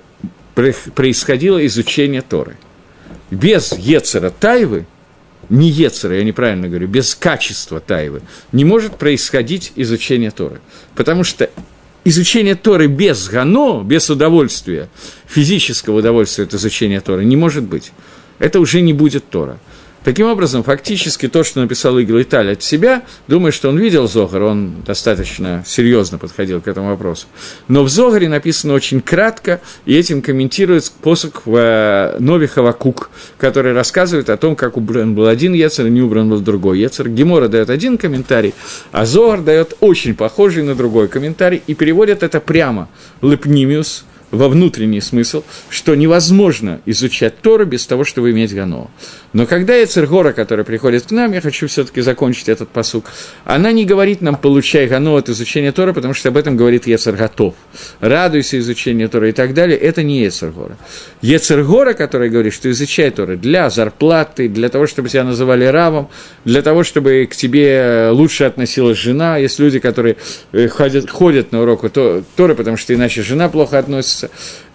происходило 0.54 1.66
изучение 1.66 2.22
Торы. 2.22 2.56
Без 3.32 3.72
Ецера 3.72 4.30
Тайвы, 4.30 4.86
не 5.48 5.70
Ецера, 5.70 6.14
я 6.14 6.22
неправильно 6.22 6.68
говорю, 6.68 6.86
без 6.86 7.16
качества 7.16 7.80
Тайвы, 7.80 8.22
не 8.52 8.64
может 8.64 8.96
происходить 8.96 9.72
изучение 9.74 10.30
Торы. 10.30 10.60
Потому 10.94 11.24
что 11.24 11.50
изучение 12.08 12.54
Торы 12.54 12.86
без 12.86 13.28
гано, 13.28 13.82
без 13.82 14.10
удовольствия, 14.10 14.88
физического 15.26 15.98
удовольствия 15.98 16.44
от 16.44 16.54
изучения 16.54 17.00
Торы 17.00 17.24
не 17.24 17.36
может 17.36 17.64
быть. 17.64 17.92
Это 18.38 18.60
уже 18.60 18.80
не 18.80 18.92
будет 18.92 19.28
Тора. 19.28 19.58
Таким 20.08 20.26
образом, 20.28 20.62
фактически 20.62 21.28
то, 21.28 21.44
что 21.44 21.60
написал 21.60 21.98
Игорь 21.98 22.22
Италь 22.22 22.52
от 22.52 22.62
себя, 22.62 23.02
думаю, 23.26 23.52
что 23.52 23.68
он 23.68 23.76
видел 23.76 24.08
Зогар, 24.08 24.42
он 24.42 24.76
достаточно 24.86 25.62
серьезно 25.66 26.16
подходил 26.16 26.62
к 26.62 26.68
этому 26.68 26.88
вопросу. 26.88 27.26
Но 27.68 27.84
в 27.84 27.90
Зогаре 27.90 28.26
написано 28.26 28.72
очень 28.72 29.02
кратко, 29.02 29.60
и 29.84 29.94
этим 29.94 30.22
комментирует 30.22 30.90
посох 31.02 31.42
в 31.44 31.54
э, 31.54 32.16
Новихова 32.20 32.72
Кук, 32.72 33.10
который 33.36 33.74
рассказывает 33.74 34.30
о 34.30 34.38
том, 34.38 34.56
как 34.56 34.78
убран 34.78 35.14
был 35.14 35.26
один 35.26 35.52
Ецер, 35.52 35.84
и 35.88 35.90
не 35.90 36.00
убран 36.00 36.30
был 36.30 36.40
другой 36.40 36.78
Ецер. 36.78 37.10
Гемора 37.10 37.48
дает 37.48 37.68
один 37.68 37.98
комментарий, 37.98 38.54
а 38.92 39.04
Зогар 39.04 39.42
дает 39.42 39.76
очень 39.80 40.14
похожий 40.14 40.62
на 40.62 40.74
другой 40.74 41.08
комментарий, 41.08 41.62
и 41.66 41.74
переводит 41.74 42.22
это 42.22 42.40
прямо. 42.40 42.88
Лепнимиус, 43.20 44.06
во 44.30 44.48
внутренний 44.48 45.00
смысл, 45.00 45.42
что 45.70 45.94
невозможно 45.94 46.80
изучать 46.86 47.40
Тору 47.40 47.66
без 47.66 47.86
того, 47.86 48.04
чтобы 48.04 48.30
иметь 48.30 48.54
Гано. 48.54 48.88
Но 49.32 49.46
когда 49.46 49.74
Ецергора, 49.76 50.32
которая 50.32 50.64
приходит 50.64 51.06
к 51.06 51.10
нам, 51.10 51.32
я 51.32 51.40
хочу 51.40 51.66
все 51.66 51.84
таки 51.84 52.00
закончить 52.00 52.48
этот 52.48 52.68
посук, 52.70 53.06
она 53.44 53.72
не 53.72 53.84
говорит 53.84 54.20
нам 54.20 54.36
«получай 54.36 54.86
Гано 54.86 55.16
от 55.16 55.28
изучения 55.28 55.72
Тора», 55.72 55.92
потому 55.92 56.14
что 56.14 56.28
об 56.28 56.36
этом 56.36 56.56
говорит 56.56 56.86
Ецерготов. 56.86 57.54
«Радуйся 58.00 58.58
изучению 58.58 59.08
Тора» 59.08 59.28
и 59.28 59.32
так 59.32 59.54
далее, 59.54 59.78
это 59.78 60.02
не 60.02 60.22
Ецергора. 60.22 60.76
Ецергора, 61.20 61.92
которая 61.92 62.30
говорит, 62.30 62.54
что 62.54 62.70
изучай 62.70 63.10
Торы 63.10 63.36
для 63.36 63.70
зарплаты, 63.70 64.48
для 64.48 64.68
того, 64.68 64.86
чтобы 64.86 65.08
тебя 65.08 65.24
называли 65.24 65.64
равом, 65.64 66.08
для 66.44 66.62
того, 66.62 66.82
чтобы 66.82 67.28
к 67.30 67.36
тебе 67.36 68.08
лучше 68.10 68.44
относилась 68.44 68.98
жена. 68.98 69.36
Есть 69.38 69.58
люди, 69.58 69.78
которые 69.78 70.16
э, 70.52 70.68
ходят, 70.68 71.10
ходят 71.10 71.52
на 71.52 71.62
уроку 71.62 71.88
Торы, 71.90 72.54
потому 72.54 72.76
что 72.76 72.94
иначе 72.94 73.22
жена 73.22 73.48
плохо 73.48 73.78
относится. 73.78 74.17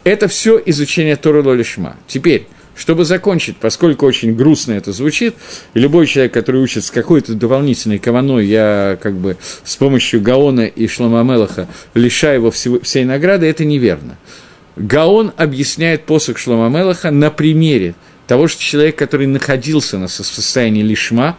Это 0.04 0.28
все 0.28 0.62
изучение 0.66 1.16
Торы 1.16 1.42
Лолишма. 1.42 1.98
Теперь, 2.08 2.48
чтобы 2.76 3.06
закончить, 3.06 3.58
поскольку 3.58 4.06
очень 4.06 4.36
грустно 4.36 4.74
это 4.74 4.92
звучит, 4.92 5.36
любой 5.74 6.08
человек, 6.08 6.34
который 6.34 6.62
учится 6.62 6.92
какой-то 6.92 7.34
дополнительной 7.36 8.00
каваной, 8.00 8.46
я 8.46 8.98
как 9.02 9.16
бы 9.16 9.38
с 9.64 9.76
помощью 9.76 10.22
Гаона 10.22 10.62
и 10.62 10.88
Шламамелаха 10.88 11.68
лишаю 11.94 12.36
его 12.36 12.52
всего, 12.52 12.80
всей 12.80 13.06
награды, 13.06 13.46
это 13.46 13.66
неверно. 13.66 14.18
Гаон 14.76 15.34
объясняет 15.38 16.06
посох 16.06 16.38
Шламамелаха 16.38 17.12
на 17.12 17.30
примере 17.30 17.94
того, 18.28 18.48
что 18.48 18.62
человек, 18.62 18.96
который 18.96 19.28
находился 19.28 19.98
на 19.98 20.08
состоянии 20.08 20.82
лишма, 20.82 21.38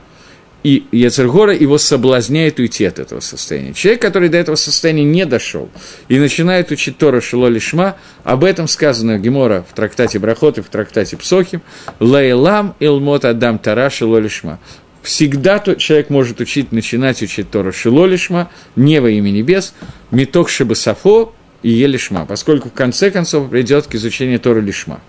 и 0.65 0.87
Яцергора 0.93 1.55
его 1.55 1.77
соблазняет 1.77 2.59
уйти 2.59 2.87
от 2.87 2.99
этого 2.99 3.21
состояния. 3.21 3.75
Человек, 3.75 4.01
который 4.01 4.31
до 4.31 4.39
этого 4.39 4.57
состояния 4.57 5.05
не 5.05 5.27
дошел 5.27 5.69
и 6.09 6.19
начинает 6.19 6.71
учить 6.71 6.97
Тора 6.97 7.21
Шило 7.21 7.49
Лишма, 7.49 7.97
об 8.25 8.43
этом 8.43 8.67
сказано 8.67 9.19
Гемора 9.19 9.65
в 9.71 9.75
трактате 9.75 10.19
Брахот 10.19 10.59
и 10.59 10.63
в 10.63 10.69
трактате 10.69 11.19
Псохим, 11.19 11.61
«Лейлам 12.01 12.75
илмот 12.81 13.27
адам 13.27 13.59
Тара 13.59 13.91
Шило 13.91 14.17
Лишма». 14.17 14.59
Всегда 15.03 15.59
человек 15.59 16.09
может 16.09 16.41
учить, 16.41 16.73
начинать 16.73 17.21
учить 17.21 17.51
Тора 17.51 17.71
Шило 17.71 18.07
Лишма, 18.07 18.51
не 18.75 19.03
во 19.03 19.11
имя 19.11 19.31
небес, 19.31 19.75
Миток 20.11 20.49
Шабасафо 20.49 21.35
и 21.63 21.69
Елишма, 21.69 22.25
поскольку 22.25 22.71
в 22.71 22.73
конце 22.73 23.11
концов 23.11 23.51
придет 23.51 23.87
к 23.87 23.95
изучению 23.97 24.41
Тора 24.41 24.61
Лишма. 24.61 25.03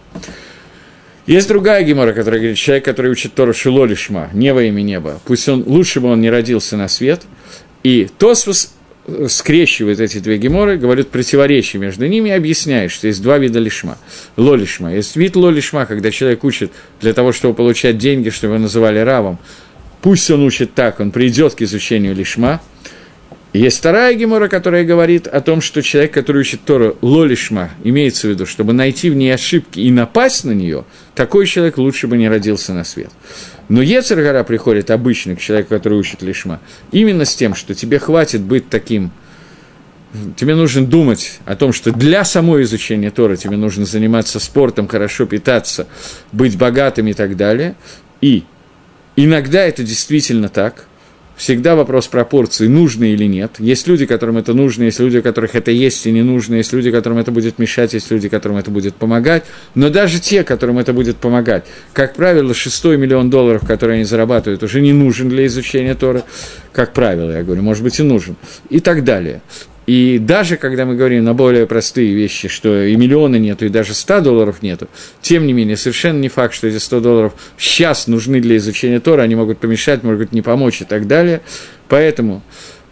Есть 1.26 1.48
другая 1.48 1.84
гемора, 1.84 2.14
которая 2.14 2.40
говорит, 2.40 2.58
человек, 2.58 2.86
который 2.86 3.12
учит 3.12 3.34
Тору 3.34 3.54
Шило 3.54 3.86
Лишма, 3.86 4.30
не 4.34 4.54
во 4.54 4.62
имя 4.64 4.82
неба, 4.82 5.20
пусть 5.26 5.50
он, 5.50 5.64
лучше 5.66 6.00
бы 6.00 6.10
он 6.10 6.22
не 6.22 6.30
родился 6.30 6.78
на 6.78 6.88
свет, 6.88 7.24
и 7.84 8.08
Тосфос 8.20 8.76
э, 9.08 9.28
скрещивает 9.28 10.00
эти 10.00 10.20
две 10.20 10.38
геморы, 10.38 10.78
говорит 10.78 11.10
противоречие 11.10 11.82
между 11.82 12.06
ними 12.06 12.30
и 12.30 12.34
объясняет, 12.34 12.92
что 12.92 13.08
есть 13.08 13.24
два 13.24 13.40
вида 13.40 13.58
лишма. 13.60 13.98
Лолишма. 14.38 14.94
Есть 14.94 15.16
вид 15.16 15.36
лолишма, 15.36 15.88
когда 15.88 16.12
человек 16.12 16.44
учит 16.44 16.72
для 17.02 17.14
того, 17.14 17.32
чтобы 17.32 17.56
получать 17.56 17.98
деньги, 17.98 18.30
чтобы 18.30 18.54
его 18.54 18.62
называли 18.62 19.00
равом. 19.00 19.40
Пусть 20.02 20.30
он 20.30 20.44
учит 20.44 20.76
так, 20.76 21.00
он 21.00 21.10
придет 21.10 21.56
к 21.56 21.62
изучению 21.64 22.14
лишма– 22.14 22.62
есть 23.58 23.78
вторая 23.78 24.14
гемора, 24.16 24.50
которая 24.50 24.84
говорит 24.84 25.28
о 25.28 25.40
том, 25.40 25.62
что 25.62 25.82
человек, 25.82 26.12
который 26.12 26.42
учит 26.42 26.66
Тору 26.66 26.98
лолишма, 27.02 27.70
имеется 27.84 28.28
в 28.28 28.32
виду, 28.32 28.46
чтобы 28.46 28.74
найти 28.74 29.10
в 29.10 29.16
ней 29.16 29.34
ошибки 29.34 29.80
и 29.80 29.92
напасть 29.92 30.44
на 30.44 30.52
нее, 30.52 30.84
такой 31.14 31.46
человек 31.46 31.78
лучше 31.78 32.08
бы 32.08 32.18
не 32.18 32.28
родился 32.28 32.74
на 32.74 32.84
свет. 32.84 33.12
Но 33.70 33.82
Ецергора 33.82 34.44
приходит 34.44 34.92
обычно 34.92 35.36
к 35.36 35.40
человеку, 35.40 35.70
который 35.70 35.98
учит 35.98 36.22
лишма, 36.22 36.60
именно 36.92 37.24
с 37.24 37.36
тем, 37.36 37.56
что 37.56 37.74
тебе 37.74 37.98
хватит 38.00 38.42
быть 38.42 38.70
таким 38.70 39.12
тебе 40.38 40.56
нужно 40.56 40.86
думать 40.86 41.40
о 41.46 41.58
том, 41.58 41.74
что 41.74 41.92
для 41.92 42.24
самого 42.24 42.64
изучения 42.64 43.12
Тора 43.12 43.36
тебе 43.36 43.58
нужно 43.58 43.86
заниматься 43.86 44.40
спортом, 44.40 44.88
хорошо 44.88 45.26
питаться, 45.26 45.88
быть 46.32 46.58
богатым 46.58 47.08
и 47.08 47.14
так 47.14 47.36
далее. 47.36 47.76
И 48.22 48.46
иногда 49.18 49.62
это 49.64 49.84
действительно 49.84 50.50
так– 50.50 50.88
всегда 51.36 51.76
вопрос 51.76 52.08
пропорции, 52.08 52.68
нужно 52.68 53.06
или 53.06 53.26
нет. 53.26 53.54
Есть 53.60 53.88
люди, 53.88 54.06
которым 54.06 54.38
это 54.38 54.54
нужно, 54.54 54.84
есть 54.84 55.00
люди, 55.00 55.22
которых 55.22 55.56
это 55.56 55.72
есть 55.72 56.06
и 56.06 56.12
не 56.12 56.24
нужно, 56.24 56.56
есть 56.56 56.74
люди, 56.74 56.92
которым 56.92 57.18
это 57.18 57.32
будет 57.32 57.60
мешать, 57.60 57.94
есть 57.94 58.10
люди, 58.12 58.30
которым 58.30 58.58
это 58.58 58.72
будет 58.72 58.96
помогать. 58.96 59.44
Но 59.74 59.90
даже 59.90 60.20
те, 60.20 60.44
которым 60.44 60.80
это 60.80 60.94
будет 60.94 61.18
помогать, 61.18 61.66
как 61.94 62.16
правило, 62.16 62.54
шестой 62.54 62.98
миллион 62.98 63.30
долларов, 63.30 63.66
которые 63.66 63.96
они 63.96 64.06
зарабатывают, 64.06 64.64
уже 64.64 64.82
не 64.82 64.94
нужен 64.94 65.30
для 65.30 65.46
изучения 65.46 65.96
Торы, 65.96 66.24
как 66.72 66.94
правило, 66.94 67.32
я 67.32 67.44
говорю, 67.44 67.62
может 67.62 67.84
быть, 67.84 68.00
и 68.00 68.04
нужен, 68.04 68.36
и 68.70 68.80
так 68.80 69.04
далее. 69.04 69.42
И 69.86 70.18
даже 70.18 70.58
когда 70.58 70.86
мы 70.86 70.96
говорим 70.96 71.24
на 71.24 71.34
более 71.34 71.68
простые 71.68 72.14
вещи, 72.14 72.48
что 72.48 72.84
и 72.84 72.96
миллиона 72.96 73.36
нету, 73.36 73.66
и 73.66 73.70
даже 73.70 73.94
100 73.94 74.22
долларов 74.22 74.62
нету, 74.62 74.88
тем 75.22 75.46
не 75.46 75.54
менее, 75.54 75.78
совершенно 75.78 76.20
не 76.20 76.30
факт, 76.30 76.56
что 76.56 76.68
эти 76.68 76.78
100 76.78 77.00
долларов 77.02 77.34
сейчас 77.58 78.08
нужны 78.08 78.42
для 78.42 78.58
изучения 78.58 79.00
Тора, 79.00 79.22
они 79.22 79.36
могут 79.36 79.60
помешать, 79.60 80.04
могут 80.04 80.32
не 80.32 80.42
помочь 80.42 80.82
и 80.82 80.86
так 80.86 81.08
далее. 81.08 81.42
Поэтому 81.88 82.42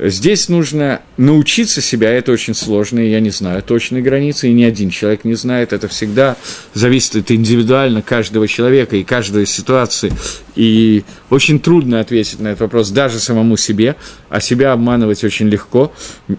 Здесь 0.05 0.49
нужно 0.49 1.01
научиться 1.15 1.79
себя, 1.79 2.11
это 2.11 2.33
очень 2.33 2.53
сложно, 2.53 2.99
и 2.99 3.09
я 3.09 3.21
не 3.21 3.29
знаю 3.29 3.63
точной 3.63 4.01
границы, 4.01 4.49
и 4.49 4.53
ни 4.53 4.65
один 4.65 4.89
человек 4.89 5.23
не 5.23 5.35
знает, 5.35 5.71
это 5.71 5.87
всегда 5.87 6.35
зависит 6.73 7.15
от 7.15 7.31
индивидуально 7.31 8.01
каждого 8.01 8.45
человека 8.45 8.97
и 8.97 9.05
каждой 9.05 9.45
ситуации, 9.45 10.11
и 10.57 11.05
очень 11.29 11.57
трудно 11.57 12.01
ответить 12.01 12.41
на 12.41 12.49
этот 12.49 12.61
вопрос 12.61 12.89
даже 12.89 13.17
самому 13.17 13.55
себе, 13.55 13.95
а 14.27 14.41
себя 14.41 14.73
обманывать 14.73 15.23
очень 15.23 15.47
легко, 15.47 15.93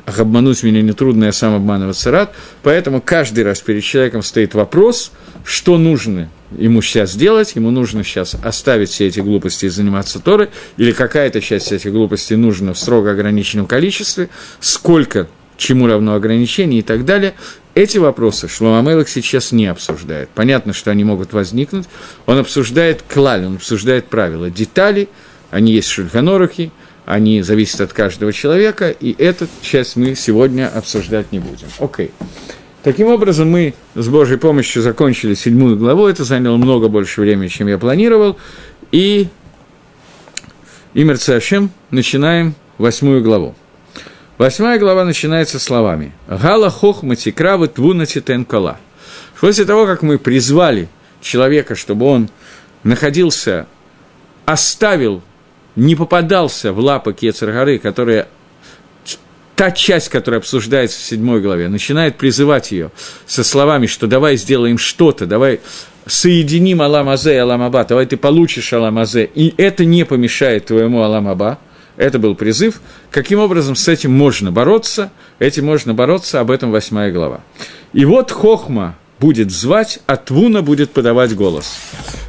обмануть 0.04 0.62
меня 0.62 0.82
нетрудно, 0.82 1.24
я 1.24 1.32
сам 1.32 1.54
обманываться 1.54 2.10
рад, 2.10 2.34
поэтому 2.62 3.00
каждый 3.00 3.44
раз 3.44 3.62
перед 3.62 3.82
человеком 3.82 4.22
стоит 4.22 4.52
вопрос, 4.52 5.10
что 5.42 5.78
нужно 5.78 6.28
ему 6.58 6.82
сейчас 6.82 7.14
делать, 7.14 7.54
ему 7.54 7.70
нужно 7.70 8.04
сейчас 8.04 8.34
оставить 8.42 8.90
все 8.90 9.06
эти 9.06 9.20
глупости 9.20 9.66
и 9.66 9.68
заниматься 9.68 10.20
Торой, 10.20 10.50
или 10.76 10.92
какая-то 10.92 11.40
часть 11.40 11.72
этих 11.72 11.92
глупостей 11.92 12.36
нужна 12.36 12.72
в 12.72 12.78
строго 12.78 13.12
ограниченном 13.12 13.66
количестве, 13.66 14.28
сколько 14.60 15.28
чему 15.56 15.86
равно 15.86 16.14
ограничение 16.14 16.80
и 16.80 16.82
так 16.82 17.04
далее. 17.04 17.34
Эти 17.74 17.98
вопросы 17.98 18.48
Шломамелах 18.48 19.08
сейчас 19.08 19.52
не 19.52 19.66
обсуждает. 19.66 20.28
Понятно, 20.34 20.72
что 20.72 20.90
они 20.90 21.04
могут 21.04 21.32
возникнуть. 21.32 21.86
Он 22.26 22.38
обсуждает 22.38 23.02
клаль, 23.02 23.44
он 23.44 23.56
обсуждает 23.56 24.06
правила. 24.06 24.50
Детали, 24.50 25.08
они 25.50 25.72
есть 25.72 25.88
в 25.88 25.92
Шульханорухе, 25.92 26.70
они 27.04 27.42
зависят 27.42 27.80
от 27.80 27.92
каждого 27.92 28.32
человека, 28.32 28.90
и 28.90 29.14
эту 29.18 29.48
часть 29.62 29.96
мы 29.96 30.14
сегодня 30.14 30.68
обсуждать 30.68 31.32
не 31.32 31.38
будем. 31.38 31.66
Окей. 31.78 32.12
Okay. 32.18 32.54
Таким 32.84 33.06
образом, 33.08 33.50
мы 33.50 33.72
с 33.94 34.08
Божьей 34.08 34.36
помощью 34.36 34.82
закончили 34.82 35.32
седьмую 35.32 35.78
главу, 35.78 36.06
это 36.06 36.22
заняло 36.22 36.58
много 36.58 36.88
больше 36.88 37.22
времени, 37.22 37.48
чем 37.48 37.66
я 37.66 37.78
планировал, 37.78 38.36
и 38.92 39.28
Имер 40.92 41.16
Цашем 41.16 41.70
начинаем 41.90 42.54
восьмую 42.76 43.22
главу. 43.22 43.54
Восьмая 44.36 44.78
глава 44.78 45.06
начинается 45.06 45.58
словами 45.58 46.12
«Гала 46.28 46.68
хох 46.68 47.02
матикравы 47.02 47.68
твуна 47.68 48.04
титен 48.04 48.44
кола». 48.44 48.76
После 49.40 49.64
того, 49.64 49.86
как 49.86 50.02
мы 50.02 50.18
призвали 50.18 50.90
человека, 51.22 51.76
чтобы 51.76 52.04
он 52.04 52.28
находился, 52.82 53.66
оставил, 54.44 55.22
не 55.74 55.96
попадался 55.96 56.74
в 56.74 56.80
лапы 56.80 57.14
Кецаргары, 57.14 57.78
которая 57.78 58.28
та 59.56 59.70
часть, 59.70 60.08
которая 60.08 60.40
обсуждается 60.40 60.98
в 60.98 61.02
седьмой 61.02 61.40
главе, 61.40 61.68
начинает 61.68 62.16
призывать 62.16 62.72
ее 62.72 62.90
со 63.26 63.44
словами, 63.44 63.86
что 63.86 64.06
давай 64.06 64.36
сделаем 64.36 64.78
что-то, 64.78 65.26
давай 65.26 65.60
соединим 66.06 66.82
Аламазе 66.82 67.34
и 67.34 67.38
Аламаба, 67.38 67.84
давай 67.84 68.06
ты 68.06 68.16
получишь 68.16 68.72
Аламазе, 68.72 69.24
и 69.34 69.54
это 69.56 69.84
не 69.84 70.04
помешает 70.04 70.66
твоему 70.66 71.02
Аламаба, 71.02 71.58
это 71.96 72.18
был 72.18 72.34
призыв. 72.34 72.80
Каким 73.10 73.38
образом 73.38 73.76
с 73.76 73.86
этим 73.86 74.12
можно 74.12 74.50
бороться? 74.50 75.12
Этим 75.38 75.66
можно 75.66 75.94
бороться, 75.94 76.40
об 76.40 76.50
этом 76.50 76.72
восьмая 76.72 77.12
глава. 77.12 77.40
И 77.92 78.04
вот 78.04 78.32
Хохма 78.32 78.96
будет 79.20 79.52
звать, 79.52 80.00
а 80.06 80.16
Твуна 80.16 80.62
будет 80.62 80.90
подавать 80.90 81.34
голос. 81.36 81.76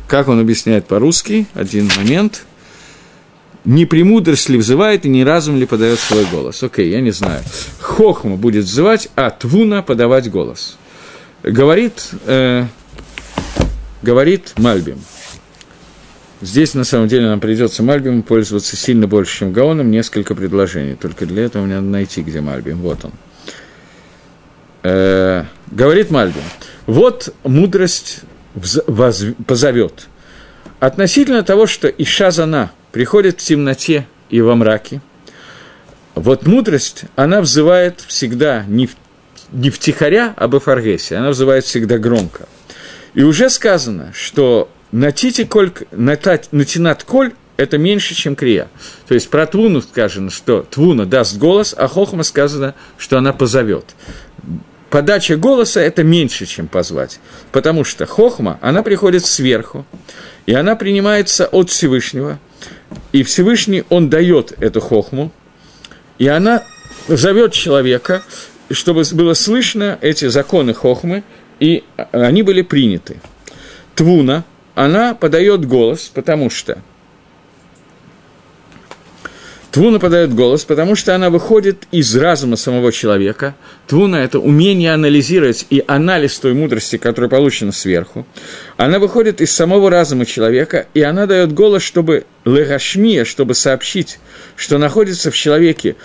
Как 0.08 0.28
он 0.28 0.40
объясняет 0.40 0.86
по-русски, 0.86 1.48
один 1.56 1.90
момент– 1.98 2.46
не 3.66 3.86
премудрость 3.86 4.50
ли 4.50 4.58
взывает 4.58 5.06
и 5.06 5.10
не 5.10 5.24
разум 5.24 5.58
ли 5.58 5.66
подает 5.66 6.00
свой 6.00 6.26
голос. 6.26 6.62
Окей, 6.64 6.90
я 6.90 7.02
не 7.02 7.12
знаю. 7.12 7.44
Хохма 7.80 8.36
будет 8.38 8.66
взывать, 8.66 9.10
а 9.16 9.30
Твуна 9.32 9.82
подавать 9.82 10.30
голос. 10.30 10.78
Говорит, 11.44 12.10
э, 12.26 12.66
говорит 14.02 14.54
Мальбим. 14.58 15.00
Здесь, 16.42 16.74
на 16.74 16.84
самом 16.84 17.08
деле, 17.08 17.28
нам 17.28 17.40
придется 17.40 17.82
Мальбимом 17.82 18.22
пользоваться 18.22 18.76
сильно 18.76 19.08
больше, 19.08 19.40
чем 19.40 19.54
Гаоном, 19.54 19.90
несколько 19.90 20.36
предложений. 20.36 20.98
Только 21.02 21.26
для 21.26 21.46
этого 21.46 21.66
мне 21.66 21.76
надо 21.76 21.88
найти, 21.88 22.22
где 22.22 22.42
Мальбим. 22.42 22.78
Вот 22.78 23.06
он. 23.06 23.12
Э, 24.84 25.46
говорит 25.72 26.12
Мальбим. 26.12 26.44
Вот 26.86 27.34
мудрость 27.44 28.22
позовет. 29.48 30.08
Относительно 30.80 31.42
того, 31.42 31.66
что 31.66 31.88
Иша 31.88 32.32
Приходит 32.96 33.42
в 33.42 33.44
темноте 33.44 34.08
и 34.30 34.40
во 34.40 34.56
мраке. 34.56 35.02
Вот 36.14 36.48
мудрость, 36.48 37.04
она 37.18 37.42
взывает 37.42 38.00
всегда 38.00 38.64
не, 38.70 38.88
в, 38.88 38.96
не 39.52 39.70
втихаря, 39.70 40.34
а 40.38 40.48
бафаргесе, 40.48 41.18
она 41.18 41.32
взывает 41.32 41.66
всегда 41.66 41.98
громко. 41.98 42.48
И 43.14 43.22
уже 43.22 43.50
сказано, 43.50 44.14
что 44.16 44.70
натите 44.94 45.44
коль, 45.44 45.74
натать, 45.92 46.48
натинат 46.54 47.04
коль– 47.04 47.34
это 47.58 47.78
меньше, 47.78 48.16
чем 48.16 48.34
крия. 48.34 48.70
То 49.10 49.14
есть 49.14 49.30
про 49.30 49.46
Твуну 49.46 49.82
сказано, 49.82 50.30
что 50.30 50.62
Твуна 50.62 51.06
даст 51.06 51.38
голос, 51.38 51.76
а 51.78 51.90
Хохма 51.90 52.24
сказано, 52.24 52.76
что 52.98 53.18
она 53.18 53.34
позовет. 53.34 53.94
Подача 54.90 55.36
голоса– 55.36 55.82
это 55.82 56.06
меньше, 56.06 56.46
чем 56.46 56.70
позвать, 56.70 57.20
потому 57.52 57.84
что 57.84 58.06
Хохма, 58.06 58.58
она 58.62 58.84
приходит 58.84 59.26
сверху, 59.26 59.86
и 60.46 60.54
она 60.54 60.78
принимается 60.78 61.46
от 61.48 61.70
Всевышнего– 61.70 62.40
и 63.12 63.24
Всевышний, 63.24 63.84
он 63.90 64.10
дает 64.10 64.54
эту 64.62 64.82
хохму, 64.82 65.32
и 66.18 66.28
она 66.28 66.64
зовет 67.08 67.54
человека, 67.54 68.24
чтобы 68.72 69.04
было 69.14 69.34
слышно 69.34 69.98
эти 70.02 70.28
законы 70.28 70.74
хохмы, 70.74 71.24
и 71.60 71.84
они 72.12 72.44
были 72.44 72.62
приняты. 72.62 73.20
Твуна, 73.96 74.44
она 74.74 75.14
подает 75.14 75.66
голос, 75.66 76.12
потому 76.14 76.50
что 76.50 76.80
Твуна 79.76 80.00
подает 80.00 80.34
голос, 80.34 80.64
потому 80.64 80.96
что 80.96 81.16
она 81.16 81.30
выходит 81.30 81.86
из 81.92 82.16
разума 82.16 82.56
самого 82.56 82.94
человека. 82.94 83.56
Твуна– 83.88 84.16
это 84.24 84.40
умение 84.40 84.94
анализировать 84.94 85.68
и 85.70 85.84
анализ 85.86 86.40
той 86.40 86.54
мудрости, 86.54 86.96
которая 86.96 87.30
получена 87.30 87.74
сверху. 87.74 88.26
Она 88.78 89.00
выходит 89.00 89.42
из 89.42 89.52
самого 89.52 89.90
разума 89.90 90.26
человека, 90.26 90.86
и 90.94 91.02
она 91.02 91.26
дает 91.26 91.52
голос, 91.52 91.84
чтобы 91.84 92.24
легашмия, 92.46 93.26
чтобы 93.26 93.54
сообщить, 93.54 94.20
что 94.56 94.78
находится 94.78 95.30
в 95.30 95.36
человеке 95.36 95.98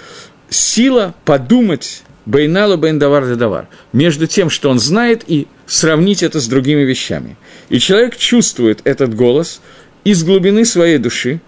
сила 0.48 1.14
подумать 1.24 2.02
Бейнала 2.26 2.76
Бейндавар 2.76 3.36
Давар, 3.36 3.68
между 3.92 4.26
тем, 4.26 4.50
что 4.50 4.68
он 4.70 4.80
знает, 4.80 5.22
и 5.28 5.46
сравнить 5.68 6.24
это 6.24 6.40
с 6.40 6.48
другими 6.48 6.82
вещами. 6.82 7.36
И 7.68 7.78
человек 7.78 8.16
чувствует 8.16 8.80
этот 8.82 9.14
голос 9.14 9.60
из 10.02 10.24
глубины 10.24 10.64
своей 10.64 10.98
души, 10.98 11.40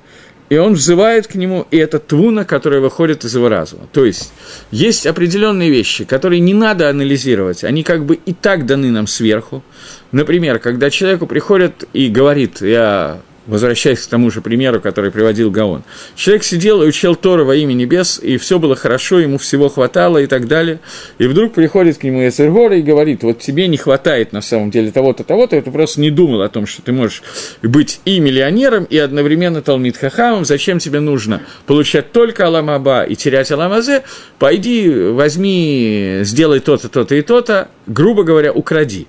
и 0.52 0.58
он 0.58 0.74
взывает 0.74 1.28
к 1.28 1.34
нему, 1.34 1.66
и 1.70 1.78
это 1.78 1.98
твуна, 1.98 2.44
которая 2.44 2.80
выходит 2.80 3.24
из 3.24 3.34
его 3.34 3.48
разума. 3.48 3.88
То 3.90 4.04
есть, 4.04 4.34
есть 4.70 5.06
определенные 5.06 5.70
вещи, 5.70 6.04
которые 6.04 6.40
не 6.40 6.52
надо 6.52 6.90
анализировать, 6.90 7.64
они 7.64 7.82
как 7.82 8.04
бы 8.04 8.16
и 8.16 8.34
так 8.34 8.66
даны 8.66 8.90
нам 8.90 9.06
сверху. 9.06 9.64
Например, 10.10 10.58
когда 10.58 10.90
человеку 10.90 11.26
приходит 11.26 11.88
и 11.94 12.10
говорит, 12.10 12.60
я 12.60 13.22
возвращаясь 13.46 14.00
к 14.00 14.06
тому 14.08 14.30
же 14.30 14.40
примеру, 14.40 14.80
который 14.80 15.10
приводил 15.10 15.50
Гаон. 15.50 15.82
Человек 16.14 16.44
сидел 16.44 16.82
и 16.82 16.86
учил 16.86 17.14
Тора 17.16 17.44
во 17.44 17.54
имя 17.54 17.72
небес, 17.72 18.20
и 18.22 18.36
все 18.36 18.58
было 18.58 18.76
хорошо, 18.76 19.18
ему 19.18 19.38
всего 19.38 19.68
хватало 19.68 20.18
и 20.18 20.26
так 20.26 20.46
далее. 20.46 20.80
И 21.18 21.26
вдруг 21.26 21.54
приходит 21.54 21.98
к 21.98 22.04
нему 22.04 22.26
Эцергора 22.26 22.76
и 22.76 22.82
говорит, 22.82 23.22
вот 23.22 23.40
тебе 23.40 23.68
не 23.68 23.76
хватает 23.76 24.32
на 24.32 24.40
самом 24.40 24.70
деле 24.70 24.90
того-то, 24.90 25.24
того-то, 25.24 25.60
ты 25.60 25.70
просто 25.70 26.00
не 26.00 26.10
думал 26.10 26.42
о 26.42 26.48
том, 26.48 26.66
что 26.66 26.82
ты 26.82 26.92
можешь 26.92 27.22
быть 27.62 28.00
и 28.04 28.20
миллионером, 28.20 28.84
и 28.84 28.98
одновременно 28.98 29.62
Талмит 29.62 29.96
Хахамом, 29.96 30.44
зачем 30.44 30.78
тебе 30.78 31.00
нужно 31.00 31.42
получать 31.66 32.12
только 32.12 32.46
Аламаба 32.46 33.04
и 33.04 33.16
терять 33.16 33.50
Аламазе, 33.50 34.02
пойди, 34.38 34.88
возьми, 34.88 36.20
сделай 36.22 36.60
то-то, 36.60 36.88
то-то 36.88 37.14
и 37.14 37.22
то-то, 37.22 37.68
грубо 37.86 38.22
говоря, 38.22 38.52
укради 38.52 39.06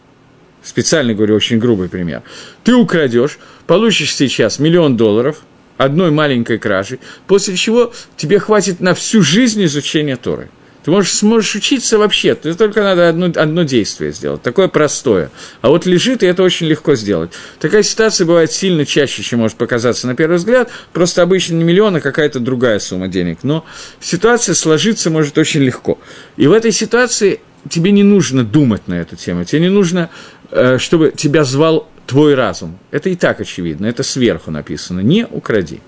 специально 0.64 1.14
говорю, 1.14 1.36
очень 1.36 1.59
грубый 1.59 1.89
пример, 1.89 2.24
ты 2.64 2.74
украдешь, 2.74 3.39
получишь 3.68 4.16
сейчас 4.16 4.59
миллион 4.59 4.97
долларов 4.97 5.41
одной 5.78 6.11
маленькой 6.11 6.57
кражи, 6.57 6.99
после 7.28 7.55
чего 7.55 7.91
тебе 8.18 8.39
хватит 8.39 8.80
на 8.80 8.93
всю 8.93 9.22
жизнь 9.22 9.64
изучения 9.66 10.16
Торы. 10.16 10.49
Ты 10.84 10.91
можешь, 10.91 11.14
сможешь 11.14 11.55
учиться 11.55 11.97
вообще, 11.97 12.36
ты 12.36 12.53
только 12.55 12.84
надо 12.84 13.07
одно, 13.07 13.28
одно 13.28 13.64
действие 13.64 14.11
сделать, 14.11 14.41
такое 14.41 14.68
простое. 14.68 15.32
А 15.61 15.70
вот 15.70 15.86
лежит, 15.86 16.24
и 16.24 16.26
это 16.26 16.43
очень 16.43 16.68
легко 16.68 16.95
сделать. 16.95 17.32
Такая 17.59 17.84
ситуация 17.84 18.28
бывает 18.28 18.51
сильно 18.51 18.86
чаще, 18.86 19.24
чем 19.24 19.39
может 19.39 19.57
показаться 19.57 20.07
на 20.07 20.16
первый 20.16 20.38
взгляд, 20.38 20.70
просто 20.91 21.22
обычно 21.22 21.55
не 21.55 21.64
миллион, 21.64 21.95
а 21.95 22.01
какая-то 22.01 22.41
другая 22.41 22.80
сумма 22.80 23.07
денег. 23.07 23.39
Но 23.43 23.66
ситуация 24.01 24.55
сложиться 24.55 25.09
может 25.09 25.38
очень 25.38 25.61
легко. 25.61 25.99
И 26.36 26.47
в 26.47 26.51
этой 26.51 26.74
ситуации 26.74 27.39
тебе 27.70 27.91
не 27.91 28.03
нужно 28.03 28.43
думать 28.43 28.89
на 28.89 28.95
эту 28.95 29.16
тему, 29.16 29.45
тебе 29.45 29.61
не 29.61 29.70
нужно, 29.70 30.09
чтобы 30.78 31.14
тебя 31.16 31.43
звал 31.43 31.88
твой 32.06 32.36
разум. 32.36 32.78
Это 32.91 33.10
и 33.10 33.16
так 33.16 33.41
очевидно, 33.41 33.86
это 33.86 34.04
сверху 34.04 34.51
написано. 34.51 34.99
Не 34.99 35.26
укради. 35.26 35.80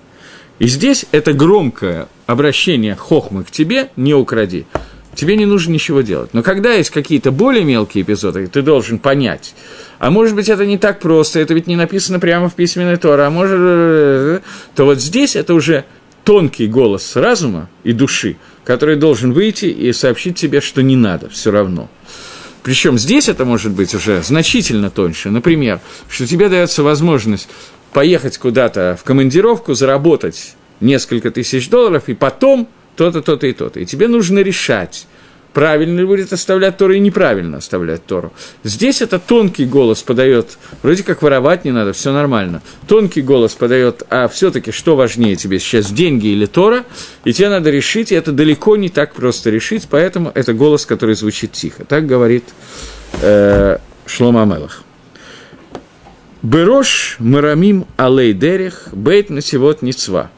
И 0.58 0.66
здесь 0.68 1.04
это 1.12 1.32
громкое 1.32 2.08
обращение 2.26 2.94
хохмы 2.94 3.44
к 3.44 3.50
тебе, 3.50 3.90
не 3.96 4.14
укради. 4.14 4.66
Тебе 5.14 5.36
не 5.36 5.46
нужно 5.46 5.72
ничего 5.72 6.02
делать. 6.02 6.34
Но 6.34 6.42
когда 6.42 6.74
есть 6.74 6.90
какие-то 6.90 7.30
более 7.30 7.64
мелкие 7.64 8.02
эпизоды, 8.02 8.46
ты 8.48 8.60
должен 8.60 8.98
понять. 8.98 9.54
А 9.98 10.10
может 10.10 10.34
быть, 10.34 10.50
это 10.50 10.66
не 10.66 10.76
так 10.76 11.00
просто, 11.00 11.40
это 11.40 11.54
ведь 11.54 11.66
не 11.66 11.76
написано 11.76 12.20
прямо 12.20 12.50
в 12.50 12.54
письменной 12.54 12.98
Торе, 12.98 13.22
а 13.22 13.30
может... 13.30 14.42
То 14.74 14.84
вот 14.84 15.00
здесь 15.00 15.36
это 15.36 15.54
уже 15.54 15.84
тонкий 16.24 16.66
голос 16.66 17.16
разума 17.16 17.70
и 17.82 17.92
души, 17.92 18.36
который 18.64 18.96
должен 18.96 19.32
выйти 19.32 19.66
и 19.66 19.92
сообщить 19.92 20.36
тебе, 20.36 20.60
что 20.60 20.82
не 20.82 20.96
надо 20.96 21.30
все 21.30 21.50
равно. 21.50 21.88
Причем 22.66 22.98
здесь 22.98 23.28
это 23.28 23.44
может 23.44 23.70
быть 23.70 23.94
уже 23.94 24.24
значительно 24.24 24.90
тоньше. 24.90 25.30
Например, 25.30 25.78
что 26.08 26.26
тебе 26.26 26.48
дается 26.48 26.82
возможность 26.82 27.48
поехать 27.92 28.38
куда-то 28.38 28.98
в 29.00 29.04
командировку, 29.04 29.74
заработать 29.74 30.56
несколько 30.80 31.30
тысяч 31.30 31.68
долларов, 31.68 32.08
и 32.08 32.14
потом 32.14 32.68
то-то, 32.96 33.22
то-то 33.22 33.46
и 33.46 33.52
то-то. 33.52 33.78
И 33.78 33.86
тебе 33.86 34.08
нужно 34.08 34.40
решать, 34.40 35.06
правильно 35.56 36.00
ли 36.00 36.04
будет 36.04 36.34
оставлять 36.34 36.76
Тору 36.76 36.92
и 36.92 36.98
неправильно 36.98 37.56
оставлять 37.56 38.04
Тору. 38.04 38.30
Здесь 38.62 39.00
это 39.00 39.18
тонкий 39.18 39.64
голос 39.64 40.02
подает, 40.02 40.58
вроде 40.82 41.02
как 41.02 41.22
воровать 41.22 41.64
не 41.64 41.70
надо, 41.70 41.94
все 41.94 42.12
нормально. 42.12 42.60
Тонкий 42.86 43.22
голос 43.22 43.54
подает, 43.54 44.02
а 44.10 44.28
все-таки 44.28 44.70
что 44.70 44.96
важнее 44.96 45.34
тебе 45.34 45.58
сейчас, 45.58 45.90
деньги 45.90 46.26
или 46.26 46.44
Тора, 46.44 46.84
и 47.24 47.32
тебе 47.32 47.48
надо 47.48 47.70
решить, 47.70 48.12
и 48.12 48.14
это 48.14 48.32
далеко 48.32 48.76
не 48.76 48.90
так 48.90 49.14
просто 49.14 49.48
решить, 49.48 49.86
поэтому 49.88 50.30
это 50.34 50.52
голос, 50.52 50.84
который 50.84 51.14
звучит 51.14 51.52
тихо. 51.52 51.86
Так 51.86 52.04
говорит 52.04 52.44
э, 53.22 53.78
Шлома 54.04 54.42
Амелах. 54.42 54.82
Берош 56.42 57.16
Марамим 57.18 57.86
Алей 57.96 58.34
Дерех 58.34 58.88
Бейт 58.92 59.30
Насивот 59.30 59.80
Ницва. 59.80 60.30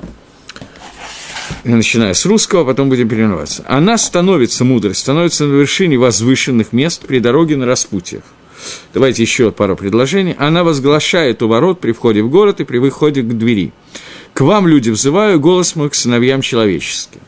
Я 1.64 1.76
начинаю 1.76 2.14
с 2.14 2.24
русского, 2.26 2.64
потом 2.64 2.88
будем 2.88 3.09
переноваться. 3.09 3.64
Она 3.66 3.99
становится 3.99 4.64
мудрой, 4.64 4.94
становится 4.94 5.44
на 5.44 5.55
вершине 5.55 5.99
возвышенных 5.99 6.72
мест 6.72 7.07
при 7.07 7.20
дороге 7.20 7.57
на 7.57 7.66
распутьях. 7.66 8.22
Давайте 8.92 9.22
еще 9.22 9.53
пару 9.53 9.76
предложений. 9.76 10.36
Она 10.38 10.64
возглашает 10.64 11.42
у 11.42 11.49
ворот 11.49 11.80
при 11.80 11.92
входе 11.92 12.22
в 12.22 12.30
город 12.30 12.61
и 12.61 12.64
при 12.64 12.78
выходе 12.78 13.22
к 13.22 13.28
двери. 13.28 13.72
К 14.34 14.42
вам, 14.42 14.66
люди, 14.66 14.90
взываю, 14.90 15.40
голос 15.40 15.76
мой 15.76 15.90
к 15.90 15.94
сыновьям 15.94 16.42
человеческим. 16.42 17.20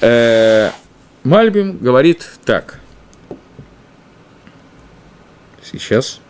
Э, 0.00 0.70
Мальбим 1.24 1.78
говорит 1.78 2.28
так. 2.44 2.80
Сейчас. 5.70 6.20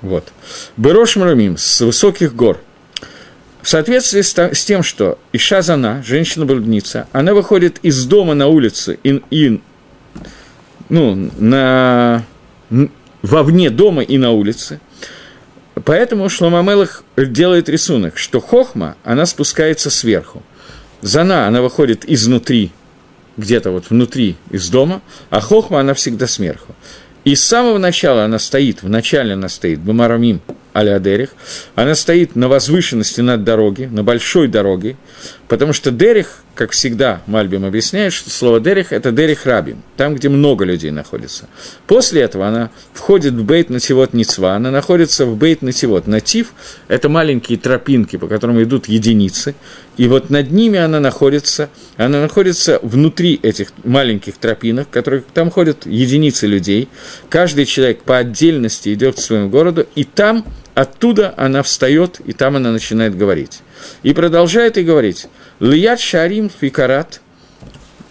Вот. 0.00 0.32
Берош 0.76 1.16
Марамим 1.16 1.56
с 1.56 1.80
высоких 1.80 2.34
гор. 2.34 2.60
В 3.62 3.68
соответствии 3.68 4.22
с 4.22 4.64
тем, 4.64 4.82
что 4.82 5.18
Иша 5.32 5.62
Зана, 5.62 6.02
женщина-блудница, 6.04 7.06
она 7.12 7.32
выходит 7.32 7.78
из 7.82 8.04
дома 8.06 8.34
на 8.34 8.48
улицу 8.48 8.96
и, 9.04 9.22
и 9.30 9.60
ну, 10.88 11.30
на, 11.38 12.24
вовне 13.22 13.70
дома 13.70 14.02
и 14.02 14.18
на 14.18 14.32
улице. 14.32 14.80
Поэтому 15.84 16.28
Шломамелах 16.28 17.04
делает 17.16 17.68
рисунок, 17.68 18.18
что 18.18 18.40
Хохма, 18.40 18.96
она 19.04 19.26
спускается 19.26 19.90
сверху. 19.90 20.42
Зана, 21.00 21.46
она 21.46 21.62
выходит 21.62 22.04
изнутри, 22.08 22.72
где-то 23.36 23.70
вот 23.70 23.90
внутри 23.90 24.36
из 24.50 24.68
дома, 24.68 25.02
а 25.30 25.40
Хохма, 25.40 25.80
она 25.80 25.94
всегда 25.94 26.26
сверху. 26.26 26.74
И 27.24 27.36
с 27.36 27.44
самого 27.44 27.78
начала 27.78 28.24
она 28.24 28.40
стоит, 28.40 28.82
в 28.82 28.88
начале 28.88 29.34
она 29.34 29.48
стоит, 29.48 29.78
Бамарамим 29.78 30.40
аля 30.74 30.98
Дерих, 30.98 31.30
она 31.74 31.94
стоит 31.94 32.36
на 32.36 32.48
возвышенности 32.48 33.20
над 33.20 33.44
дороги, 33.44 33.88
на 33.90 34.02
большой 34.02 34.48
дороге, 34.48 34.96
потому 35.48 35.72
что 35.72 35.90
Дерих, 35.90 36.42
как 36.54 36.70
всегда, 36.72 37.22
Мальбим 37.26 37.64
объясняет, 37.64 38.12
что 38.12 38.30
слово 38.30 38.60
Дерих– 38.60 38.90
это 38.92 39.12
Дерих 39.12 39.46
Рабим, 39.46 39.82
там, 39.96 40.14
где 40.14 40.28
много 40.28 40.64
людей 40.64 40.90
находится. 40.90 41.48
После 41.86 42.22
этого 42.22 42.48
она 42.48 42.70
входит 42.94 43.34
в 43.34 43.44
Бейт 43.44 43.70
Нативот 43.70 44.12
Ницва, 44.14 44.54
она 44.54 44.70
находится 44.70 45.26
в 45.26 45.36
Бейт 45.36 45.62
Нативот. 45.62 46.06
Натив– 46.06 46.52
это 46.88 47.08
маленькие 47.08 47.58
тропинки, 47.58 48.16
по 48.16 48.26
которым 48.26 48.62
идут 48.62 48.88
единицы, 48.88 49.54
и 49.98 50.08
вот 50.08 50.30
над 50.30 50.50
ними 50.50 50.78
она 50.78 51.00
находится, 51.00 51.68
она 51.96 52.20
находится 52.20 52.78
внутри 52.82 53.38
этих 53.42 53.72
маленьких 53.84 54.38
тропинок, 54.38 54.88
которые 54.90 55.22
там 55.34 55.50
ходят 55.50 55.84
единицы 55.84 56.46
людей, 56.46 56.88
каждый 57.28 57.66
человек 57.66 58.02
по 58.02 58.16
отдельности 58.16 58.92
идет 58.94 59.16
к 59.16 59.20
своему 59.20 59.50
городу, 59.50 59.86
и 59.94 60.04
там 60.04 60.46
оттуда 60.74 61.34
она 61.36 61.62
встает, 61.62 62.20
и 62.24 62.32
там 62.32 62.56
она 62.56 62.72
начинает 62.72 63.16
говорить. 63.16 63.60
И 64.02 64.12
продолжает 64.14 64.78
и 64.78 64.82
говорить. 64.82 65.28
Лият 65.60 66.00
шарим 66.00 66.50
фикарат, 66.50 67.20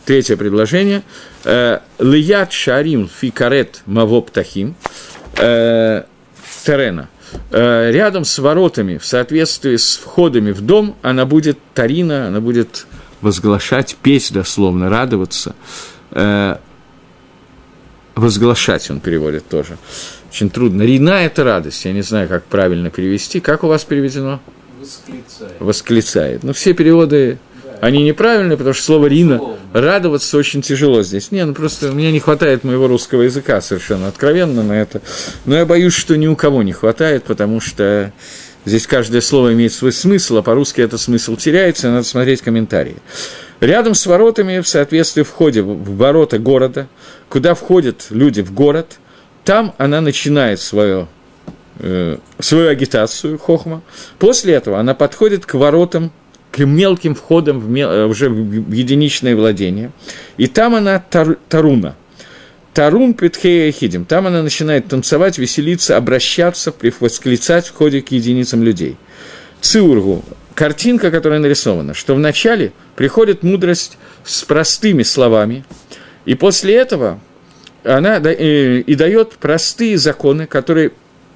третье 0.06 0.38
предложение, 0.38 1.04
э, 1.44 1.80
Лият 2.00 2.52
шарим 2.52 3.10
фикарет 3.10 3.82
мавоптахим, 3.86 4.76
э, 5.38 6.04
терена. 6.66 7.10
Э, 7.52 7.92
рядом 7.92 8.26
с 8.26 8.38
воротами, 8.40 8.98
в 8.98 9.06
соответствии 9.06 9.78
с 9.78 9.96
входами 9.98 10.52
в 10.52 10.62
дом, 10.62 10.98
она 11.02 11.26
будет 11.26 11.58
тарина, 11.74 12.28
она 12.28 12.42
будет 12.42 12.86
возглашать, 13.22 13.96
петь 14.02 14.32
дословно, 14.34 14.90
радоваться. 14.90 15.56
Возглашать 18.16 18.92
он 18.92 19.00
переводит 19.00 19.48
тоже. 19.48 19.78
Очень 20.32 20.50
трудно. 20.50 20.84
Рина– 20.84 21.10
это 21.26 21.44
радость. 21.44 21.84
Я 21.84 21.92
не 21.92 22.04
знаю, 22.04 22.30
как 22.30 22.46
правильно 22.46 22.90
перевести. 22.90 23.42
Как 23.42 23.66
у 23.66 23.68
вас 23.68 23.84
переведено? 23.84 24.40
Восклицает. 24.80 25.56
Восклицает. 25.60 26.44
Ну, 26.44 26.54
все 26.54 26.74
переводы, 26.74 27.38
да. 27.66 27.72
они 27.82 28.02
неправильные, 28.04 28.58
потому 28.58 28.74
что 28.74 28.84
слово 28.84 29.08
«рина» 29.08 29.42
радоваться 29.74 30.38
очень 30.38 30.62
тяжело 30.62 31.04
здесь. 31.04 31.32
Не, 31.32 31.44
ну 31.44 31.54
просто 31.54 31.92
у 31.92 31.94
меня 31.94 32.12
не 32.12 32.22
хватает 32.22 32.64
моего 32.64 32.88
русского 32.88 33.24
языка 33.24 33.60
совершенно 33.60 34.08
откровенно 34.08 34.64
на 34.64 34.72
это. 34.72 35.02
Но 35.44 35.58
я 35.58 35.66
боюсь, 35.66 35.94
что 35.94 36.16
ни 36.16 36.28
у 36.28 36.38
кого 36.38 36.64
не 36.64 36.72
хватает, 36.72 37.26
потому 37.26 37.60
что 37.60 38.14
здесь 38.64 38.88
каждое 38.88 39.20
слово 39.20 39.52
имеет 39.52 39.74
свой 39.74 39.92
смысл, 39.92 40.38
а 40.38 40.42
по-русски 40.42 40.80
этот 40.80 41.02
смысл 41.02 41.36
теряется, 41.36 41.90
надо 41.90 42.08
смотреть 42.08 42.42
комментарии. 42.42 42.96
Рядом 43.60 43.96
с 43.96 44.06
воротами, 44.06 44.62
в 44.62 44.68
соответствии 44.68 45.24
входе 45.24 45.62
в 45.62 45.98
ворота 45.98 46.40
города, 46.40 46.88
куда 47.28 47.54
входят 47.54 48.08
люди 48.10 48.42
в 48.42 48.54
город, 48.54 48.98
там 49.52 49.74
она 49.78 50.00
начинает 50.00 50.62
свое 50.62 51.10
Э, 51.84 52.18
свою 52.40 52.70
агитацию 52.70 53.40
Хохма. 53.40 53.82
После 54.20 54.54
этого 54.54 54.80
она 54.80 54.94
подходит 54.94 55.46
к 55.46 55.56
воротам, 55.56 56.12
к 56.52 56.60
мелким 56.60 57.16
входам 57.16 57.60
в 57.60 57.68
мел, 57.68 57.90
э, 57.90 58.06
уже 58.06 58.30
в 58.30 58.72
единичное 58.72 59.36
владение. 59.36 59.92
И 60.38 60.48
там 60.48 60.76
она 60.76 61.00
тар, 61.00 61.38
Таруна. 61.50 61.96
Тарун 62.74 63.14
Петхея 63.14 63.72
Хидим. 63.72 64.06
Там 64.06 64.28
она 64.28 64.44
начинает 64.44 64.88
танцевать, 64.88 65.38
веселиться, 65.38 65.98
обращаться, 65.98 66.72
восклицать 67.00 67.68
в 67.68 67.74
ходе 67.74 68.02
к 68.02 68.12
единицам 68.12 68.64
людей. 68.64 68.96
Циургу. 69.60 70.24
Картинка, 70.54 71.10
которая 71.10 71.40
нарисована, 71.40 71.94
что 71.94 72.14
вначале 72.14 72.74
приходит 72.96 73.42
мудрость 73.42 73.98
с 74.24 74.44
простыми 74.44 75.02
словами, 75.04 75.66
и 76.26 76.36
после 76.36 76.76
этого 76.76 77.20
она 77.84 78.18
и, 78.18 78.82
и 78.82 78.96
дает 78.96 79.34
простые 79.34 79.98
законы, 79.98 80.46
которые 80.46 80.92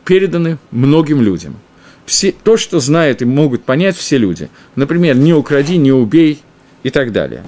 переданы 0.05 0.57
многим 0.71 1.21
людям. 1.21 1.55
Все, 2.05 2.31
то, 2.31 2.55
что 2.55 2.79
знают 2.79 3.21
и 3.21 3.25
могут 3.25 3.63
понять 3.63 3.97
все 3.97 4.17
люди. 4.17 4.49
Например, 4.75 5.15
не 5.15 5.33
укради, 5.33 5.77
не 5.77 5.91
убей 5.91 6.43
и 6.83 6.91
так 6.91 7.11
далее. 7.11 7.43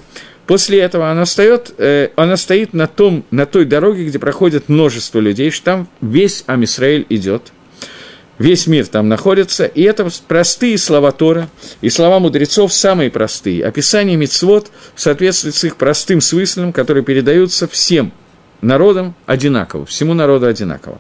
После 0.48 0.80
этого 0.80 1.12
она, 1.12 1.26
встает, 1.26 1.74
э, 1.78 2.10
она 2.16 2.38
стоит 2.38 2.74
на, 2.74 2.88
том, 2.88 3.24
на 3.32 3.46
той 3.46 3.66
дороге, 3.66 4.06
где 4.06 4.18
проходит 4.18 4.70
множество 4.70 5.20
людей, 5.20 5.52
что 5.52 5.66
там 5.66 5.88
весь 6.02 6.44
Амисраэль 6.48 7.06
идет, 7.10 7.52
весь 8.40 8.66
мир 8.66 8.88
там 8.88 9.10
находится, 9.10 9.66
и 9.66 9.84
это 9.84 10.08
простые 10.28 10.78
слова 10.78 11.12
Тора, 11.12 11.50
и 11.82 11.90
слова 11.90 12.20
мудрецов 12.20 12.74
самые 12.74 13.12
простые. 13.12 13.66
Описание 13.66 14.16
мицвод 14.16 14.72
соответствует 14.96 15.56
с 15.56 15.66
их 15.66 15.76
простым 15.76 16.22
смыслом, 16.22 16.72
которые 16.72 17.04
передаются 17.04 17.68
всем 17.68 18.14
народам 18.62 19.16
одинаково, 19.26 19.86
всему 19.86 20.14
народу 20.14 20.48
одинаково. 20.48 21.00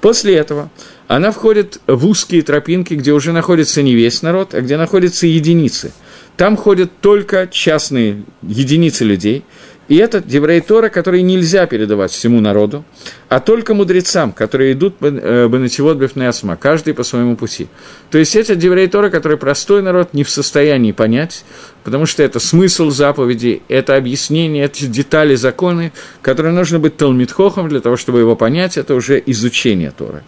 После 0.00 0.34
этого 0.36 0.70
она 1.08 1.30
входит 1.30 1.80
в 1.86 2.06
узкие 2.06 2.42
тропинки, 2.42 2.94
где 2.94 3.12
уже 3.12 3.32
находится 3.32 3.82
не 3.82 3.94
весь 3.94 4.22
народ, 4.22 4.54
а 4.54 4.60
где 4.60 4.76
находятся 4.76 5.26
единицы. 5.26 5.92
Там 6.36 6.56
ходят 6.56 6.90
только 7.00 7.46
частные 7.46 8.24
единицы 8.42 9.04
людей, 9.04 9.44
и 9.88 9.96
это 9.96 10.20
Деврей 10.20 10.60
Тора, 10.60 10.88
который 10.88 11.22
нельзя 11.22 11.66
передавать 11.66 12.10
всему 12.10 12.40
народу, 12.40 12.84
а 13.28 13.40
только 13.40 13.74
мудрецам, 13.74 14.32
которые 14.32 14.72
идут 14.72 14.96
Бенативот 15.00 15.98
Бефнеасма, 15.98 16.56
каждый 16.56 16.94
по 16.94 17.02
своему 17.02 17.36
пути. 17.36 17.68
То 18.10 18.18
есть 18.18 18.34
это 18.36 18.54
Деврей 18.54 18.88
Тора, 18.88 19.10
который 19.10 19.36
простой 19.36 19.82
народ 19.82 20.14
не 20.14 20.24
в 20.24 20.30
состоянии 20.30 20.92
понять, 20.92 21.44
потому 21.82 22.06
что 22.06 22.22
это 22.22 22.40
смысл 22.40 22.90
заповеди, 22.90 23.62
это 23.68 23.96
объяснение, 23.96 24.64
это 24.64 24.86
детали 24.86 25.34
законы, 25.34 25.92
которые 26.22 26.52
нужно 26.54 26.78
быть 26.78 26.96
Талмитхохом 26.96 27.68
для 27.68 27.80
того, 27.80 27.96
чтобы 27.96 28.20
его 28.20 28.36
понять, 28.36 28.76
это 28.78 28.94
уже 28.94 29.22
изучение 29.26 29.90
Торы. 29.90 30.22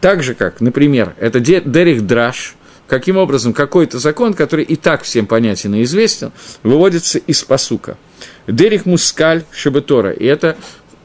Так 0.00 0.22
же, 0.22 0.34
как, 0.34 0.60
например, 0.60 1.14
это 1.18 1.40
Дерих 1.40 2.06
Драш, 2.06 2.54
каким 2.86 3.16
образом 3.16 3.52
какой-то 3.52 3.98
закон, 3.98 4.34
который 4.34 4.64
и 4.64 4.76
так 4.76 5.02
всем 5.02 5.26
понятен 5.26 5.74
и 5.74 5.82
известен, 5.82 6.32
выводится 6.62 7.18
из 7.18 7.42
посука. 7.42 7.96
Дерих 8.46 8.86
Мускаль 8.86 9.44
Шебетора, 9.50 10.12
и 10.12 10.24
это 10.24 10.56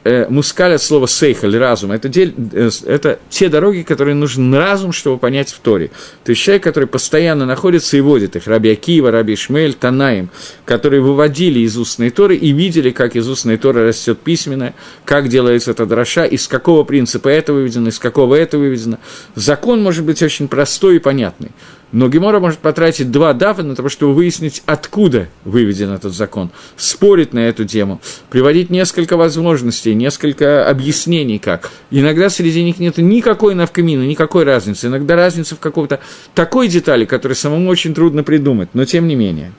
э, 0.04 0.26
мускаль 0.28 0.74
от 0.74 0.82
слова 0.82 1.06
сейхаль, 1.06 1.56
разум, 1.56 1.92
это, 1.92 2.08
э, 2.08 2.70
это 2.86 3.18
те 3.30 3.48
дороги, 3.48 3.82
которые 3.82 4.14
нужен 4.14 4.54
разум, 4.54 4.92
чтобы 4.92 5.18
понять 5.18 5.50
в 5.50 5.58
Торе. 5.60 5.90
То 6.24 6.30
есть 6.30 6.42
человек, 6.42 6.62
который 6.62 6.88
постоянно 6.88 7.46
находится 7.46 7.96
и 7.96 8.00
водит 8.00 8.36
их, 8.36 8.46
Раби 8.46 8.70
Акива, 8.70 9.10
Раби 9.10 9.36
Шмель, 9.36 9.74
Танаим, 9.74 10.30
которые 10.64 11.00
выводили 11.00 11.60
из 11.60 11.76
устной 11.76 12.10
Торы 12.10 12.36
и 12.36 12.52
видели, 12.52 12.90
как 12.90 13.16
из 13.16 13.28
устной 13.28 13.56
Торы 13.56 13.86
растет 13.86 14.18
письменное, 14.18 14.74
как 15.04 15.28
делается 15.28 15.70
эта 15.70 15.86
дроша, 15.86 16.24
из 16.24 16.48
какого 16.48 16.84
принципа 16.84 17.28
это 17.28 17.52
выведено, 17.52 17.88
из 17.88 17.98
какого 17.98 18.34
это 18.34 18.58
выведено. 18.58 18.98
Закон 19.34 19.82
может 19.82 20.04
быть 20.04 20.22
очень 20.22 20.48
простой 20.48 20.96
и 20.96 20.98
понятный. 20.98 21.50
Но 21.92 22.08
Гемора 22.08 22.40
может 22.40 22.58
потратить 22.58 23.10
два 23.10 23.34
дафа 23.34 23.62
на 23.62 23.76
то, 23.76 23.86
чтобы 23.90 24.14
выяснить, 24.14 24.62
откуда 24.64 25.28
выведен 25.44 25.92
этот 25.92 26.14
закон, 26.14 26.50
спорить 26.76 27.34
на 27.34 27.40
эту 27.40 27.66
тему, 27.66 28.00
приводить 28.30 28.70
несколько 28.70 29.18
возможностей, 29.18 29.94
несколько 29.94 30.66
объяснений 30.68 31.38
как. 31.38 31.70
Иногда 31.90 32.30
среди 32.30 32.64
них 32.64 32.78
нет 32.78 32.96
никакой 32.96 33.54
навкамины, 33.54 34.04
никакой 34.04 34.44
разницы. 34.44 34.86
Иногда 34.86 35.16
разница 35.16 35.54
в 35.54 35.60
каком-то 35.60 36.00
такой 36.34 36.68
детали, 36.68 37.04
которую 37.04 37.36
самому 37.36 37.68
очень 37.68 37.94
трудно 37.94 38.24
придумать, 38.24 38.70
но 38.72 38.86
тем 38.86 39.06
не 39.06 39.14
менее. 39.14 39.52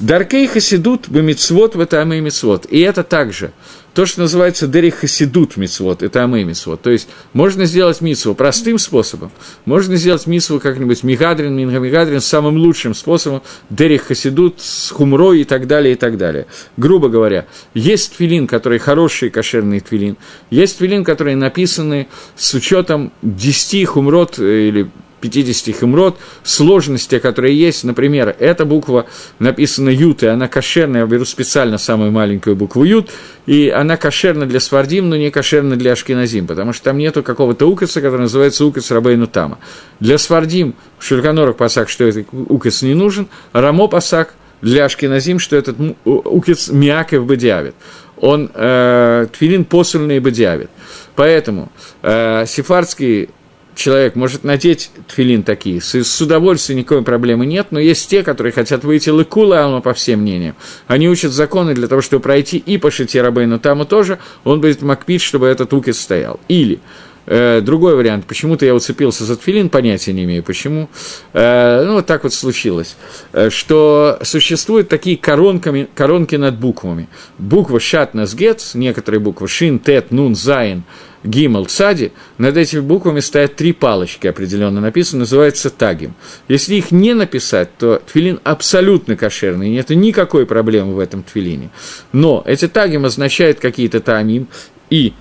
Даркей 0.00 0.46
хасидут 0.46 1.08
бемицвот 1.08 1.76
в 1.76 1.80
это 1.80 2.00
амей 2.00 2.20
мицвот. 2.20 2.66
И 2.66 2.80
это 2.80 3.02
также 3.02 3.52
то, 3.94 4.06
что 4.06 4.22
называется 4.22 4.66
дери 4.66 4.90
хасидут 4.90 5.56
мицвот, 5.56 6.02
это 6.02 6.24
амей 6.24 6.42
мицвот. 6.44 6.82
То 6.82 6.90
есть 6.90 7.08
можно 7.32 7.64
сделать 7.64 8.00
мицву 8.00 8.34
простым 8.34 8.78
способом, 8.78 9.30
можно 9.64 9.96
сделать 9.96 10.26
мицву 10.26 10.58
как-нибудь 10.58 11.04
мигадрин, 11.04 11.54
мингамигадрин 11.54 12.20
самым 12.20 12.56
лучшим 12.56 12.94
способом, 12.94 13.42
дери 13.70 13.96
хасидут 13.96 14.60
с 14.60 14.90
хумрой 14.90 15.42
и 15.42 15.44
так 15.44 15.68
далее, 15.68 15.94
и 15.94 15.96
так 15.96 16.18
далее. 16.18 16.46
Грубо 16.76 17.08
говоря, 17.08 17.46
есть 17.72 18.16
твилин, 18.16 18.48
который 18.48 18.78
хороший 18.78 19.30
кошерный 19.30 19.78
твилин, 19.78 20.16
есть 20.50 20.78
твилин, 20.78 21.04
которые 21.04 21.36
написаны 21.36 22.08
с 22.36 22.52
учетом 22.54 23.12
10 23.22 23.86
хумрот 23.86 24.38
э, 24.38 24.68
или 24.68 24.90
50 25.24 25.74
химрот, 25.74 26.18
сложности, 26.42 27.18
которые 27.18 27.58
есть, 27.58 27.82
например, 27.84 28.36
эта 28.38 28.66
буква 28.66 29.06
написана 29.38 29.88
ют, 29.88 30.22
и 30.22 30.26
она 30.26 30.48
кошерная, 30.48 31.00
я 31.00 31.06
беру 31.06 31.24
специально 31.24 31.78
самую 31.78 32.12
маленькую 32.12 32.56
букву 32.56 32.84
ют, 32.84 33.08
и 33.46 33.70
она 33.70 33.96
кошерна 33.96 34.44
для 34.44 34.60
свардим, 34.60 35.08
но 35.08 35.16
не 35.16 35.30
кошерна 35.30 35.76
для 35.76 35.92
ашкеназим, 35.92 36.46
потому 36.46 36.74
что 36.74 36.84
там 36.84 36.98
нету 36.98 37.22
какого-то 37.22 37.66
укаса, 37.66 38.02
который 38.02 38.22
называется 38.22 38.66
укас 38.66 38.90
рабейну 38.90 39.26
тама. 39.26 39.58
Для 39.98 40.18
свардим 40.18 40.74
в 40.98 41.04
Шульханорах 41.04 41.56
пасак, 41.56 41.88
что 41.88 42.04
этот 42.04 42.26
укас 42.32 42.82
не 42.82 42.94
нужен, 42.94 43.28
рамо 43.54 43.88
пасак 43.88 44.34
для 44.60 44.84
ашкеназим, 44.84 45.38
что 45.38 45.56
этот 45.56 45.76
укас 46.04 46.68
мяков 46.68 47.24
бадиавит. 47.24 47.74
Он 48.18 48.50
э, 48.54 49.26
твилин 49.36 49.64
посульный 49.64 50.20
бадиавит. 50.20 50.68
Поэтому 51.16 51.72
э, 52.02 52.44
сефардский 52.46 53.30
человек 53.74 54.14
может 54.14 54.44
надеть 54.44 54.90
тфилин 55.08 55.42
такие, 55.42 55.80
с, 55.80 55.94
с 55.94 56.20
удовольствием 56.20 56.78
никакой 56.78 57.02
проблемы 57.02 57.46
нет, 57.46 57.68
но 57.70 57.78
есть 57.78 58.08
те, 58.08 58.22
которые 58.22 58.52
хотят 58.52 58.84
выйти 58.84 59.10
лыкула 59.10 59.64
алма 59.64 59.80
по 59.80 59.94
всем 59.94 60.20
мнениям. 60.20 60.54
Они 60.86 61.08
учат 61.08 61.32
законы 61.32 61.74
для 61.74 61.88
того, 61.88 62.00
чтобы 62.00 62.22
пройти 62.22 62.58
и 62.58 62.78
по 62.78 62.90
шите 62.90 63.22
рабейну 63.22 63.58
таму 63.58 63.84
тоже, 63.84 64.18
он 64.44 64.60
будет 64.60 64.82
макпить, 64.82 65.22
чтобы 65.22 65.46
этот 65.46 65.72
укис 65.72 66.00
стоял. 66.00 66.40
Или 66.48 66.80
другой 67.26 67.96
вариант, 67.96 68.26
почему-то 68.26 68.66
я 68.66 68.74
уцепился 68.74 69.24
за 69.24 69.36
тфилин, 69.36 69.68
понятия 69.68 70.12
не 70.12 70.24
имею, 70.24 70.42
почему. 70.42 70.88
Э, 71.32 71.82
ну, 71.84 71.94
вот 71.94 72.06
так 72.06 72.24
вот 72.24 72.34
случилось, 72.34 72.96
э, 73.32 73.50
что 73.50 74.18
существуют 74.22 74.88
такие 74.88 75.16
коронками, 75.16 75.88
коронки 75.94 76.36
над 76.36 76.58
буквами. 76.58 77.08
Буква 77.38 77.80
שעטנז 77.80 78.14
גץ, 78.14 78.74
некоторые 78.74 79.20
буквы 79.20 79.48
шин, 79.48 79.78
тет, 79.78 80.10
нун, 80.10 80.34
зайн, 80.34 80.84
гимель, 81.24 81.66
цади, 81.66 82.12
над 82.38 82.56
этими 82.56 82.80
буквами 82.80 83.20
стоят 83.20 83.56
три 83.56 83.72
палочки 83.72 84.26
определенно 84.26 84.80
написаны, 84.80 85.20
называется 85.20 85.70
תגים. 85.70 86.14
Если 86.48 86.76
их 86.76 86.92
не 86.92 87.14
написать, 87.14 87.76
то 87.78 88.02
тфилин 88.06 88.40
абсолютно 88.44 89.16
кошерный, 89.16 89.70
нет 89.70 89.90
никакой 89.90 90.46
проблемы 90.46 90.94
в 90.94 90.98
этом 90.98 91.22
тфилине. 91.22 91.70
Но 92.12 92.42
эти 92.46 92.68
תגים 92.68 93.04
означают 93.04 93.58
какие-то 93.60 94.00
טעמים, 94.00 94.48
и 94.90 95.14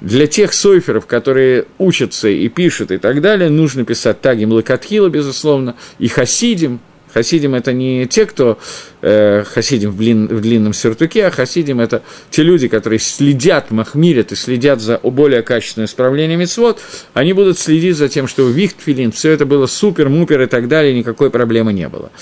для 0.00 0.26
тех 0.26 0.52
сойферов, 0.52 1.06
которые 1.06 1.66
учатся 1.78 2.28
и 2.28 2.48
пишут 2.48 2.90
и 2.90 2.98
так 2.98 3.20
далее, 3.20 3.50
нужно 3.50 3.84
писать 3.84 4.20
תגים 4.20 4.52
לכתחילה, 4.52 5.08
безусловно, 5.08 5.76
и 5.98 6.08
חסידים. 6.08 6.80
Хасидим– 7.12 7.54
это 7.56 7.72
не 7.72 8.06
те, 8.06 8.24
кто 8.24 8.56
э, 9.02 9.42
хасидим 9.44 9.90
в, 9.90 9.96
длин, 9.96 10.28
в 10.28 10.40
длинном 10.40 10.72
сюртуке, 10.72 11.26
а 11.26 11.30
хасидим– 11.32 11.80
это 11.80 12.02
те 12.30 12.44
люди, 12.44 12.68
которые 12.68 13.00
следят, 13.00 13.72
махмирят 13.72 14.30
и 14.30 14.36
следят 14.36 14.80
за 14.80 14.98
более 14.98 15.42
качественным 15.42 15.86
исправлением 15.86 16.38
мецвод, 16.38 16.80
они 17.12 17.32
будут 17.32 17.58
следить 17.58 17.96
за 17.96 18.08
тем, 18.08 18.28
чтобы 18.28 18.52
в 18.52 18.56
их 18.56 18.72
все 19.12 19.30
это 19.32 19.44
было 19.44 19.66
супер-мупер 19.66 20.42
и 20.42 20.46
так 20.46 20.68
далее, 20.68 20.94
никакой 20.94 21.30
проблемы 21.30 21.72
не 21.72 21.88
было. 21.88 22.12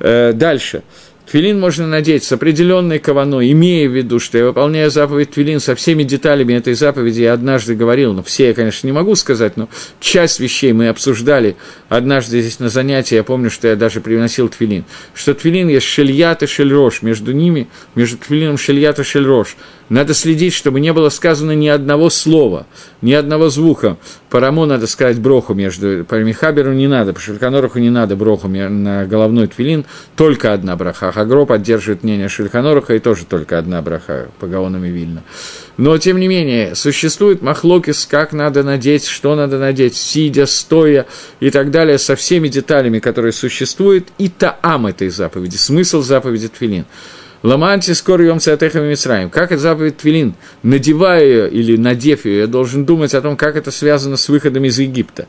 Э, 0.00 0.32
дальше. 0.34 0.82
Твилин 1.30 1.58
можно 1.58 1.88
надеть 1.88 2.22
с 2.22 2.30
определенной 2.30 3.00
каваной, 3.00 3.50
имея 3.50 3.88
в 3.88 3.92
виду, 3.92 4.20
что 4.20 4.38
я 4.38 4.46
выполняю 4.46 4.92
заповедь 4.92 5.32
Твилин 5.32 5.58
со 5.58 5.74
всеми 5.74 6.04
деталями 6.04 6.54
этой 6.54 6.74
заповеди, 6.74 7.22
я 7.22 7.32
однажды 7.32 7.74
говорил, 7.74 8.12
но 8.12 8.22
все 8.22 8.48
я, 8.48 8.54
конечно, 8.54 8.86
не 8.86 8.92
могу 8.92 9.16
сказать, 9.16 9.56
но 9.56 9.68
часть 9.98 10.38
вещей 10.38 10.72
мы 10.72 10.88
обсуждали 10.88 11.56
однажды 11.88 12.40
здесь 12.40 12.60
на 12.60 12.68
занятии, 12.68 13.16
я 13.16 13.24
помню, 13.24 13.50
что 13.50 13.66
я 13.66 13.74
даже 13.74 14.00
приносил 14.00 14.48
Твилин, 14.48 14.84
что 15.14 15.34
Твилин 15.34 15.68
есть 15.68 15.86
шельят 15.86 16.44
и 16.44 16.46
шельрош, 16.46 17.02
между 17.02 17.32
ними, 17.32 17.66
между 17.96 18.18
Твилином 18.18 18.56
шельят 18.56 19.00
и 19.00 19.02
шельрош, 19.02 19.56
надо 19.88 20.14
следить, 20.14 20.52
чтобы 20.52 20.80
не 20.80 20.92
было 20.92 21.10
сказано 21.10 21.52
ни 21.52 21.68
одного 21.68 22.10
слова, 22.10 22.66
ни 23.02 23.12
одного 23.12 23.48
звука. 23.48 23.96
По 24.30 24.40
Рамо 24.40 24.66
надо 24.66 24.86
сказать 24.86 25.20
броху 25.20 25.54
между... 25.54 26.04
По 26.04 26.16
Михаберу 26.16 26.72
не 26.72 26.88
надо, 26.88 27.12
по 27.12 27.20
Шельканоруху 27.20 27.78
не 27.78 27.90
надо 27.90 28.16
броху 28.16 28.48
на 28.48 29.04
головной 29.06 29.46
твилин, 29.46 29.84
только 30.16 30.52
одна 30.52 30.76
браха. 30.76 31.12
Хагро 31.12 31.44
поддерживает 31.44 32.02
мнение 32.02 32.28
Шельканоруха, 32.28 32.94
и 32.94 32.98
тоже 32.98 33.24
только 33.26 33.58
одна 33.58 33.80
браха 33.80 34.28
по 34.40 34.46
Гаонам 34.46 34.84
и 34.84 34.90
Вильна. 34.90 35.22
Но, 35.76 35.96
тем 35.98 36.18
не 36.18 36.26
менее, 36.26 36.74
существует 36.74 37.42
махлокис, 37.42 38.06
как 38.06 38.32
надо 38.32 38.62
надеть, 38.62 39.06
что 39.06 39.36
надо 39.36 39.58
надеть, 39.58 39.94
сидя, 39.94 40.46
стоя 40.46 41.06
и 41.38 41.50
так 41.50 41.70
далее, 41.70 41.98
со 41.98 42.16
всеми 42.16 42.48
деталями, 42.48 42.98
которые 42.98 43.32
существуют, 43.32 44.08
и 44.18 44.28
таам 44.28 44.86
этой 44.86 45.10
заповеди, 45.10 45.56
смысл 45.56 46.02
заповеди 46.02 46.48
Твилин. 46.48 46.86
Ламанти 47.46 47.92
скоро 47.92 48.24
ем 48.24 48.40
цатехами 48.40 48.88
Мицраем. 48.88 49.30
Как 49.30 49.52
это 49.52 49.62
заповедь 49.62 49.98
Твилин? 49.98 50.34
Надевая 50.64 51.24
ее 51.24 51.48
или 51.48 51.76
надев 51.76 52.24
ее, 52.24 52.38
я 52.40 52.46
должен 52.48 52.84
думать 52.84 53.14
о 53.14 53.22
том, 53.22 53.36
как 53.36 53.54
это 53.54 53.70
связано 53.70 54.16
с 54.16 54.28
выходом 54.28 54.64
из 54.64 54.80
Египта. 54.80 55.28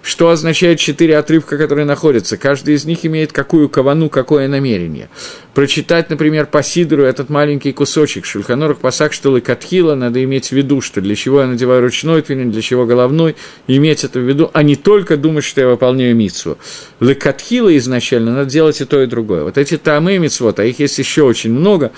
Что 0.00 0.30
означает 0.30 0.78
четыре 0.78 1.18
отрывка, 1.18 1.58
которые 1.58 1.84
находятся? 1.84 2.38
Каждый 2.38 2.74
из 2.74 2.86
них 2.86 3.04
имеет 3.04 3.32
какую 3.32 3.68
кавану, 3.68 4.08
какое 4.08 4.48
намерение. 4.48 5.10
Прочитать, 5.52 6.08
например, 6.08 6.46
по 6.46 6.62
Сидору 6.62 7.02
этот 7.02 7.28
маленький 7.28 7.72
кусочек 7.72 8.24
Шульханорах 8.24 8.78
Пасак, 8.78 9.12
что 9.12 9.30
Лыкатхила, 9.30 9.94
надо 9.96 10.22
иметь 10.22 10.46
в 10.46 10.52
виду, 10.52 10.80
что 10.80 11.00
для 11.00 11.16
чего 11.16 11.40
я 11.40 11.48
надеваю 11.48 11.82
ручной 11.82 12.22
твилин, 12.22 12.52
для 12.52 12.62
чего 12.62 12.86
головной, 12.86 13.34
иметь 13.66 14.04
это 14.04 14.20
в 14.20 14.22
виду, 14.22 14.50
а 14.54 14.62
не 14.62 14.76
только 14.76 15.16
думать, 15.16 15.44
что 15.44 15.60
я 15.60 15.68
выполняю 15.68 16.14
митсву. 16.14 16.58
Лыкатхила 17.00 17.76
изначально 17.76 18.34
надо 18.34 18.50
делать 18.50 18.80
и 18.80 18.84
то, 18.84 19.02
и 19.02 19.06
другое. 19.06 19.42
Вот 19.42 19.58
эти 19.58 19.76
тамы 19.76 20.16
митсвот, 20.18 20.60
а 20.60 20.64
их 20.64 20.78
есть 20.78 20.96
еще 20.98 21.22
очень 21.22 21.57
много, 21.58 21.92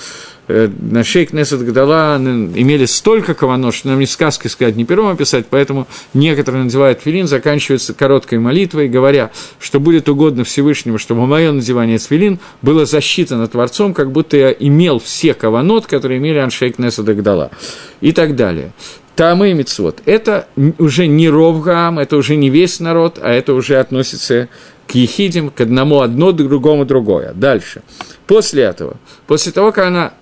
Э, 0.52 0.68
на 0.80 1.04
шейк 1.04 1.32
Несет 1.32 1.64
Гдала 1.64 2.16
имели 2.16 2.84
столько 2.84 3.34
каванот, 3.34 3.72
что 3.72 3.88
нам 3.88 4.00
не 4.00 4.06
сказки 4.06 4.48
сказать, 4.48 4.74
не 4.74 4.84
пером 4.84 5.06
описать, 5.06 5.46
поэтому 5.48 5.86
некоторые 6.12 6.64
надевают 6.64 7.00
филин, 7.00 7.28
заканчиваются 7.28 7.94
короткой 7.94 8.40
молитвой, 8.40 8.88
говоря, 8.88 9.30
что 9.60 9.78
будет 9.78 10.08
угодно 10.08 10.42
Всевышнему, 10.42 10.98
чтобы 10.98 11.24
мое 11.28 11.52
надевание 11.52 11.98
филин 11.98 12.40
было 12.62 12.84
засчитано 12.84 13.46
Творцом, 13.46 13.94
как 13.94 14.10
будто 14.10 14.36
я 14.36 14.50
имел 14.50 14.98
все 14.98 15.34
каванот, 15.34 15.86
которые 15.86 16.18
имели 16.18 16.38
Аншейк 16.38 16.80
Несет 16.80 17.04
Гдала 17.04 17.52
и 18.00 18.10
так 18.10 18.34
далее. 18.34 18.72
Тамы 19.14 19.50
и 19.50 19.54
Мицвод. 19.54 20.00
Это 20.04 20.48
уже 20.78 21.06
не 21.06 21.28
Ровгам, 21.28 22.00
это 22.00 22.16
уже 22.16 22.34
не 22.34 22.50
весь 22.50 22.80
народ, 22.80 23.20
а 23.22 23.30
это 23.30 23.54
уже 23.54 23.76
относится 23.76 24.48
к 24.90 24.94
ехидим, 24.96 25.50
к 25.50 25.60
одному 25.60 26.00
одно, 26.00 26.32
к 26.32 26.36
другому 26.36 26.84
другое. 26.84 27.32
Дальше. 27.32 27.82
После 28.26 28.64
этого, 28.64 28.96
после 29.26 29.52
того, 29.52 29.70
как 29.70 29.86
она 29.86 30.14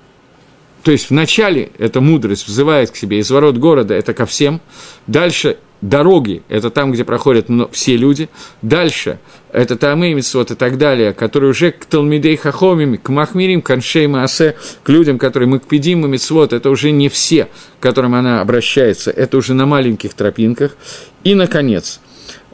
то 0.82 0.92
есть 0.92 1.10
вначале 1.10 1.70
эта 1.78 2.00
мудрость 2.00 2.46
взывает 2.46 2.90
к 2.90 2.96
себе 2.96 3.18
из 3.18 3.30
ворот 3.30 3.56
города, 3.56 3.94
это 3.94 4.14
ко 4.14 4.26
всем. 4.26 4.60
Дальше 5.06 5.58
дороги– 5.80 6.42
это 6.48 6.70
там, 6.70 6.92
где 6.92 7.04
проходят 7.04 7.48
все 7.72 7.96
люди. 7.96 8.28
Дальше– 8.62 9.18
это 9.52 9.76
Тамы, 9.76 10.14
Митцвот 10.14 10.50
и 10.50 10.54
так 10.54 10.78
далее, 10.78 11.12
которые 11.12 11.50
уже 11.50 11.72
к 11.72 11.84
Талмидей 11.84 12.36
Хахомим, 12.36 12.96
к 12.96 13.08
Махмирим, 13.08 13.60
к 13.60 13.70
Аншей 13.70 14.06
Маасе, 14.06 14.54
к 14.82 14.88
людям, 14.88 15.18
которые 15.18 15.48
мы 15.48 15.58
к 15.58 15.66
Педим 15.66 16.06
и 16.14 16.18
это 16.52 16.70
уже 16.70 16.90
не 16.90 17.08
все, 17.08 17.48
к 17.80 17.82
которым 17.82 18.14
она 18.14 18.40
обращается, 18.40 19.10
это 19.10 19.36
уже 19.36 19.54
на 19.54 19.66
маленьких 19.66 20.14
тропинках. 20.14 20.76
И, 21.24 21.34
наконец, 21.34 22.00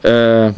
э, 0.03 0.53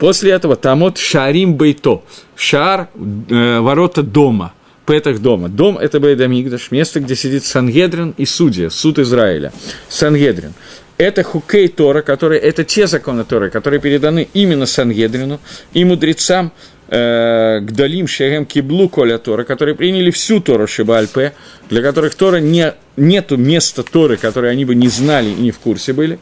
после 0.00 0.32
этого 0.32 0.56
Тамот 0.56 0.98
Шарим 0.98 1.54
Бейто, 1.54 2.02
Шар 2.34 2.88
э,– 3.28 3.60
ворота 3.60 4.02
дома– 4.02 4.54
петах 4.90 5.20
дома. 5.20 5.48
Дом– 5.48 5.78
это 5.80 6.00
Бейдамигдаш, 6.00 6.72
место, 6.72 6.98
где 6.98 7.14
сидит 7.14 7.44
Сангедрин 7.44 8.12
и 8.16 8.26
судья, 8.26 8.70
суд 8.70 8.98
Израиля. 8.98 9.52
Сангедрин. 9.88 10.52
Это 10.98 11.22
хукей 11.22 11.68
Тора, 11.68 12.02
которые, 12.02 12.40
это 12.40 12.64
те 12.64 12.88
законы 12.88 13.24
Торы, 13.24 13.50
которые 13.50 13.80
переданы 13.80 14.28
именно 14.34 14.66
Сангедрину 14.66 15.38
и 15.72 15.84
мудрецам, 15.84 16.52
э, 16.88 17.60
Гдалим 17.60 18.08
Шерем 18.08 18.44
Киблу 18.46 18.88
Коля 18.88 19.18
Тора, 19.18 19.44
которые 19.44 19.76
приняли 19.76 20.10
всю 20.10 20.40
Тору 20.40 20.66
Шибальпе, 20.66 21.34
для 21.70 21.82
которых 21.82 22.16
Тора 22.16 22.38
не, 22.38 22.74
нету 22.96 23.36
места 23.36 23.84
Торы, 23.84 24.16
которые 24.16 24.50
они 24.50 24.64
бы 24.64 24.74
не 24.74 24.88
знали 24.88 25.30
и 25.30 25.40
не 25.40 25.52
в 25.52 25.60
курсе 25.60 25.92
были. 25.92 26.18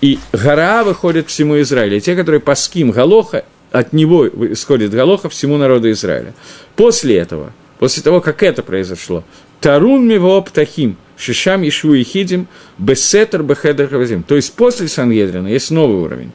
И 0.00 0.18
гора 0.32 0.84
выходит 0.84 1.28
всему 1.28 1.60
Израилю. 1.60 1.96
И 1.96 2.00
те, 2.00 2.14
которые 2.16 2.40
по 2.40 2.54
ским 2.54 2.90
Галоха, 2.90 3.44
от 3.72 3.92
него 3.92 4.26
исходит 4.26 4.92
Галоха 4.92 5.28
всему 5.28 5.56
народу 5.56 5.90
Израиля. 5.90 6.34
После 6.76 7.16
этого, 7.16 7.52
после 7.78 8.02
того, 8.02 8.20
как 8.20 8.42
это 8.42 8.62
произошло, 8.62 9.24
Тарун 9.60 10.06
миво 10.06 10.40
птахим, 10.42 10.96
шишам 11.16 11.66
ишу 11.66 11.94
и 11.94 12.04
хидим, 12.04 12.46
бесетер 12.78 13.42
бехедер 13.42 13.88
хавазим. 13.88 14.22
То 14.22 14.36
есть 14.36 14.52
после 14.52 14.86
Сангедрина 14.88 15.48
есть 15.48 15.70
новый 15.70 15.96
уровень. 15.96 16.32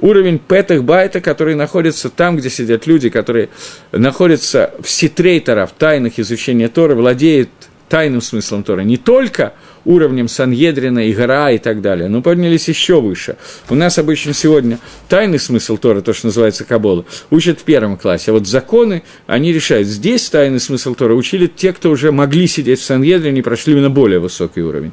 Уровень 0.00 0.38
петах 0.38 0.82
байта, 0.82 1.20
который 1.20 1.54
находится 1.54 2.10
там, 2.10 2.36
где 2.36 2.50
сидят 2.50 2.86
люди, 2.86 3.10
которые 3.10 3.48
находятся 3.92 4.74
в 4.82 4.90
ситрейтера, 4.90 5.66
в 5.66 5.72
тайнах 5.72 6.18
изучения 6.18 6.68
Торы, 6.68 6.94
владеют 6.94 7.48
тайным 7.88 8.20
смыслом 8.20 8.62
Торы. 8.64 8.84
Не 8.84 8.96
только 8.96 9.54
уровнем 9.84 10.28
Сангедрина, 10.28 11.10
Игра 11.10 11.50
и 11.50 11.58
так 11.58 11.80
далее, 11.82 12.08
но 12.08 12.22
поднялись 12.22 12.68
еще 12.68 13.00
выше. 13.00 13.36
У 13.68 13.74
нас 13.74 13.98
обычно 13.98 14.32
сегодня 14.32 14.78
тайный 15.08 15.38
смысл 15.38 15.76
Торы, 15.76 16.00
то, 16.00 16.12
что 16.12 16.28
называется 16.28 16.64
Кабола, 16.64 17.04
учат 17.30 17.60
в 17.60 17.64
первом 17.64 17.96
классе, 17.96 18.30
а 18.30 18.34
вот 18.34 18.46
законы, 18.46 19.02
они 19.26 19.52
решают. 19.52 19.86
Здесь 19.86 20.28
тайный 20.30 20.60
смысл 20.60 20.94
Торы 20.94 21.14
учили 21.14 21.46
те, 21.46 21.72
кто 21.72 21.90
уже 21.90 22.12
могли 22.12 22.46
сидеть 22.46 22.80
в 22.80 22.84
Сангедрине 22.84 23.40
и 23.40 23.42
прошли 23.42 23.74
на 23.74 23.90
более 23.90 24.20
высокий 24.20 24.62
уровень. 24.62 24.92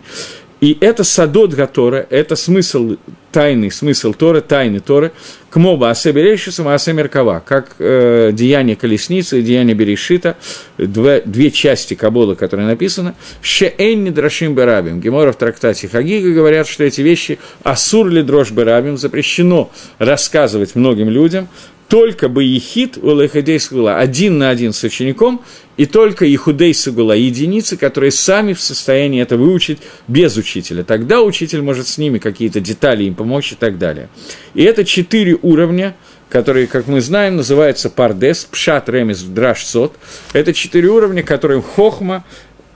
И 0.62 0.78
это 0.80 1.04
садот 1.04 1.56
Гатора, 1.56 2.06
это 2.12 2.36
смысл, 2.36 2.98
тайный 3.32 3.72
смысл 3.72 4.14
Торы, 4.14 4.42
тайны 4.42 4.80
Торы, 4.80 5.12
к 5.50 5.56
моба 5.56 5.90
асеберейшису 5.90 6.68
аасе 6.70 6.94
меркава, 6.94 7.42
как 7.44 7.76
э, 7.80 8.30
деяние 8.32 8.76
колесницы 8.76 9.42
деяние 9.42 9.74
Берешита, 9.74 10.38
две, 10.78 11.24
две 11.26 11.50
части 11.50 11.96
Кабола, 11.96 12.36
которые 12.36 12.68
написаны, 12.68 13.16
шеэнни 13.42 14.12
драшим 14.12 14.54
берабим. 14.54 15.02
Гемора 15.02 15.32
в 15.32 15.38
трактате 15.38 15.88
Хагига 15.88 16.30
говорят, 16.30 16.68
что 16.68 16.84
эти 16.84 17.02
вещи 17.02 17.40
асур 17.64 18.08
ли 18.10 18.22
дрожь 18.22 18.52
берабим, 18.52 19.00
запрещено 19.00 19.72
рассказывать 19.98 20.76
многим 20.76 21.10
людям, 21.10 21.50
только 21.92 22.30
бы 22.30 22.46
ехид 22.46 22.98
у 22.98 23.14
Лехадей 23.20 23.60
Сгула, 23.60 23.98
один 23.98 24.38
на 24.38 24.50
один 24.50 24.72
с 24.72 24.82
учеником, 24.82 25.42
и 25.76 25.86
только 25.86 26.26
Ихудей 26.26 26.74
Сагула, 26.74 27.12
единицы, 27.12 27.76
которые 27.76 28.12
сами 28.12 28.54
в 28.54 28.62
состоянии 28.62 29.22
это 29.22 29.36
выучить 29.36 29.80
без 30.08 30.38
учителя. 30.38 30.86
Тогда 30.86 31.22
учитель 31.22 31.62
может 31.62 31.90
с 31.90 31.98
ними 31.98 32.18
какие-то 32.18 32.62
детали 32.62 33.04
им 33.04 33.16
помочь 33.16 33.52
и 33.52 33.56
так 33.56 33.78
далее. 33.78 34.08
И 34.54 34.64
это 34.64 34.86
четыре 34.86 35.38
уровня, 35.42 35.98
которые, 36.30 36.68
как 36.68 36.88
мы 36.88 37.02
знаем, 37.02 37.36
называются 37.36 37.90
пардес, 37.90 38.48
пшат, 38.50 38.88
ремес, 38.88 39.22
драш, 39.24 39.66
сот. 39.66 39.94
Это 40.32 40.54
четыре 40.54 40.88
уровня, 40.88 41.24
которые 41.24 41.62
хохма 41.62 42.24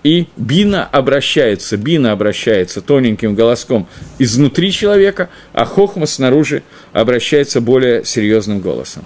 и 0.06 0.28
бина 0.38 0.86
обращается, 0.86 1.78
бина 1.78 2.12
обращается 2.12 2.80
тоненьким 2.80 3.34
голоском 3.34 3.88
изнутри 4.20 4.72
человека, 4.72 5.30
а 5.52 5.66
хохма 5.66 6.06
снаружи 6.06 6.62
обращается 6.94 7.60
более 7.60 8.06
серьезным 8.06 8.60
голосом. 8.60 9.04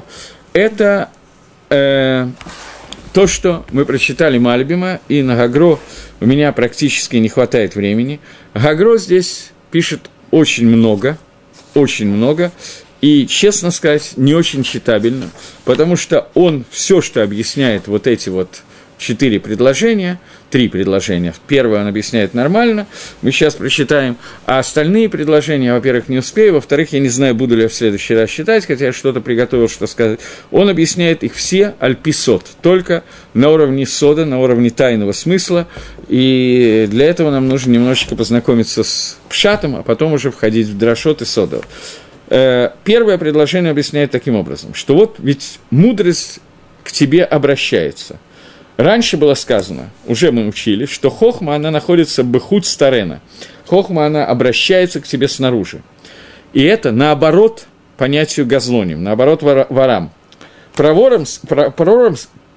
Это 0.52 1.10
э, 1.70 2.28
то, 3.14 3.28
что 3.28 3.66
мы 3.72 3.86
прочитали 3.86 4.40
Мальбима, 4.40 5.00
и 5.08 5.22
на 5.22 5.38
Гагро 5.38 5.80
у 6.20 6.26
меня 6.26 6.52
практически 6.52 7.16
не 7.16 7.30
хватает 7.30 7.76
времени. 7.76 8.20
Гагро 8.54 8.98
здесь 8.98 9.52
пишет 9.72 10.10
очень 10.32 10.68
много, 10.68 11.18
очень 11.76 12.10
много, 12.10 12.52
и, 13.00 13.26
честно 13.26 13.72
сказать, 13.72 14.16
не 14.18 14.34
очень 14.34 14.64
читабельно, 14.64 15.30
потому 15.64 15.96
что 15.96 16.28
он 16.34 16.66
все, 16.70 17.00
что 17.00 17.24
объясняет 17.24 17.88
вот 17.88 18.06
эти 18.06 18.28
вот 18.28 18.64
четыре 19.00 19.40
предложения, 19.40 20.20
три 20.52 20.68
предложения. 20.68 21.34
Первое 21.48 21.82
он 21.82 21.88
объясняет 21.88 22.34
нормально, 22.34 22.86
мы 23.22 23.32
сейчас 23.32 23.56
прочитаем, 23.56 24.18
а 24.46 24.60
остальные 24.60 25.10
предложения, 25.10 25.74
во-первых, 25.74 26.10
не 26.10 26.18
успею, 26.18 26.54
во-вторых, 26.54 26.92
я 26.92 27.00
не 27.00 27.10
знаю, 27.10 27.34
буду 27.34 27.56
ли 27.56 27.64
я 27.64 27.70
в 27.70 27.74
следующий 27.74 28.14
раз 28.14 28.30
читать, 28.30 28.66
хотя 28.66 28.88
я 28.88 28.94
что-то 28.94 29.22
приготовил, 29.22 29.70
что 29.70 29.88
сказать. 29.88 30.20
Он 30.52 30.70
объясняет 30.70 31.24
их 31.24 31.34
все 31.34 31.76
альписот, 31.80 32.46
только 32.62 33.04
на 33.34 33.50
уровне 33.50 33.88
сода, 33.88 34.26
на 34.26 34.40
уровне 34.40 34.70
тайного 34.70 35.14
смысла, 35.14 35.68
и 36.08 36.88
для 36.92 37.08
этого 37.08 37.32
нам 37.32 37.48
нужно 37.48 37.72
немножечко 37.72 38.16
познакомиться 38.16 38.84
с 38.84 39.18
пшатом, 39.30 39.78
а 39.78 39.84
потом 39.84 40.14
уже 40.14 40.30
входить 40.30 40.68
в 40.68 40.78
дрошот 40.78 41.22
и 41.22 41.26
содов. 41.26 41.66
Э, 42.28 42.72
первое 42.84 43.18
предложение 43.18 43.72
объясняет 43.72 44.12
таким 44.12 44.36
образом, 44.36 44.74
что 44.74 44.94
вот 44.94 45.16
ведь 45.20 45.60
мудрость 45.72 46.40
к 46.84 46.92
тебе 46.92 47.24
обращается– 47.24 48.20
Раньше 48.80 49.18
было 49.18 49.34
сказано, 49.34 49.90
уже 50.08 50.32
мы 50.32 50.48
учили, 50.48 50.86
что 50.86 51.10
хохма, 51.10 51.56
она 51.56 51.70
находится 51.70 52.24
бехуд 52.24 52.66
старена. 52.66 53.20
Хохма, 53.68 54.06
она 54.06 54.26
обращается 54.26 55.02
к 55.02 55.04
тебе 55.06 55.28
снаружи. 55.28 55.82
И 56.54 56.64
это 56.64 56.94
наоборот 56.94 57.66
понятию 57.98 58.46
газлоним, 58.46 59.04
наоборот 59.04 59.44
ворам. 59.44 60.12
Про, 60.76 60.94
вором, 60.94 61.26
про, 61.46 61.72
про, 61.72 62.14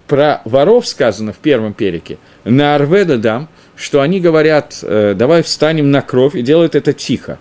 про 0.06 0.42
воров 0.44 0.86
сказано 0.86 1.32
в 1.32 1.38
первом 1.38 1.74
перике, 1.74 2.18
на 2.44 2.76
Арведа 2.76 3.18
дам, 3.18 3.48
что 3.74 4.00
они 4.00 4.20
говорят, 4.20 4.78
э, 4.82 5.14
давай 5.16 5.42
встанем 5.42 5.90
на 5.90 6.02
кровь, 6.02 6.36
и 6.36 6.42
делают 6.42 6.76
это 6.76 6.92
тихо. 6.92 7.40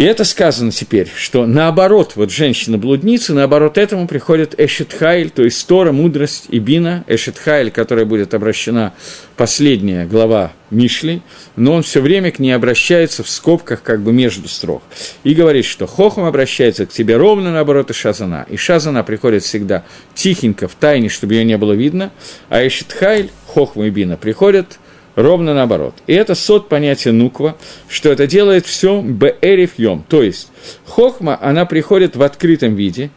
И 0.00 0.02
это 0.02 0.24
сказано 0.24 0.70
теперь, 0.70 1.10
что 1.14 1.44
наоборот, 1.44 2.12
вот 2.14 2.30
женщина-блудница, 2.30 3.34
наоборот 3.34 3.76
этому 3.76 4.08
приходит 4.08 4.58
Эшетхайль, 4.58 5.28
то 5.28 5.42
есть 5.42 5.66
Тора, 5.66 5.92
мудрость 5.92 6.46
и 6.48 6.58
Бина, 6.58 7.04
Эшетхайль, 7.06 7.70
которая 7.70 8.06
будет 8.06 8.32
обращена 8.32 8.94
последняя 9.36 10.06
глава 10.06 10.52
Мишли, 10.70 11.20
но 11.54 11.74
он 11.74 11.82
все 11.82 12.00
время 12.00 12.30
к 12.30 12.38
ней 12.38 12.52
обращается 12.52 13.22
в 13.22 13.28
скобках 13.28 13.82
как 13.82 14.00
бы 14.00 14.10
между 14.10 14.48
строк. 14.48 14.82
И 15.22 15.34
говорит, 15.34 15.66
что 15.66 15.86
Хохом 15.86 16.24
обращается 16.24 16.86
к 16.86 16.92
тебе 16.92 17.18
ровно 17.18 17.52
наоборот 17.52 17.90
и 17.90 17.92
Шазана. 17.92 18.46
И 18.48 18.56
Шазана 18.56 19.04
приходит 19.04 19.42
всегда 19.42 19.84
тихенько, 20.14 20.66
в 20.66 20.76
тайне, 20.76 21.10
чтобы 21.10 21.34
ее 21.34 21.44
не 21.44 21.58
было 21.58 21.74
видно, 21.74 22.10
а 22.48 22.66
Эшетхайль, 22.66 23.30
Хохма 23.48 23.88
и 23.88 23.90
Бина 23.90 24.16
приходят– 24.16 24.78
ровно 25.16 25.54
наоборот. 25.54 25.94
И 26.06 26.12
это 26.12 26.34
сот 26.34 26.68
понятия 26.68 27.12
нуква, 27.12 27.56
что 27.88 28.10
это 28.10 28.26
делает 28.26 28.66
все 28.66 29.00
беэриф 29.00 29.72
то 30.08 30.22
есть 30.22 30.48
хохма, 30.86 31.38
она 31.40 31.64
приходит 31.64 32.16
в 32.16 32.22
открытом 32.22 32.74
виде, 32.74 33.10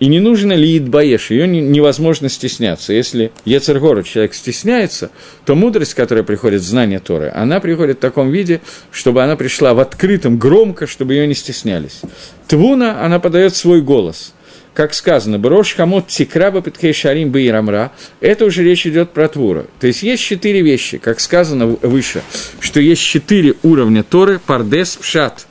и 0.00 0.06
не 0.06 0.20
нужно 0.20 0.52
ли 0.52 0.78
идбаеш, 0.78 1.30
ее 1.30 1.48
невозможно 1.48 2.28
стесняться. 2.28 2.92
Если 2.92 3.32
Ецергору 3.44 4.04
человек 4.04 4.34
стесняется, 4.34 5.10
то 5.44 5.56
мудрость, 5.56 5.94
которая 5.94 6.22
приходит, 6.22 6.62
знание 6.62 7.00
Торы, 7.00 7.32
она 7.34 7.58
приходит 7.58 7.98
в 7.98 8.00
таком 8.00 8.30
виде, 8.30 8.60
чтобы 8.92 9.24
она 9.24 9.34
пришла 9.36 9.74
в 9.74 9.80
открытом, 9.80 10.38
громко, 10.38 10.86
чтобы 10.86 11.14
ее 11.14 11.26
не 11.26 11.34
стеснялись. 11.34 12.00
Твуна, 12.46 13.04
она 13.04 13.18
подает 13.18 13.56
свой 13.56 13.82
голос– 13.82 14.34
как 14.78 14.94
сказано, 14.94 15.40
Брош 15.40 15.74
Хамот 15.74 16.06
Тикраба 16.06 16.62
Петкей 16.62 16.92
Шарим 16.92 17.32
Бейрамра, 17.32 17.90
это 18.20 18.44
уже 18.44 18.62
речь 18.62 18.86
идет 18.86 19.10
про 19.10 19.26
Твура. 19.28 19.66
То 19.80 19.88
есть 19.88 20.04
есть 20.04 20.22
четыре 20.22 20.62
вещи, 20.62 20.98
как 20.98 21.18
сказано 21.18 21.66
выше, 21.66 22.22
что 22.60 22.78
есть 22.78 23.02
четыре 23.02 23.54
уровня 23.64 24.04
Торы, 24.04 24.38
Пардес, 24.38 24.94
Пшат. 24.94 25.48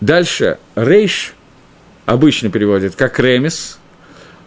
Дальше 0.00 0.58
Рейш 0.74 1.34
обычно 2.04 2.50
переводит 2.50 2.96
как 2.96 3.20
Ремес, 3.20 3.78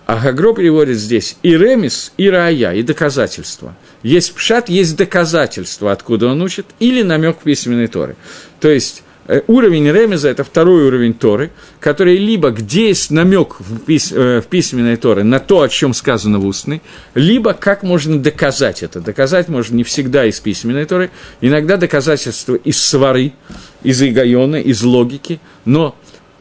а 0.05 0.19
Гагро 0.19 0.53
переводит 0.53 0.97
здесь 0.97 1.37
и 1.41 1.55
Ремес, 1.55 2.11
и 2.17 2.29
Рая, 2.29 2.73
и 2.73 2.83
доказательства. 2.83 3.77
Есть 4.03 4.35
Пшат, 4.35 4.67
есть 4.67 4.97
доказательства, 4.97 5.93
откуда 5.93 6.27
он 6.27 6.41
учит, 6.41 6.65
или 6.79 7.01
намек 7.01 7.37
письменной 7.37 7.87
Торы. 7.87 8.17
То 8.59 8.69
есть 8.69 9.03
уровень 9.47 9.89
Ремеза– 9.91 10.29
это 10.29 10.43
второй 10.43 10.85
уровень 10.85 11.13
Торы, 11.13 11.51
который 11.79 12.17
либо 12.17 12.51
где 12.51 12.89
есть 12.89 13.11
намек 13.11 13.59
в, 13.59 13.79
пис, 13.79 14.11
э, 14.11 14.41
в 14.41 14.47
письменной 14.47 14.97
Торе 14.97 15.23
на 15.23 15.39
то, 15.39 15.61
о 15.61 15.69
чем 15.69 15.93
сказано 15.93 16.39
в 16.39 16.45
устной, 16.45 16.81
либо 17.15 17.53
как 17.53 17.83
можно 17.83 18.19
доказать 18.19 18.83
это. 18.83 19.01
Доказать 19.01 19.47
можно 19.47 19.75
не 19.75 19.83
всегда 19.83 20.25
из 20.25 20.39
письменной 20.39 20.85
Торы, 20.85 21.11
иногда 21.41 21.77
доказательство 21.77 22.55
из 22.55 22.83
свары, 22.83 23.33
из 23.83 24.01
игайона, 24.01 24.57
из 24.57 24.83
логики, 24.83 25.39
но 25.65 25.95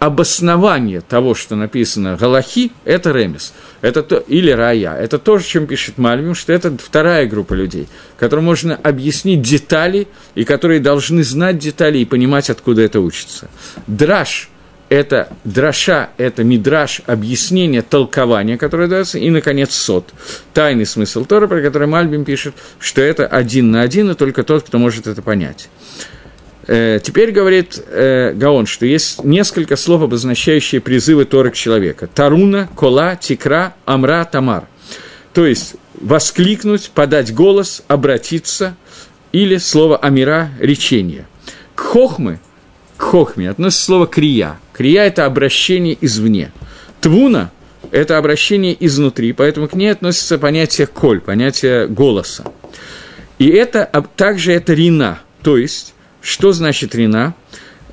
обоснование 0.05 1.01
того, 1.01 1.35
что 1.35 1.57
написано 1.57 2.19
Галахи, 2.21 2.73
это 2.85 3.11
ремес. 3.11 3.55
Это 3.81 4.03
то, 4.03 4.17
или 4.19 4.51
рая. 4.51 4.95
Это 4.97 5.19
то, 5.19 5.39
чем 5.39 5.67
пишет 5.67 5.97
Мальвим, 5.97 6.35
что 6.35 6.53
это 6.53 6.77
вторая 6.77 7.27
группа 7.27 7.55
людей, 7.55 7.89
которым 8.19 8.45
можно 8.45 8.77
объяснить 8.77 9.41
детали, 9.41 10.07
и 10.35 10.45
которые 10.45 10.81
должны 10.81 11.25
знать 11.25 11.59
детали 11.59 11.99
и 11.99 12.05
понимать, 12.05 12.51
откуда 12.51 12.83
это 12.83 13.01
учится. 13.01 13.49
Драж– 13.87 14.51
это 14.91 15.31
драша, 15.45 16.11
это 16.19 16.45
мидраш, 16.45 17.01
объяснение, 17.07 17.81
толкование, 17.81 18.59
которое 18.59 18.89
дается, 18.89 19.19
и, 19.19 19.31
наконец, 19.31 19.75
сот, 19.75 20.11
тайный 20.53 20.85
смысл 20.85 21.25
Тора, 21.25 21.47
про 21.47 21.63
который 21.63 21.89
Мальбим 21.89 22.27
пишет, 22.27 22.55
что 22.79 23.01
это 23.01 23.27
один 23.27 23.71
на 23.71 23.81
один, 23.81 24.11
и 24.11 24.15
только 24.15 24.45
тот, 24.45 24.65
кто 24.65 24.77
может 24.77 25.07
это 25.07 25.23
понять. 25.23 25.71
Э, 26.67 26.99
теперь 27.03 27.31
говорит 27.31 27.83
э, 27.87 28.33
Гаон, 28.35 28.67
что 28.67 28.87
есть 28.87 29.23
несколько 29.25 29.77
слов, 29.77 30.03
обозначающие 30.03 30.81
призывы 30.81 31.25
Торы 31.25 31.51
к 31.51 31.55
человека. 31.55 32.07
Таруна, 32.07 32.69
Кола, 32.75 33.17
Тикра, 33.17 33.75
Амра, 33.85 34.25
Тамар. 34.25 34.67
То 35.33 35.47
есть 35.47 35.77
воскликнуть, 36.01 36.91
подать 36.95 37.35
голос, 37.35 37.83
обратиться, 37.89 38.77
или 39.33 39.57
слово 39.57 39.97
Амира– 39.97 40.51
речение. 40.61 41.27
К 41.75 41.81
хохмы, 41.81 42.39
к 42.97 43.03
хохме 43.03 43.51
относится 43.51 43.87
слово 43.87 44.07
крия. 44.07 44.59
Крия– 44.73 45.03
это 45.05 45.27
обращение 45.27 45.99
извне. 46.01 46.53
Твуна 47.01 47.51
это 47.91 48.19
обращение 48.19 48.77
изнутри, 48.85 49.33
поэтому 49.33 49.69
к 49.69 49.75
ней 49.75 49.89
относится 49.89 50.39
понятие 50.39 50.87
коль, 50.87 51.21
понятие 51.21 51.87
голоса. 51.87 52.45
И 53.39 53.49
это 53.49 53.89
также 54.17 54.53
это 54.53 54.73
рина, 54.73 55.21
то 55.43 55.57
есть, 55.57 55.93
что 56.25 56.53
значит 56.53 56.95
рина? 56.95 57.35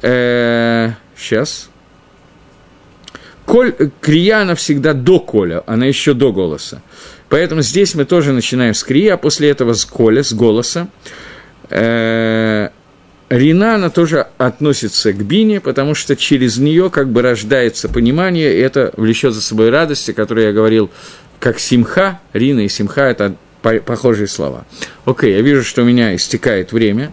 Э, 0.01 0.91
сейчас. 1.17 1.69
Коль, 3.45 3.73
крия, 3.99 4.39
она 4.41 4.55
всегда 4.55 4.93
до 4.93 5.19
коля, 5.19 5.63
она 5.67 5.85
еще 5.85 6.13
до 6.13 6.31
голоса. 6.31 6.81
Поэтому 7.27 7.61
здесь 7.61 7.93
мы 7.93 8.05
тоже 8.05 8.31
начинаем 8.31 8.73
с 8.73 8.83
крия, 8.83 9.15
а 9.15 9.17
после 9.17 9.49
этого 9.49 9.73
с 9.73 9.83
коля, 9.83 10.23
с 10.23 10.31
голоса. 10.31 10.87
Э, 11.69 12.69
Рина, 13.29 13.75
она 13.75 13.89
тоже 13.89 14.27
относится 14.37 15.11
к 15.11 15.23
бине, 15.23 15.59
потому 15.59 15.93
что 15.93 16.15
через 16.15 16.57
нее 16.57 16.89
как 16.89 17.09
бы 17.09 17.21
рождается 17.21 17.89
понимание, 17.89 18.53
и 18.55 18.59
это 18.59 18.93
влечет 18.95 19.33
за 19.33 19.41
собой 19.41 19.69
радость, 19.69 20.09
о 20.09 20.13
которой 20.13 20.45
я 20.45 20.51
говорил, 20.53 20.89
как 21.39 21.59
симха, 21.59 22.21
Рина 22.31 22.61
и 22.61 22.69
симха– 22.69 23.01
это 23.03 23.35
похожие 23.61 24.27
слова. 24.27 24.65
Окей, 25.05 25.33
я 25.33 25.41
вижу, 25.41 25.63
что 25.63 25.81
у 25.81 25.85
меня 25.85 26.15
истекает 26.15 26.71
время, 26.71 27.11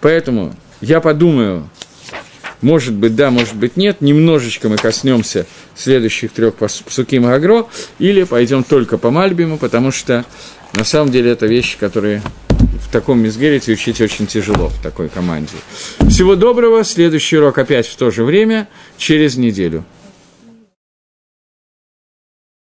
поэтому 0.00 0.54
я 0.80 1.00
подумаю, 1.00 1.68
может 2.62 2.94
быть, 2.94 3.16
да, 3.16 3.30
может 3.30 3.54
быть, 3.54 3.76
нет. 3.76 4.00
Немножечко 4.00 4.68
мы 4.68 4.76
коснемся 4.76 5.46
следующих 5.74 6.32
трех 6.32 6.54
псуким 6.54 7.26
Агро, 7.26 7.66
или 7.98 8.24
пойдем 8.24 8.64
только 8.64 8.98
по 8.98 9.10
Мальбиму, 9.10 9.56
потому 9.56 9.90
что 9.90 10.24
на 10.74 10.84
самом 10.84 11.10
деле 11.10 11.30
это 11.30 11.46
вещи, 11.46 11.78
которые 11.78 12.22
в 12.48 12.92
таком 12.92 13.20
мизгерите 13.20 13.72
учить 13.72 14.00
очень 14.00 14.26
тяжело 14.26 14.68
в 14.68 14.82
такой 14.82 15.08
команде. 15.08 15.52
Всего 16.08 16.36
доброго. 16.36 16.84
Следующий 16.84 17.38
урок 17.38 17.58
опять 17.58 17.86
в 17.86 17.96
то 17.96 18.10
же 18.10 18.24
время, 18.24 18.68
через 18.98 19.36
неделю. 19.36 19.84